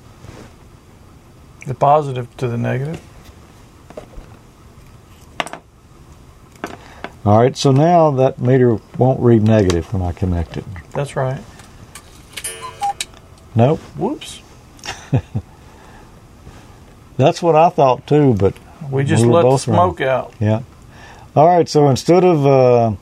The 1.65 1.73
positive 1.75 2.35
to 2.37 2.47
the 2.47 2.57
negative. 2.57 2.99
All 7.23 7.37
right, 7.39 7.55
so 7.55 7.71
now 7.71 8.09
that 8.11 8.39
meter 8.39 8.79
won't 8.97 9.19
read 9.19 9.43
negative 9.43 9.93
when 9.93 10.01
I 10.01 10.11
connect 10.11 10.57
it. 10.57 10.65
That's 10.91 11.15
right. 11.15 11.39
Nope. 13.53 13.79
Whoops. 13.95 14.41
That's 17.17 17.41
what 17.43 17.55
I 17.55 17.69
thought 17.69 18.07
too, 18.07 18.33
but 18.33 18.55
We 18.89 19.03
just 19.03 19.23
We 19.23 19.31
let 19.31 19.43
the 19.43 19.49
both 19.49 19.67
wrong. 19.67 19.95
smoke 19.95 20.01
out. 20.01 20.33
yeah. 20.39 20.61
All 21.35 21.45
right, 21.47 21.69
so 21.69 21.89
instead 21.89 22.23
of 22.25 22.45
uh, 22.45 22.93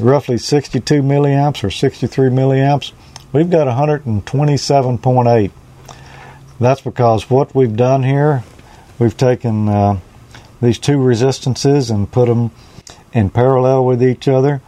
roughly 0.00 0.38
62 0.38 1.02
milliamps 1.02 1.62
or 1.62 1.70
63 1.70 2.30
milliamps, 2.30 2.92
we've 3.32 3.48
got 3.48 3.66
127.8. 3.68 5.50
That's 6.58 6.80
because 6.80 7.28
what 7.28 7.54
we've 7.54 7.76
done 7.76 8.02
here, 8.02 8.44
we've 8.98 9.16
taken 9.16 9.68
uh, 9.68 10.00
these 10.60 10.78
two 10.78 11.00
resistances 11.00 11.90
and 11.90 12.10
put 12.10 12.26
them 12.26 12.50
in 13.12 13.30
parallel 13.30 13.84
with 13.84 14.02
each 14.02 14.28
other, 14.28 14.62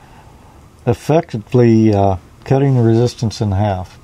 effectively 0.86 1.94
uh, 1.94 2.16
cutting 2.44 2.74
the 2.74 2.82
resistance 2.82 3.40
in 3.40 3.52
half. 3.52 3.98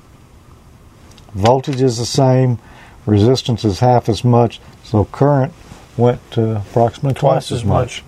Voltage 1.33 1.81
is 1.81 1.97
the 1.97 2.05
same, 2.05 2.59
resistance 3.05 3.65
is 3.65 3.79
half 3.79 4.07
as 4.07 4.23
much, 4.23 4.61
so 4.83 5.05
current 5.05 5.53
went 5.97 6.19
to 6.31 6.57
approximately 6.57 7.19
twice, 7.19 7.51
as 7.51 7.63
much. 7.63 8.03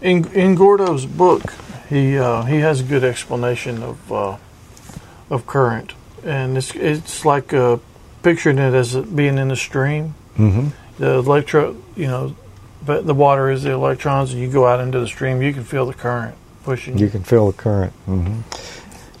In 0.00 0.26
in 0.32 0.54
Gordo's 0.54 1.06
book, 1.06 1.52
he 1.88 2.18
uh, 2.18 2.42
he 2.44 2.60
has 2.60 2.80
a 2.80 2.84
good 2.84 3.04
explanation 3.04 3.82
of 3.82 4.12
uh, 4.12 4.36
of 5.30 5.46
current, 5.46 5.92
and 6.26 6.58
it's 6.58 6.74
it's 6.74 7.24
like 7.24 7.54
uh, 7.54 7.78
picturing 8.22 8.58
it 8.58 8.74
as 8.74 8.94
being 8.96 9.38
in 9.38 9.50
a 9.50 9.56
stream. 9.56 10.14
Mm-hmm. 10.36 10.68
The 10.98 11.12
electro, 11.18 11.76
you 11.94 12.06
know, 12.06 12.36
but 12.84 13.06
the 13.06 13.14
water 13.14 13.50
is 13.50 13.62
the 13.62 13.72
electrons, 13.72 14.32
and 14.32 14.40
you 14.40 14.48
go 14.50 14.66
out 14.66 14.80
into 14.80 15.00
the 15.00 15.06
stream, 15.06 15.42
you 15.42 15.52
can 15.52 15.64
feel 15.64 15.86
the 15.86 15.94
current 15.94 16.34
pushing 16.64 16.98
You 16.98 17.08
can 17.08 17.22
feel 17.22 17.46
the 17.50 17.56
current. 17.56 17.92
hmm 18.06 18.40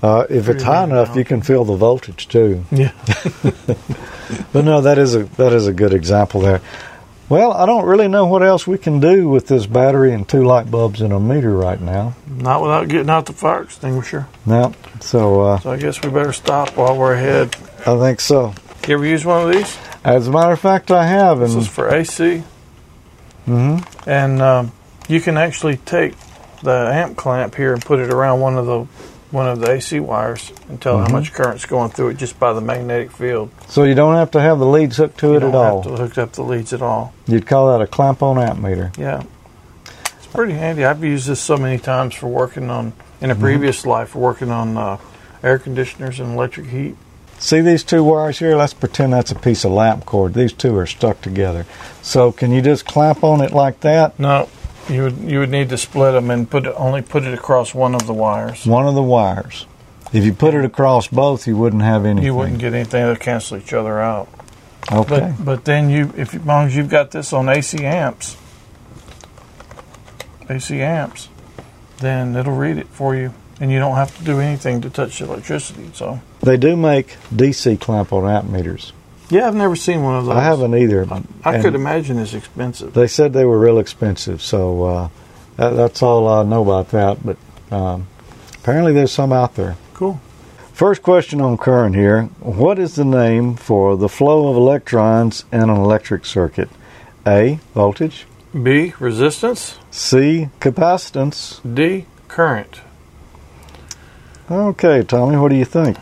Uh, 0.02 0.26
if 0.28 0.48
it's 0.48 0.62
high 0.62 0.84
enough, 0.84 1.16
you 1.16 1.24
can 1.24 1.40
feel 1.42 1.64
the 1.64 1.76
voltage 1.76 2.28
too. 2.28 2.64
Yeah. 2.70 2.92
But 4.52 4.64
no, 4.64 4.80
that 4.80 4.98
is 4.98 5.14
a 5.14 5.24
that 5.36 5.52
is 5.52 5.66
a 5.68 5.72
good 5.72 5.92
example 5.94 6.40
there. 6.40 6.60
Well, 7.28 7.52
I 7.52 7.66
don't 7.66 7.84
really 7.86 8.06
know 8.06 8.26
what 8.26 8.42
else 8.44 8.66
we 8.68 8.78
can 8.78 9.00
do 9.00 9.28
with 9.28 9.48
this 9.48 9.66
battery 9.66 10.12
and 10.12 10.28
two 10.28 10.44
light 10.44 10.70
bulbs 10.70 11.00
in 11.00 11.10
a 11.10 11.18
meter 11.18 11.56
right 11.56 11.80
now. 11.80 12.14
Not 12.28 12.62
without 12.62 12.86
getting 12.88 13.10
out 13.10 13.26
the 13.26 13.32
fire 13.32 13.62
extinguisher. 13.62 14.28
Now, 14.44 14.74
so 15.00 15.40
uh, 15.40 15.58
So 15.58 15.72
I 15.72 15.76
guess 15.76 16.00
we 16.02 16.10
better 16.10 16.32
stop 16.32 16.76
while 16.76 16.96
we're 16.96 17.14
ahead. 17.14 17.56
I 17.84 17.98
think 17.98 18.20
so. 18.20 18.54
You 18.86 18.94
ever 18.94 19.06
use 19.06 19.24
one 19.24 19.48
of 19.48 19.52
these? 19.52 19.76
As 20.04 20.28
a 20.28 20.30
matter 20.30 20.52
of 20.52 20.60
fact, 20.60 20.92
I 20.92 21.04
have, 21.06 21.40
This 21.40 21.56
is 21.56 21.66
for 21.66 21.92
AC, 21.92 22.44
hmm 23.44 23.78
and 24.06 24.40
um, 24.40 24.72
you 25.08 25.20
can 25.20 25.36
actually 25.36 25.78
take 25.78 26.14
the 26.62 26.90
amp 26.92 27.16
clamp 27.16 27.56
here 27.56 27.72
and 27.72 27.84
put 27.84 27.98
it 27.98 28.12
around 28.12 28.40
one 28.40 28.56
of 28.56 28.66
the 28.66 28.86
one 29.30 29.48
of 29.48 29.60
the 29.60 29.70
AC 29.72 29.98
wires 30.00 30.52
and 30.68 30.80
tell 30.80 30.96
Mhm. 30.98 31.06
how 31.08 31.12
much 31.12 31.32
current's 31.32 31.64
going 31.66 31.90
through 31.90 32.08
it 32.08 32.16
just 32.16 32.38
by 32.38 32.52
the 32.52 32.60
magnetic 32.60 33.10
field. 33.10 33.50
so 33.68 33.82
you 33.82 33.94
don't 33.94 34.14
have 34.14 34.30
to 34.32 34.40
have 34.40 34.58
the 34.58 34.66
leads 34.66 34.96
hooked 34.96 35.18
to 35.18 35.28
You 35.30 35.36
it 35.36 35.40
don't 35.40 35.50
at 35.50 35.54
all. 35.56 35.82
have 35.82 35.92
to 35.96 36.02
hook 36.02 36.18
up 36.18 36.32
the 36.32 36.42
leads 36.42 36.72
at 36.72 36.80
all. 36.82 37.12
You'd 37.26 37.46
call 37.46 37.66
that 37.72 37.80
a 37.82 37.86
clamp-on 37.86 38.38
amp 38.38 38.60
meter. 38.62 38.92
Yeah, 38.96 39.22
it's 40.16 40.26
pretty 40.32 40.54
handy. 40.54 40.84
I've 40.84 41.02
used 41.02 41.26
this 41.28 41.40
so 41.40 41.56
many 41.56 41.78
times 41.78 42.14
for 42.14 42.28
working 42.28 42.70
on 42.70 42.92
in 43.20 43.30
a 43.30 43.34
Mm-hmm. 43.34 43.42
previous 43.42 43.84
life 43.86 44.14
working 44.14 44.50
on 44.50 44.76
uh, 44.76 44.96
air 45.42 45.58
conditioners 45.58 46.20
and 46.20 46.34
electric 46.34 46.66
heat. 46.68 46.96
See 47.38 47.60
these 47.60 47.82
two 47.84 48.02
wires 48.02 48.38
here? 48.38 48.56
Let's 48.56 48.72
pretend 48.72 49.12
that's 49.12 49.30
a 49.30 49.34
piece 49.34 49.64
of 49.64 49.72
lamp 49.72 50.06
cord. 50.06 50.32
These 50.32 50.54
two 50.54 50.74
are 50.78 50.86
stuck 50.86 51.20
together. 51.20 51.66
So 52.00 52.32
can 52.32 52.50
you 52.50 52.62
just 52.62 52.86
clamp 52.86 53.22
on 53.22 53.42
it 53.42 53.52
like 53.52 53.80
that? 53.80 54.18
No, 54.18 54.48
you 54.88 55.02
would 55.02 55.18
you 55.18 55.40
would 55.40 55.50
need 55.50 55.68
to 55.70 55.78
split 55.78 56.12
them 56.12 56.30
and 56.30 56.48
put 56.48 56.66
only 56.66 57.02
put 57.02 57.24
it 57.24 57.34
across 57.34 57.74
one 57.74 57.94
of 57.94 58.06
the 58.06 58.14
wires. 58.14 58.66
One 58.66 58.86
of 58.86 58.94
the 58.94 59.02
wires. 59.02 59.66
If 60.12 60.24
you 60.24 60.32
put 60.32 60.54
it 60.54 60.64
across 60.64 61.08
both, 61.08 61.46
you 61.46 61.56
wouldn't 61.56 61.82
have 61.82 62.04
anything. 62.04 62.24
You 62.24 62.34
wouldn't 62.34 62.58
get 62.58 62.74
anything 62.74 63.12
to 63.12 63.18
cancel 63.18 63.58
each 63.58 63.72
other 63.72 64.00
out. 64.00 64.28
Okay. 64.92 65.34
But 65.36 65.44
but 65.44 65.64
then 65.64 65.90
you 65.90 66.12
if 66.16 66.34
as 66.34 66.44
long 66.44 66.66
as 66.66 66.76
you've 66.76 66.88
got 66.88 67.10
this 67.10 67.32
on 67.32 67.48
AC 67.48 67.84
amps, 67.84 68.36
AC 70.48 70.80
amps, 70.80 71.28
then 71.98 72.36
it'll 72.36 72.54
read 72.54 72.78
it 72.78 72.86
for 72.88 73.16
you, 73.16 73.34
and 73.60 73.72
you 73.72 73.78
don't 73.78 73.96
have 73.96 74.16
to 74.18 74.24
do 74.24 74.38
anything 74.40 74.80
to 74.82 74.90
touch 74.90 75.18
the 75.18 75.24
electricity. 75.24 75.90
So 75.94 76.20
They 76.40 76.56
do 76.56 76.76
make 76.76 77.16
DC 77.34 77.80
clamp-on 77.80 78.30
amp 78.30 78.48
meters. 78.48 78.92
Yeah, 79.28 79.46
I've 79.46 79.54
never 79.54 79.76
seen 79.76 80.02
one 80.02 80.16
of 80.16 80.26
those. 80.26 80.36
I 80.36 80.42
haven't 80.42 80.74
either. 80.74 81.06
I 81.10 81.54
And 81.54 81.62
could 81.62 81.74
imagine 81.74 82.18
it's 82.18 82.34
expensive. 82.34 82.94
They 82.94 83.06
said 83.06 83.32
they 83.32 83.44
were 83.44 83.58
real 83.58 83.78
expensive, 83.78 84.40
so 84.40 84.84
uh, 84.84 85.08
that, 85.56 85.70
that's 85.70 86.02
all 86.02 86.28
I 86.28 86.42
know 86.44 86.62
about 86.62 86.90
that. 86.90 87.18
But 87.24 87.36
um, 87.70 88.06
apparently, 88.54 88.92
there's 88.92 89.12
some 89.12 89.32
out 89.32 89.54
there. 89.54 89.76
Cool. 89.94 90.20
First 90.72 91.02
question 91.02 91.40
on 91.40 91.56
current 91.56 91.96
here: 91.96 92.24
What 92.40 92.78
is 92.78 92.94
the 92.94 93.04
name 93.04 93.56
for 93.56 93.96
the 93.96 94.08
flow 94.08 94.48
of 94.48 94.56
electrons 94.56 95.44
in 95.52 95.62
an 95.62 95.70
electric 95.70 96.24
circuit? 96.24 96.68
A. 97.26 97.58
Voltage. 97.74 98.26
B 98.62 98.94
resistance. 99.00 99.78
C. 99.90 100.48
Capacitance. 100.60 101.60
D 101.74 102.06
current. 102.28 102.80
Okay, 104.48 105.02
Tommy, 105.02 105.36
what 105.36 105.48
do 105.48 105.56
you 105.56 105.64
think? 105.64 105.96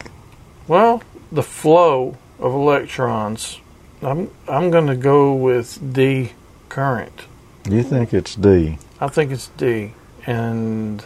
Well, 0.69 1.03
the 1.33 1.43
flow 1.43 2.17
of 2.39 2.53
electrons 2.53 3.61
I'm 4.05 4.31
I'm 4.47 4.71
going 4.71 4.87
to 4.87 4.97
go 4.97 5.35
with 5.35 5.95
D 5.95 6.33
current. 6.69 7.23
You 7.69 7.83
think 7.83 8.13
it's 8.13 8.35
D? 8.35 8.79
I 9.01 9.09
think 9.09 9.33
it's 9.33 9.49
D, 9.57 9.93
and 10.27 11.05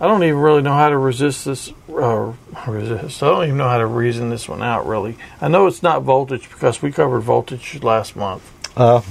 I 0.00 0.06
don't 0.06 0.22
even 0.24 0.38
really 0.38 0.62
know 0.62 0.72
how 0.72 0.88
to 0.88 0.96
resist 0.96 1.44
this. 1.44 1.72
Uh, 1.88 2.32
resist. 2.66 3.22
I 3.22 3.26
don't 3.28 3.44
even 3.44 3.56
know 3.58 3.68
how 3.68 3.78
to 3.78 3.86
reason 3.86 4.30
this 4.30 4.48
one 4.48 4.62
out. 4.62 4.86
Really, 4.86 5.16
I 5.40 5.48
know 5.48 5.66
it's 5.66 5.82
not 5.82 6.02
voltage 6.02 6.48
because 6.50 6.80
we 6.80 6.90
covered 6.90 7.20
voltage 7.20 7.82
last 7.82 8.16
month. 8.16 8.50
Uh, 8.76 9.02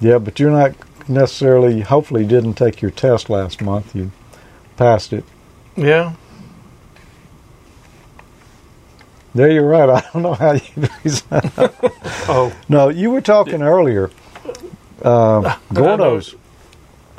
yeah, 0.00 0.18
but 0.18 0.40
you're 0.40 0.50
not 0.50 0.74
necessarily. 1.08 1.82
Hopefully, 1.82 2.26
didn't 2.26 2.54
take 2.54 2.82
your 2.82 2.90
test 2.90 3.30
last 3.30 3.62
month. 3.62 3.94
You 3.94 4.10
passed 4.76 5.12
it. 5.12 5.24
Yeah, 5.76 6.14
There, 9.38 9.52
you're 9.52 9.68
right. 9.68 9.88
I 9.88 10.00
don't 10.12 10.22
know 10.22 10.34
how 10.34 10.52
you 10.54 10.88
reason. 11.04 11.28
Oh, 12.30 12.52
no, 12.68 12.88
you 12.88 13.10
were 13.10 13.20
talking 13.20 13.62
earlier. 13.62 14.10
Uh, 15.00 15.56
Gordo's 15.72 16.34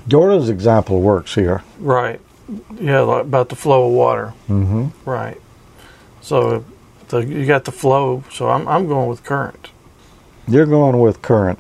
Gordo's 0.10 0.50
example 0.50 1.02
works 1.02 1.34
here. 1.34 1.64
right. 1.80 2.20
Yeah, 2.80 3.02
like 3.02 3.24
about 3.24 3.48
the 3.50 3.56
flow 3.56 3.88
of 3.88 3.94
water. 3.94 4.30
hmm 4.48 4.88
Right. 5.06 5.40
So 6.22 6.66
the, 7.08 7.20
you 7.20 7.46
got 7.46 7.64
the 7.64 7.72
flow. 7.72 8.24
So 8.32 8.50
I'm 8.50 8.68
I'm 8.68 8.86
going 8.88 9.08
with 9.08 9.24
current. 9.24 9.70
You're 10.48 10.66
going 10.66 11.00
with 11.00 11.22
current. 11.22 11.60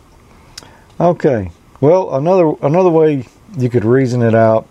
Okay. 0.99 1.51
Well, 1.79 2.13
another 2.15 2.53
another 2.61 2.89
way 2.89 3.25
you 3.57 3.69
could 3.69 3.85
reason 3.85 4.21
it 4.21 4.35
out 4.35 4.67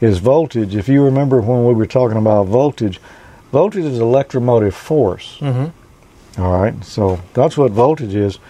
is 0.00 0.18
voltage. 0.18 0.74
If 0.74 0.88
you 0.88 1.04
remember 1.04 1.40
when 1.42 1.66
we 1.66 1.74
were 1.74 1.86
talking 1.86 2.16
about 2.16 2.46
voltage, 2.46 3.00
voltage 3.54 3.84
is 3.84 4.00
electromotive 4.00 4.74
force. 4.74 5.38
Mm-hmm. 5.40 6.42
All 6.42 6.60
right. 6.60 6.84
So 6.84 7.20
that's 7.34 7.56
what 7.56 7.70
voltage 7.70 8.14
is. 8.14 8.40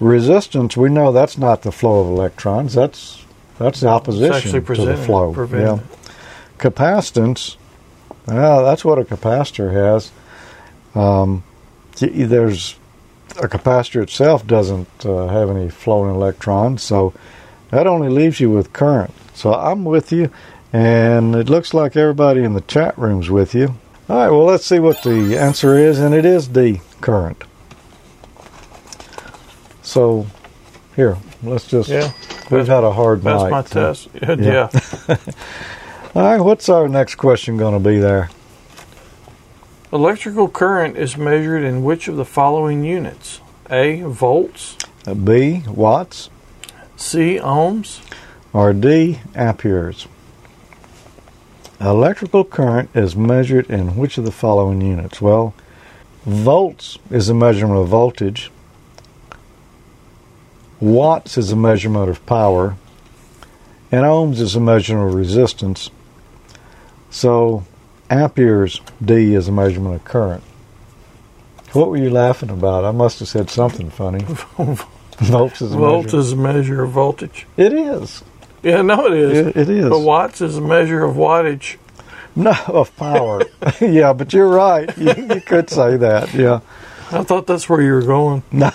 Resistance, 0.00 0.76
we 0.76 0.88
know 0.90 1.12
that's 1.12 1.38
not 1.38 1.62
the 1.62 1.70
flow 1.72 2.00
of 2.00 2.08
electrons. 2.08 2.74
That's 2.74 3.24
that's 3.58 3.80
the 3.80 3.88
opposition 3.88 4.34
actually 4.34 4.76
to 4.76 4.84
the 4.84 4.96
flow. 4.96 5.32
Yeah. 5.46 5.78
Capacitance, 6.58 7.56
well, 8.26 8.64
that's 8.64 8.84
what 8.84 8.98
a 8.98 9.04
capacitor 9.04 9.72
has. 9.72 10.10
Um, 10.94 11.44
there's 11.96 12.76
a 13.40 13.48
capacitor 13.48 14.02
itself 14.02 14.46
doesn't 14.46 15.06
uh, 15.06 15.28
have 15.28 15.50
any 15.50 15.68
flowing 15.68 16.14
electrons, 16.14 16.82
so 16.82 17.12
that 17.70 17.86
only 17.86 18.08
leaves 18.08 18.40
you 18.40 18.50
with 18.50 18.72
current. 18.72 19.14
So 19.34 19.54
I'm 19.54 19.84
with 19.84 20.10
you, 20.12 20.30
and 20.72 21.34
it 21.34 21.48
looks 21.48 21.72
like 21.72 21.96
everybody 21.96 22.42
in 22.42 22.54
the 22.54 22.60
chat 22.62 22.98
room's 22.98 23.30
with 23.30 23.54
you. 23.54 23.74
All 24.08 24.16
right, 24.16 24.30
well, 24.30 24.44
let's 24.44 24.64
see 24.64 24.78
what 24.78 25.02
the 25.02 25.36
answer 25.38 25.76
is, 25.76 25.98
and 25.98 26.14
it 26.14 26.24
is 26.24 26.48
D, 26.48 26.80
current. 27.00 27.44
So, 29.82 30.26
here, 30.96 31.18
let's 31.42 31.66
just. 31.66 31.88
Yeah. 31.90 32.12
We've 32.50 32.66
had 32.66 32.84
a 32.84 32.92
hard 32.92 33.22
That's 33.22 33.42
night. 33.42 33.50
my 33.50 33.64
so- 33.64 33.92
test. 33.94 34.08
Yeah. 34.40 34.68
Yeah. 35.08 35.16
All 36.14 36.22
right, 36.22 36.40
what's 36.40 36.68
our 36.70 36.88
next 36.88 37.16
question 37.16 37.58
going 37.58 37.74
to 37.74 37.88
be 37.88 37.98
there? 37.98 38.30
Electrical 39.92 40.48
current 40.48 40.96
is 40.96 41.16
measured 41.16 41.62
in 41.62 41.84
which 41.84 42.08
of 42.08 42.16
the 42.16 42.24
following 42.24 42.84
units? 42.84 43.40
A. 43.70 44.02
Volts. 44.02 44.76
B, 45.24 45.62
watts, 45.66 46.28
C. 46.96 47.36
Ohms. 47.36 48.00
or 48.52 48.72
D, 48.72 49.20
amperes? 49.34 50.06
Electrical 51.80 52.44
current 52.44 52.90
is 52.94 53.14
measured 53.14 53.70
in 53.70 53.96
which 53.96 54.18
of 54.18 54.24
the 54.24 54.32
following 54.32 54.80
units? 54.80 55.20
Well, 55.20 55.54
volts 56.26 56.98
is 57.10 57.28
a 57.28 57.34
measurement 57.34 57.78
of 57.80 57.88
voltage. 57.88 58.50
Watts 60.80 61.38
is 61.38 61.52
a 61.52 61.56
measurement 61.56 62.10
of 62.10 62.24
power. 62.26 62.76
And 63.90 64.02
ohms 64.04 64.40
is 64.40 64.54
a 64.56 64.60
measurement 64.60 65.08
of 65.08 65.14
resistance. 65.14 65.90
So, 67.10 67.64
amperes, 68.10 68.80
D, 69.02 69.34
is 69.34 69.48
a 69.48 69.52
measurement 69.52 69.94
of 69.96 70.04
current. 70.04 70.42
What 71.72 71.88
were 71.90 71.96
you 71.96 72.10
laughing 72.10 72.50
about? 72.50 72.84
I 72.84 72.90
must 72.90 73.18
have 73.20 73.28
said 73.28 73.50
something 73.50 73.90
funny. 73.90 74.24
Volts 75.18 75.62
is 75.62 75.72
a 75.72 75.76
Volt 75.76 76.04
measure- 76.06 76.18
is 76.18 76.32
a 76.32 76.36
measure 76.36 76.82
of 76.82 76.90
voltage. 76.90 77.46
It 77.56 77.72
is. 77.72 78.22
Yeah, 78.62 78.82
no, 78.82 79.06
it 79.06 79.12
is. 79.12 79.46
It, 79.48 79.56
it 79.56 79.68
is. 79.70 79.88
But 79.88 80.00
watts 80.00 80.40
is 80.40 80.56
a 80.56 80.60
measure 80.60 81.04
of 81.04 81.16
wattage. 81.16 81.76
No, 82.34 82.54
of 82.68 82.94
power. 82.96 83.42
yeah, 83.80 84.12
but 84.12 84.32
you're 84.32 84.48
right. 84.48 84.96
You, 84.96 85.12
you 85.34 85.40
could 85.40 85.70
say 85.70 85.96
that. 85.96 86.32
Yeah. 86.34 86.60
I 87.10 87.22
thought 87.24 87.46
that's 87.46 87.68
where 87.68 87.80
you 87.80 87.92
were 87.92 88.02
going. 88.02 88.42
No. 88.52 88.70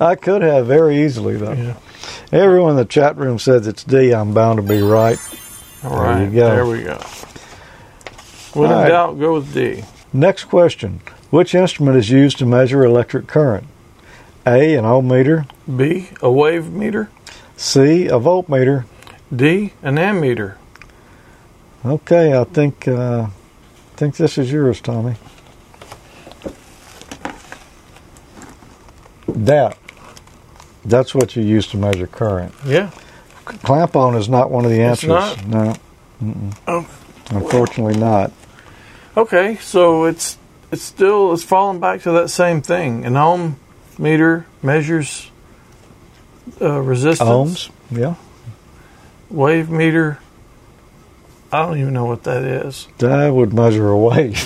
I 0.00 0.14
could 0.14 0.40
have 0.40 0.66
very 0.66 1.04
easily, 1.04 1.36
though. 1.36 1.52
Yeah. 1.52 1.76
Everyone 2.32 2.70
in 2.70 2.76
the 2.76 2.84
chat 2.86 3.16
room 3.18 3.38
says 3.38 3.66
it's 3.66 3.84
D. 3.84 4.12
I'm 4.14 4.32
bound 4.32 4.56
to 4.56 4.62
be 4.62 4.80
right. 4.80 5.18
All 5.82 5.90
There 5.90 6.00
right. 6.00 6.24
you 6.24 6.30
go. 6.34 6.50
There 6.50 6.66
we 6.66 6.82
go. 6.82 6.96
When 8.54 8.70
All 8.70 8.76
in 8.78 8.82
right. 8.84 8.88
doubt, 8.88 9.18
go 9.18 9.34
with 9.34 9.52
D. 9.52 9.84
Next 10.12 10.44
question 10.44 11.00
Which 11.30 11.54
instrument 11.54 11.96
is 11.98 12.08
used 12.10 12.38
to 12.38 12.46
measure 12.46 12.82
electric 12.84 13.26
current? 13.26 13.66
A. 14.46 14.74
An 14.74 14.84
ohm 14.86 15.08
meter. 15.08 15.46
B. 15.76 16.08
A 16.22 16.30
wave 16.30 16.70
meter. 16.70 17.10
C. 17.56 18.06
A 18.06 18.18
voltmeter. 18.18 18.84
D. 19.34 19.72
An 19.82 19.96
ammeter. 19.96 20.56
Okay, 21.84 22.38
I 22.38 22.44
think 22.44 22.88
uh, 22.88 23.26
I 23.26 23.96
think 23.96 24.16
this 24.16 24.38
is 24.38 24.50
yours, 24.50 24.80
Tommy. 24.80 25.16
That. 29.28 29.76
That's 30.84 31.14
what 31.14 31.34
you 31.34 31.42
use 31.42 31.66
to 31.68 31.76
measure 31.76 32.06
current. 32.06 32.54
Yeah. 32.64 32.90
Clamp 33.44 33.96
on 33.96 34.14
is 34.14 34.28
not 34.28 34.50
one 34.50 34.64
of 34.64 34.70
the 34.70 34.80
It's 34.80 35.04
answers. 35.04 35.46
not? 35.46 35.46
No. 35.46 35.74
Oh. 36.66 36.86
Unfortunately, 37.30 37.96
not. 37.98 38.32
Okay, 39.16 39.56
so 39.56 40.04
it's 40.04 40.38
it's 40.70 40.82
still 40.82 41.32
it's 41.32 41.42
falling 41.42 41.80
back 41.80 42.02
to 42.02 42.12
that 42.12 42.28
same 42.30 42.60
thing. 42.62 43.04
An 43.04 43.16
ohm 43.16 43.56
meter 43.98 44.46
measures 44.62 45.30
uh, 46.60 46.80
resistance. 46.80 47.28
Ohms. 47.28 47.70
Yeah. 47.90 48.14
Wave 49.30 49.70
meter. 49.70 50.18
I 51.52 51.62
don't 51.66 51.78
even 51.78 51.92
know 51.92 52.04
what 52.06 52.24
that 52.24 52.42
is. 52.42 52.88
That 52.98 53.28
would 53.32 53.52
measure 53.54 53.88
a 53.88 53.96
wave. 53.98 54.34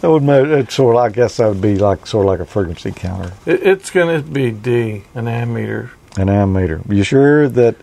that 0.00 0.08
would 0.08 0.22
measure. 0.22 0.58
It's 0.58 0.74
sort 0.74 0.94
of. 0.96 1.02
I 1.02 1.08
guess 1.08 1.36
that 1.38 1.48
would 1.48 1.60
be 1.60 1.76
like 1.76 2.06
sort 2.06 2.26
of 2.26 2.30
like 2.30 2.40
a 2.40 2.44
frequency 2.46 2.92
counter, 2.92 3.32
It, 3.44 3.62
it's 3.66 3.90
going 3.90 4.16
to 4.16 4.28
be 4.28 4.52
D, 4.52 5.02
an 5.14 5.24
ammeter. 5.26 5.90
an 6.16 6.28
ammeter. 6.28 6.88
You 6.92 7.02
sure 7.02 7.48
that 7.48 7.74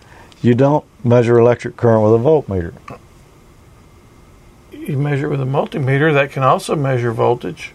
you 0.42 0.56
don't 0.56 0.86
measure 1.04 1.38
electric 1.38 1.76
current 1.76 2.02
with 2.04 2.14
a 2.14 2.24
voltmeter? 2.24 2.74
You 4.72 4.98
measure 4.98 5.28
it 5.28 5.30
with 5.30 5.42
a 5.42 5.46
multimeter. 5.46 6.14
That 6.14 6.32
can 6.32 6.44
also 6.44 6.76
measure 6.76 7.12
voltage. 7.12 7.74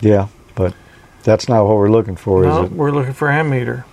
Yeah, 0.00 0.28
but 0.54 0.74
that's 1.22 1.48
not 1.48 1.64
what 1.66 1.76
we're 1.76 1.90
looking 1.90 2.16
for, 2.16 2.42
No, 2.42 2.64
is 2.64 2.70
it? 2.70 2.76
we're 2.76 2.90
looking 2.90 3.14
for 3.14 3.28
ammeter. 3.28 3.84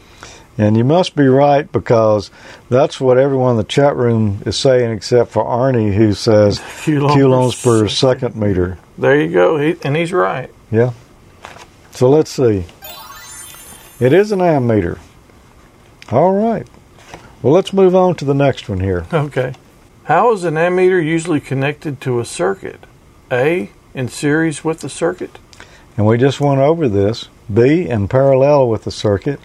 And 0.58 0.76
you 0.78 0.84
must 0.84 1.16
be 1.16 1.28
right 1.28 1.72
because 1.72 2.30
that's 2.70 3.00
what 3.00 3.18
everyone 3.18 3.52
in 3.52 3.58
the 3.58 3.64
chat 3.64 3.96
room 3.96 4.42
is 4.46 4.58
saying, 4.58 4.92
except 4.92 5.32
for 5.32 5.44
Arnie, 5.44 5.94
who 5.94 6.14
says 6.14 6.60
Coulombs 6.84 7.62
per 7.62 7.88
second 7.88 8.36
meter. 8.36 8.78
There 8.98 9.20
you 9.20 9.32
go. 9.32 9.58
He, 9.58 9.78
and 9.84 9.96
he's 9.96 10.12
right. 10.12 10.50
Yeah. 10.70 10.92
So 11.92 12.10
let's 12.10 12.30
see. 12.32 12.66
It 14.00 14.14
is 14.14 14.32
an 14.32 14.40
ammeter. 14.40 15.00
All 16.12 16.34
right. 16.34 16.68
Well, 17.42 17.54
let's 17.54 17.74
move 17.74 17.96
on 17.96 18.16
to 18.16 18.26
the 18.26 18.34
next 18.34 18.70
one 18.70 18.80
here. 18.80 19.06
Okay. 19.14 19.54
How 20.06 20.34
is 20.34 20.44
an 20.44 20.56
ammeter 20.56 21.04
usually 21.04 21.40
connected 21.40 22.02
to 22.02 22.20
a 22.20 22.26
circuit? 22.26 22.86
A. 23.32 23.70
In 23.94 24.08
series 24.10 24.64
with 24.64 24.80
the 24.82 24.90
circuit. 24.90 25.38
And 25.96 26.06
we 26.06 26.18
just 26.18 26.42
went 26.42 26.60
over 26.60 26.90
this. 26.90 27.30
B, 27.54 27.88
in 27.88 28.08
parallel 28.08 28.68
with 28.68 28.84
the 28.84 28.92
circuit. 28.92 29.40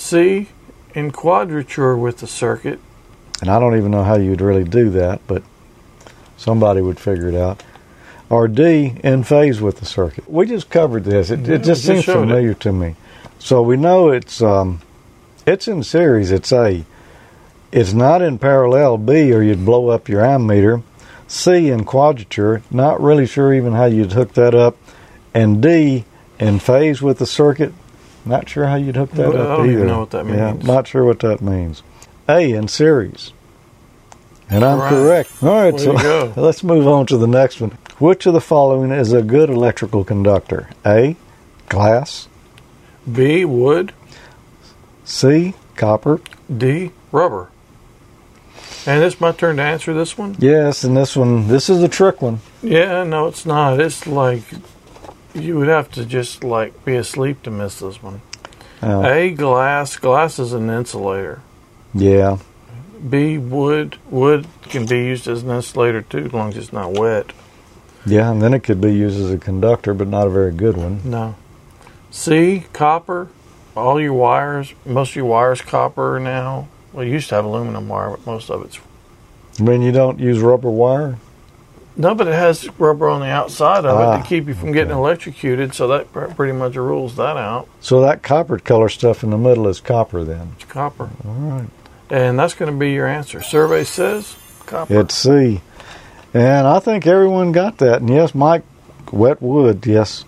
C. 0.00 0.48
In 0.94 1.10
quadrature 1.12 1.94
with 1.96 2.18
the 2.18 2.26
circuit. 2.26 2.80
And 3.42 3.50
I 3.50 3.60
don't 3.60 3.76
even 3.76 3.90
know 3.90 4.02
how 4.02 4.16
you'd 4.16 4.40
really 4.40 4.64
do 4.64 4.90
that, 4.90 5.20
but 5.26 5.42
somebody 6.36 6.80
would 6.80 6.98
figure 6.98 7.28
it 7.28 7.34
out. 7.36 7.62
Or 8.28 8.48
D, 8.48 8.94
in 9.04 9.24
phase 9.24 9.60
with 9.60 9.78
the 9.78 9.84
circuit. 9.84 10.28
We 10.28 10.46
just 10.46 10.70
covered 10.70 11.04
this. 11.04 11.30
It, 11.30 11.40
Yeah, 11.40 11.54
it 11.56 11.64
just 11.64 11.82
we 11.82 11.94
seems 11.94 11.98
just 11.98 12.06
showed 12.06 12.22
it. 12.22 12.26
familiar 12.26 12.54
to 12.54 12.72
me. 12.72 12.96
So 13.38 13.60
we 13.62 13.76
know 13.76 14.08
it's 14.10 14.40
um, 14.42 14.80
it's 15.46 15.68
in 15.68 15.82
series. 15.82 16.30
It's 16.32 16.50
A. 16.52 16.84
It's 17.70 17.92
not 17.92 18.22
in 18.22 18.38
parallel 18.38 18.98
B, 18.98 19.32
or 19.32 19.42
you'd 19.42 19.64
blow 19.64 19.88
up 19.90 20.08
your 20.08 20.22
ammeter. 20.22 20.82
C 21.28 21.68
in 21.68 21.84
quadrature. 21.84 22.62
Not 22.70 23.00
really 23.00 23.26
sure 23.26 23.52
even 23.54 23.74
how 23.74 23.84
you'd 23.84 24.12
hook 24.12 24.32
that 24.34 24.54
up. 24.54 24.76
And 25.34 25.62
D 25.62 26.04
in 26.38 26.58
phase 26.58 27.00
with 27.02 27.18
the 27.18 27.26
circuit. 27.26 27.72
Not 28.24 28.48
sure 28.48 28.66
how 28.66 28.76
you'd 28.76 28.96
hook 28.96 29.10
that 29.12 29.28
Well, 29.32 29.38
I 29.38 29.40
up 29.52 29.56
don't 29.58 29.66
either. 29.66 29.72
even 29.76 29.86
know 29.88 30.00
what 30.00 30.10
that 30.10 30.26
Yeah, 30.26 30.52
means. 30.52 30.64
not 30.66 30.86
sure 30.86 31.04
what 31.04 31.20
that 31.20 31.40
means. 31.40 31.82
A 32.28 32.52
in 32.52 32.68
series. 32.68 33.32
And 34.48 34.64
I'm 34.64 34.78
Right. 34.80 34.88
correct. 34.90 35.30
All 35.42 35.48
right, 35.48 35.72
Way 35.74 35.78
so 35.78 36.32
let's 36.36 36.62
move 36.62 36.86
on 36.86 37.06
to 37.06 37.16
the 37.16 37.26
next 37.26 37.60
one. 37.60 37.72
Which 37.98 38.26
of 38.26 38.34
the 38.34 38.40
following 38.40 38.90
is 38.90 39.12
a 39.12 39.22
good 39.22 39.48
electrical 39.50 40.04
conductor? 40.04 40.68
A. 40.84 41.16
Glass. 41.68 42.28
B. 43.10 43.44
Wood. 43.44 43.92
C. 45.04 45.54
Copper. 45.76 46.20
D. 46.54 46.90
Rubber. 47.12 47.48
And 48.86 49.02
it's 49.04 49.20
my 49.20 49.32
turn 49.32 49.56
to 49.56 49.62
answer 49.62 49.92
this 49.92 50.16
one? 50.16 50.36
Yes, 50.38 50.84
and 50.84 50.96
this 50.96 51.14
one, 51.16 51.48
this 51.48 51.68
is 51.68 51.82
a 51.82 51.88
trick 51.88 52.22
one. 52.22 52.40
Yeah, 52.62 53.04
no, 53.04 53.26
it's 53.26 53.44
not. 53.44 53.78
It's 53.78 54.06
like 54.06 54.42
you 55.34 55.56
would 55.58 55.68
have 55.68 55.90
to 55.92 56.04
just 56.04 56.42
like 56.44 56.84
be 56.84 56.96
asleep 56.96 57.42
to 57.42 57.50
miss 57.50 57.78
this 57.80 58.02
one. 58.02 58.20
A. 58.82 59.30
Glass. 59.32 59.96
Glass 59.96 60.38
is 60.38 60.52
an 60.52 60.70
insulator. 60.70 61.42
yeah, 61.94 62.38
B. 63.08 63.36
Wood. 63.38 63.98
Wood 64.10 64.46
can 64.62 64.86
be 64.86 64.98
used 64.98 65.28
as 65.28 65.42
an 65.42 65.50
insulator 65.50 66.02
too, 66.02 66.26
as 66.26 66.32
long 66.32 66.48
as 66.50 66.56
it's 66.56 66.72
not 66.72 66.92
wet. 66.92 67.32
yeah, 68.06 68.30
and 68.30 68.40
then 68.40 68.54
it 68.54 68.60
could 68.62 68.80
be 68.80 68.92
used 68.94 69.20
as 69.20 69.30
a 69.30 69.38
conductor, 69.38 69.92
but 69.94 70.08
not 70.08 70.26
a 70.26 70.30
very 70.30 70.52
good 70.52 70.76
one. 70.76 71.00
No. 71.04 71.34
C. 72.10 72.64
Copper. 72.72 73.28
All 73.76 74.00
your 74.00 74.14
wires, 74.14 74.74
most 74.84 75.10
of 75.10 75.16
your 75.16 75.26
wires 75.26 75.62
copper 75.62 76.18
now. 76.18 76.66
Well, 76.92 77.04
you 77.04 77.12
used 77.12 77.28
to 77.28 77.36
have 77.36 77.44
aluminum 77.44 77.88
wire, 77.88 78.10
but 78.10 78.26
most 78.26 78.50
of 78.50 78.64
it's 78.64 78.80
I 79.58 79.62
mean, 79.62 79.82
you 79.82 79.92
don't 79.92 80.18
use 80.18 80.40
rubber 80.40 80.70
wire? 80.70 81.18
No, 81.96 82.14
but 82.14 82.26
it 82.28 82.34
has 82.34 82.68
rubber 82.78 83.08
on 83.08 83.20
the 83.20 83.26
outside 83.26 83.84
of 83.84 83.98
it 84.00 84.04
Ah, 84.04 84.22
to 84.22 84.28
keep 84.28 84.46
you 84.48 84.54
from 84.54 84.72
getting 84.72 84.92
okay. 84.92 84.98
electrocuted. 84.98 85.74
So 85.74 85.88
that 85.88 86.12
pretty 86.12 86.52
much 86.52 86.76
rules 86.76 87.16
that 87.16 87.36
out. 87.36 87.68
So 87.80 88.00
that 88.02 88.22
copper 88.22 88.58
color 88.58 88.88
stuff 88.88 89.22
in 89.22 89.30
the 89.30 89.38
middle 89.38 89.66
is 89.68 89.80
copper 89.80 90.24
then. 90.24 90.52
It's 90.56 90.64
copper, 90.70 91.10
All 91.26 91.32
right. 91.34 91.68
and 92.10 92.38
that's 92.38 92.54
going 92.54 92.70
to 92.72 92.76
be 92.78 92.92
your 92.92 93.06
answer. 93.06 93.42
Survey 93.42 93.84
says 93.84 94.36
copper. 94.66 95.00
It's 95.00 95.14
C. 95.14 95.60
And 96.32 96.66
I 96.66 96.78
think 96.78 97.06
everyone 97.06 97.50
got 97.52 97.78
that. 97.78 98.00
And 98.00 98.08
yes, 98.08 98.34
Mike, 98.34 98.62
wet 99.12 99.42
wood, 99.42 99.84
yes. 99.84 100.24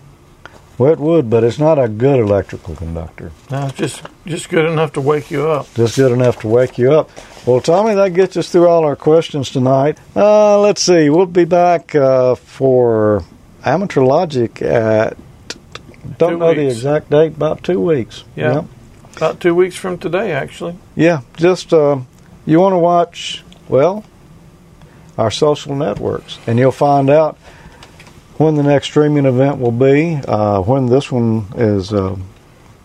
Wet 0.79 0.99
wood, 0.99 1.31
but 1.31 1.45
it's 1.45 1.59
not 1.61 1.79
a 1.79 1.87
good 1.87 2.19
electrical 2.19 2.75
conductor. 2.75 3.31
No, 3.51 3.67
it's 3.67 3.77
just 3.77 4.03
just 4.27 4.49
good 4.49 4.67
enough 4.67 4.93
to 4.95 5.01
wake 5.01 5.31
you 5.31 5.49
up. 5.49 5.73
Just 5.75 5.97
good 5.97 6.13
enough 6.13 6.41
to 6.41 6.49
wake 6.49 6.79
you 6.79 6.93
up. 6.93 7.11
Well, 7.47 7.61
Tommy, 7.61 7.95
that 7.95 8.11
gets 8.11 8.37
us 8.37 8.51
through 8.51 8.69
all 8.69 8.85
our 8.85 8.97
questions 8.97 9.51
tonight. 9.51 9.99
Uh, 10.15 10.61
let's 10.61 10.83
see. 10.83 11.11
We'll 11.11 11.27
be 11.27 11.45
back 11.45 11.95
uh, 11.95 12.37
for 12.37 13.25
Amateur 13.65 14.03
Logic 14.03 14.63
at, 14.63 15.17
don't 16.19 16.33
Two 16.33 16.39
know 16.39 16.55
the 16.55 16.67
exact 16.67 17.11
date, 17.11 17.35
about 17.35 17.65
two 17.65 17.81
weeks. 17.81 18.25
Yeah. 18.37 18.65
About 19.17 19.41
two 19.41 19.55
weeks 19.55 19.77
from 19.77 19.99
today, 19.99 20.33
actually. 20.33 20.77
Yeah, 20.97 21.21
just 21.37 21.73
uh, 21.73 21.99
you 22.47 22.61
want 22.61 22.73
to 22.73 22.79
watch, 22.79 23.43
well, 23.69 24.05
our 25.19 25.31
social 25.31 25.75
networks, 25.75 26.39
and 26.47 26.59
you'll 26.59 26.73
find 26.73 27.11
out 27.11 27.37
when 28.39 28.55
the 28.55 28.63
next 28.63 28.87
streaming 28.87 29.27
event 29.27 29.59
will 29.59 29.73
be, 29.73 30.15
uh, 30.27 30.61
when 30.63 30.87
this 30.87 31.13
one 31.13 31.47
is, 31.57 31.93
uh, 31.93 32.17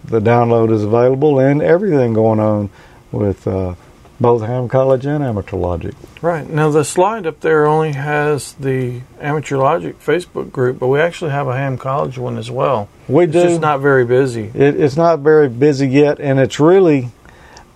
the 0.08 0.20
download 0.20 0.72
is 0.72 0.84
available, 0.84 1.40
and 1.40 1.62
everything 1.62 2.14
going 2.14 2.40
on 2.40 2.70
with 3.12 3.48
uh, 3.48 3.76
both 4.20 4.42
Ham 4.42 4.68
College 4.68 5.06
and 5.06 5.24
Amateur 5.24 5.58
Logic. 5.58 5.94
Right. 6.22 6.50
Now, 6.50 6.70
the 6.72 6.84
slide 6.84 7.28
up 7.28 7.40
there 7.42 7.68
only 7.68 7.94
has 7.94 8.54
the 8.54 9.02
Amateur 9.22 9.58
Logic 9.58 10.00
Facebook 10.00 10.52
group, 10.52 10.80
but 10.80 10.88
we 10.88 11.00
actually 11.00 11.32
have 11.32 11.48
a 11.48 11.56
Ham 11.56 11.78
College 11.78 12.18
one 12.18 12.38
as 12.38 12.50
well. 12.50 12.90
We 13.08 13.26
It's 13.26 13.34
do. 13.34 13.44
just 13.44 13.62
not 13.62 13.80
very 13.82 14.06
busy. 14.06 14.46
it, 14.54 14.80
it's 14.80 14.98
not 14.98 15.20
very 15.20 15.50
busy 15.50 15.88
yet, 15.88 16.20
and 16.20 16.40
it's 16.40 16.60
really, 16.60 17.10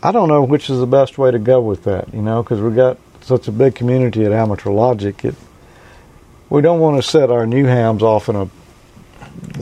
I 0.02 0.12
don't 0.12 0.28
know 0.30 0.44
which 0.44 0.70
is 0.70 0.80
the 0.80 0.88
best 0.88 1.18
way 1.18 1.30
to 1.32 1.40
go 1.40 1.62
with 1.62 1.84
that, 1.84 2.14
you 2.14 2.22
know, 2.22 2.42
because 2.42 2.60
we've 2.60 2.76
got 2.76 2.98
such 3.22 3.48
a 3.48 3.52
big 3.52 3.76
community 3.76 4.26
at 4.26 4.32
Amateur 4.32 4.72
Logic. 4.72 5.24
It, 5.24 5.36
we 6.50 6.62
don't 6.62 6.80
want 6.80 7.02
to 7.02 7.08
set 7.08 7.30
our 7.30 7.46
new 7.46 7.66
hams 7.66 8.02
off 8.04 8.28
in 8.28 8.36
a, 8.36 8.50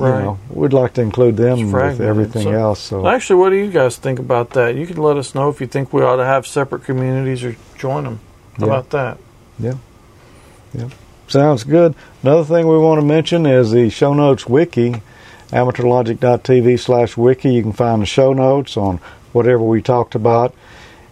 Right. 0.02 0.24
know, 0.24 0.40
we'd 0.50 0.74
like 0.74 0.94
to 0.94 1.02
include 1.02 1.38
them 1.38 1.72
with 1.72 2.00
everything 2.02 2.44
so- 2.44 2.52
else. 2.52 2.80
So 2.80 3.08
Actually, 3.08 3.40
what 3.40 3.50
do 3.50 3.56
you 3.56 3.72
guys 3.72 3.98
think 3.98 4.20
about 4.20 4.52
that? 4.52 4.76
You 4.76 4.86
can 4.88 4.98
let 4.98 5.18
us 5.18 5.34
know 5.36 5.50
if 5.50 5.60
you 5.62 5.68
think 5.68 5.92
we 5.94 6.02
ought 6.04 6.18
to 6.18 6.26
have 6.26 6.46
separate 6.48 6.84
communities 6.84 7.44
or 7.44 7.56
join 7.78 8.04
them. 8.06 8.20
How 8.60 8.66
Yeah. 8.66 8.72
about 8.72 8.90
that? 8.92 9.18
Yeah, 9.60 9.74
yeah, 10.74 10.86
sounds 11.28 11.64
good. 11.64 11.96
Another 12.24 12.44
thing 12.44 12.68
we 12.68 12.78
want 12.78 13.00
to 13.02 13.06
mention 13.06 13.46
is 13.46 13.72
the 13.72 13.90
show 13.90 14.14
notes 14.14 14.48
wiki, 14.48 15.02
amateurlogic.tv 15.52 16.80
slash 16.80 17.18
wiki. 17.18 17.54
You 17.54 17.64
can 17.64 17.74
find 17.74 18.02
the 18.02 18.06
show 18.06 18.34
notes 18.34 18.78
on 18.78 19.00
whatever 19.34 19.64
we 19.64 19.82
talked 19.82 20.16
about 20.16 20.54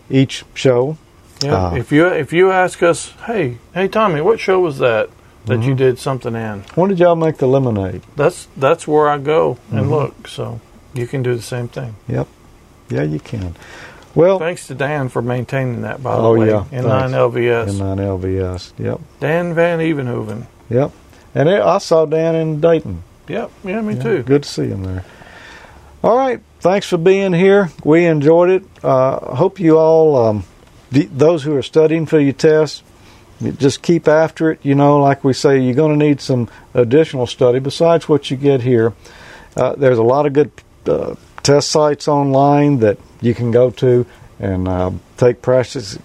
each 0.10 0.44
show. 0.54 0.98
Yeah. 1.44 1.68
Uh, 1.68 1.76
if 1.76 1.92
you 1.92 2.08
if 2.08 2.34
you 2.34 2.52
ask 2.52 2.82
us, 2.82 3.14
hey, 3.26 3.58
hey 3.74 3.88
Tommy, 3.88 4.22
what 4.22 4.40
show 4.40 4.60
was 4.60 4.80
that 4.80 5.10
that 5.48 5.60
Mm-hmm. 5.60 5.70
you 5.70 5.76
did 5.76 6.00
something 6.00 6.36
in? 6.36 6.62
When 6.76 6.90
did 6.90 7.00
y'all 7.00 7.16
make 7.16 7.38
the 7.38 7.48
lemonade? 7.48 8.04
That's 8.16 8.48
that's 8.56 8.88
where 8.88 9.10
I 9.10 9.18
go 9.18 9.58
and 9.72 9.82
Mm-hmm. 9.82 9.90
look. 9.92 10.28
So 10.28 10.60
you 10.94 11.08
can 11.08 11.24
do 11.24 11.36
the 11.36 11.42
same 11.42 11.68
thing. 11.68 11.96
Yep. 12.08 12.28
Yeah, 12.90 13.04
you 13.04 13.20
can. 13.20 13.56
Well, 14.16 14.40
Thanks 14.40 14.68
to 14.68 14.76
Dan 14.76 15.10
for 15.10 15.22
maintaining 15.22 15.82
that, 15.82 16.02
by 16.02 16.16
the 16.16 16.22
Oh, 16.22 16.38
way. 16.38 16.48
yeah, 16.48 16.64
N9 16.72 16.84
thanks. 17.12 17.14
LVS. 17.14 17.70
in 17.70 17.76
9LVS. 17.76 18.74
Yep. 18.80 19.00
Dan 19.20 19.54
Van 19.54 19.80
Evenhoven. 19.80 20.48
Yep. 20.70 20.92
And 21.36 21.50
I 21.50 21.78
saw 21.78 22.06
Dan 22.06 22.34
in 22.36 22.60
Dayton. 22.62 23.04
Yep. 23.28 23.52
Yeah, 23.64 23.82
me 23.82 23.94
Yeah, 23.96 24.02
too. 24.04 24.24
Good 24.24 24.44
to 24.44 24.50
see 24.50 24.68
him 24.68 24.84
there. 24.84 25.04
All 26.04 26.18
right. 26.18 26.40
Thanks 26.62 26.88
for 26.88 26.98
being 26.98 27.34
here. 27.34 27.70
We 27.84 28.06
enjoyed 28.06 28.50
it. 28.50 28.64
Uh, 28.84 29.36
hope 29.36 29.60
you 29.60 29.78
all, 29.78 30.16
um, 30.16 30.44
th- 30.92 31.10
those 31.14 31.44
who 31.44 31.56
are 31.56 31.62
studying 31.62 32.06
for 32.08 32.20
your 32.20 32.34
tests, 32.34 32.82
just 33.42 33.82
keep 33.82 34.08
after 34.08 34.52
it. 34.52 34.60
You 34.64 34.76
know, 34.76 35.00
like 35.00 35.24
we 35.24 35.34
say, 35.34 35.60
you're 35.60 35.76
going 35.76 35.98
to 35.98 36.06
need 36.06 36.22
some 36.22 36.50
additional 36.74 37.28
study 37.28 37.60
besides 37.60 38.10
what 38.10 38.32
you 38.32 38.38
get 38.38 38.62
here. 38.62 38.94
Uh, 39.56 39.76
there's 39.76 39.98
a 39.98 40.04
lot 40.04 40.26
of 40.26 40.34
good 40.34 40.52
uh, 40.86 41.16
test 41.44 41.72
sites 41.72 42.08
online 42.08 42.80
that 42.80 42.98
you 43.22 43.34
can 43.34 43.52
go 43.52 43.72
to 43.72 44.06
and 44.40 44.68
uh, 44.68 44.92
take 45.18 45.42
practice. 45.42 45.98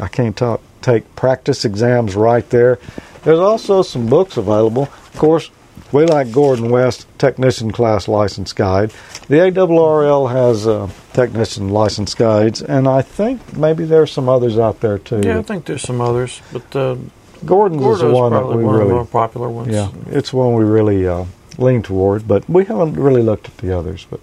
I 0.00 0.08
can't 0.08 0.36
talk. 0.36 0.60
Take 0.80 1.16
practice 1.16 1.64
exams 1.64 2.14
right 2.14 2.48
there. 2.50 2.78
There's 3.24 3.40
also 3.40 3.82
some 3.82 4.06
books 4.06 4.36
available. 4.36 4.84
Of 4.84 5.14
course, 5.16 5.50
we 5.92 6.04
like 6.06 6.32
Gordon 6.32 6.70
West 6.70 7.06
Technician 7.18 7.70
Class 7.70 8.08
License 8.08 8.52
Guide. 8.52 8.92
The 9.28 9.36
ARRL 9.36 10.30
has 10.30 10.66
uh, 10.66 10.88
Technician 11.12 11.68
License 11.70 12.14
Guides, 12.14 12.62
and 12.62 12.86
I 12.88 13.02
think 13.02 13.56
maybe 13.56 13.84
there's 13.84 14.12
some 14.12 14.28
others 14.28 14.58
out 14.58 14.80
there 14.80 14.98
too. 14.98 15.20
Yeah, 15.24 15.38
I 15.38 15.42
think 15.42 15.64
there's 15.66 15.82
some 15.82 16.00
others, 16.00 16.40
but 16.52 16.74
uh, 16.76 16.96
Gordon's 17.44 17.84
is 17.84 18.00
the 18.00 18.10
one 18.10 18.32
that 18.32 18.46
we 18.46 18.64
one 18.64 18.74
of 18.74 18.80
the 18.80 18.84
really 18.84 18.94
more 18.94 19.04
popular 19.06 19.48
ones. 19.48 19.68
yeah, 19.72 19.90
it's 20.06 20.32
one 20.32 20.54
we 20.54 20.64
really 20.64 21.06
uh, 21.06 21.24
lean 21.58 21.82
toward, 21.82 22.26
but 22.26 22.48
we 22.48 22.64
haven't 22.64 22.94
really 22.94 23.22
looked 23.22 23.48
at 23.48 23.56
the 23.58 23.76
others. 23.76 24.06
But 24.10 24.20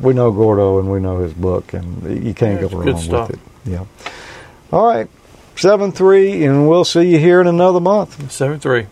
we 0.00 0.14
know 0.14 0.30
Gordo 0.32 0.78
and 0.78 0.90
we 0.90 1.00
know 1.00 1.18
his 1.18 1.32
book, 1.32 1.72
and 1.74 2.24
you 2.24 2.34
can't 2.34 2.60
Yeah, 2.60 2.68
go 2.68 2.78
wrong 2.78 2.86
with 2.94 3.30
it. 3.30 3.38
Yeah. 3.64 3.84
All 4.72 4.86
right, 4.86 5.08
seven 5.56 5.92
three, 5.92 6.44
and 6.44 6.68
we'll 6.68 6.84
see 6.84 7.02
you 7.12 7.18
here 7.18 7.40
in 7.40 7.46
another 7.46 7.80
month. 7.80 8.30
Seven 8.32 8.58
three. 8.58 8.86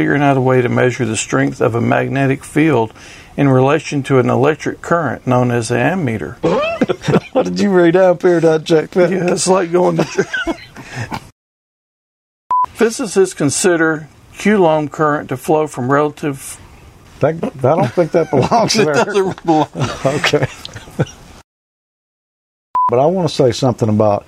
Figuring 0.00 0.22
out 0.22 0.38
a 0.38 0.40
way 0.40 0.62
to 0.62 0.68
measure 0.70 1.04
the 1.04 1.14
strength 1.14 1.60
of 1.60 1.74
a 1.74 1.80
magnetic 1.82 2.42
field 2.42 2.94
in 3.36 3.50
relation 3.50 4.02
to 4.04 4.18
an 4.18 4.30
electric 4.30 4.80
current 4.80 5.26
known 5.26 5.50
as 5.50 5.68
the 5.68 5.74
ammeter. 5.74 6.38
What 7.34 7.44
did 7.44 7.60
you 7.60 7.70
read 7.70 7.96
up 7.96 8.22
here, 8.22 8.40
that 8.40 8.64
Jack? 8.64 8.94
Yeah, 8.94 9.30
it's 9.30 9.46
like 9.46 9.70
going 9.70 9.98
to. 9.98 10.58
Physicists 12.68 13.34
consider 13.34 14.08
Coulomb 14.38 14.88
current 14.88 15.28
to 15.28 15.36
flow 15.36 15.66
from 15.66 15.92
relative. 15.92 16.58
That, 17.18 17.34
I 17.44 17.50
don't 17.76 17.92
think 17.92 18.12
that 18.12 18.30
belongs 18.30 18.74
It 18.78 18.86
there. 18.86 19.04
doesn't 19.04 19.44
belong. 19.44 19.68
Okay. 20.06 20.46
but 22.88 22.98
I 22.98 23.04
want 23.04 23.28
to 23.28 23.34
say 23.34 23.52
something 23.52 23.90
about 23.90 24.24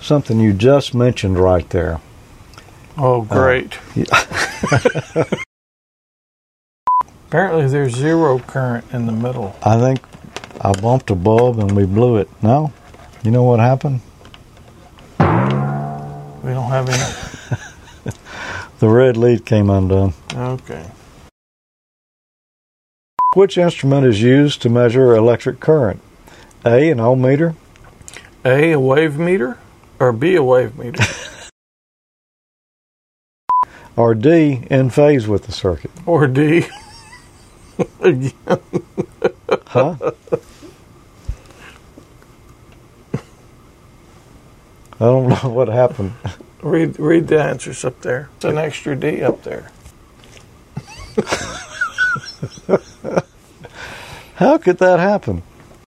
something 0.00 0.38
you 0.38 0.52
just 0.52 0.94
mentioned 0.94 1.40
right 1.40 1.68
there. 1.70 2.00
Oh, 2.96 3.22
great. 3.22 3.78
Uh, 4.10 4.46
Apparently, 7.28 7.68
there's 7.68 7.94
zero 7.94 8.38
current 8.38 8.84
in 8.92 9.06
the 9.06 9.12
middle. 9.12 9.54
I 9.62 9.78
think 9.78 10.00
I 10.60 10.72
bumped 10.72 11.10
a 11.10 11.14
bulb 11.14 11.58
and 11.58 11.72
we 11.72 11.84
blew 11.84 12.16
it. 12.16 12.28
No? 12.42 12.72
You 13.22 13.30
know 13.30 13.44
what 13.44 13.60
happened? 13.60 14.00
We 15.18 16.54
don't 16.54 16.70
have 16.70 16.88
any. 16.88 17.02
The 18.78 18.88
red 18.88 19.16
lead 19.16 19.44
came 19.44 19.70
undone. 19.70 20.14
Okay. 20.32 20.86
Which 23.34 23.58
instrument 23.58 24.06
is 24.06 24.22
used 24.22 24.62
to 24.62 24.70
measure 24.70 25.16
electric 25.16 25.58
current? 25.58 26.00
A. 26.64 26.88
An 26.90 27.00
ohm 27.00 27.20
meter. 27.22 27.56
A, 28.44 28.72
a 28.72 28.80
wave 28.80 29.18
meter, 29.18 29.58
or 29.98 30.12
B, 30.12 30.36
a 30.36 30.44
wave 30.44 30.78
meter? 30.78 31.02
Or 33.98 34.14
D. 34.14 34.62
In 34.70 34.90
phase 34.90 35.26
with 35.26 35.46
the 35.46 35.52
circuit. 35.52 35.90
or 36.06 36.28
D? 36.28 36.66
Huh? 39.66 39.94
I 44.94 44.98
don't 44.98 45.28
know 45.28 45.36
what 45.50 45.68
happened. 45.68 46.12
read 46.62 46.98
read 46.98 47.28
the 47.28 47.42
answers 47.42 47.84
up 47.84 48.00
there. 48.00 48.30
It's 48.36 48.44
an 48.46 48.56
extra 48.58 48.96
D 48.96 49.22
up 49.22 49.42
there. 49.42 49.70
How 54.36 54.58
could 54.58 54.78
that 54.78 54.98
happen? 55.00 55.42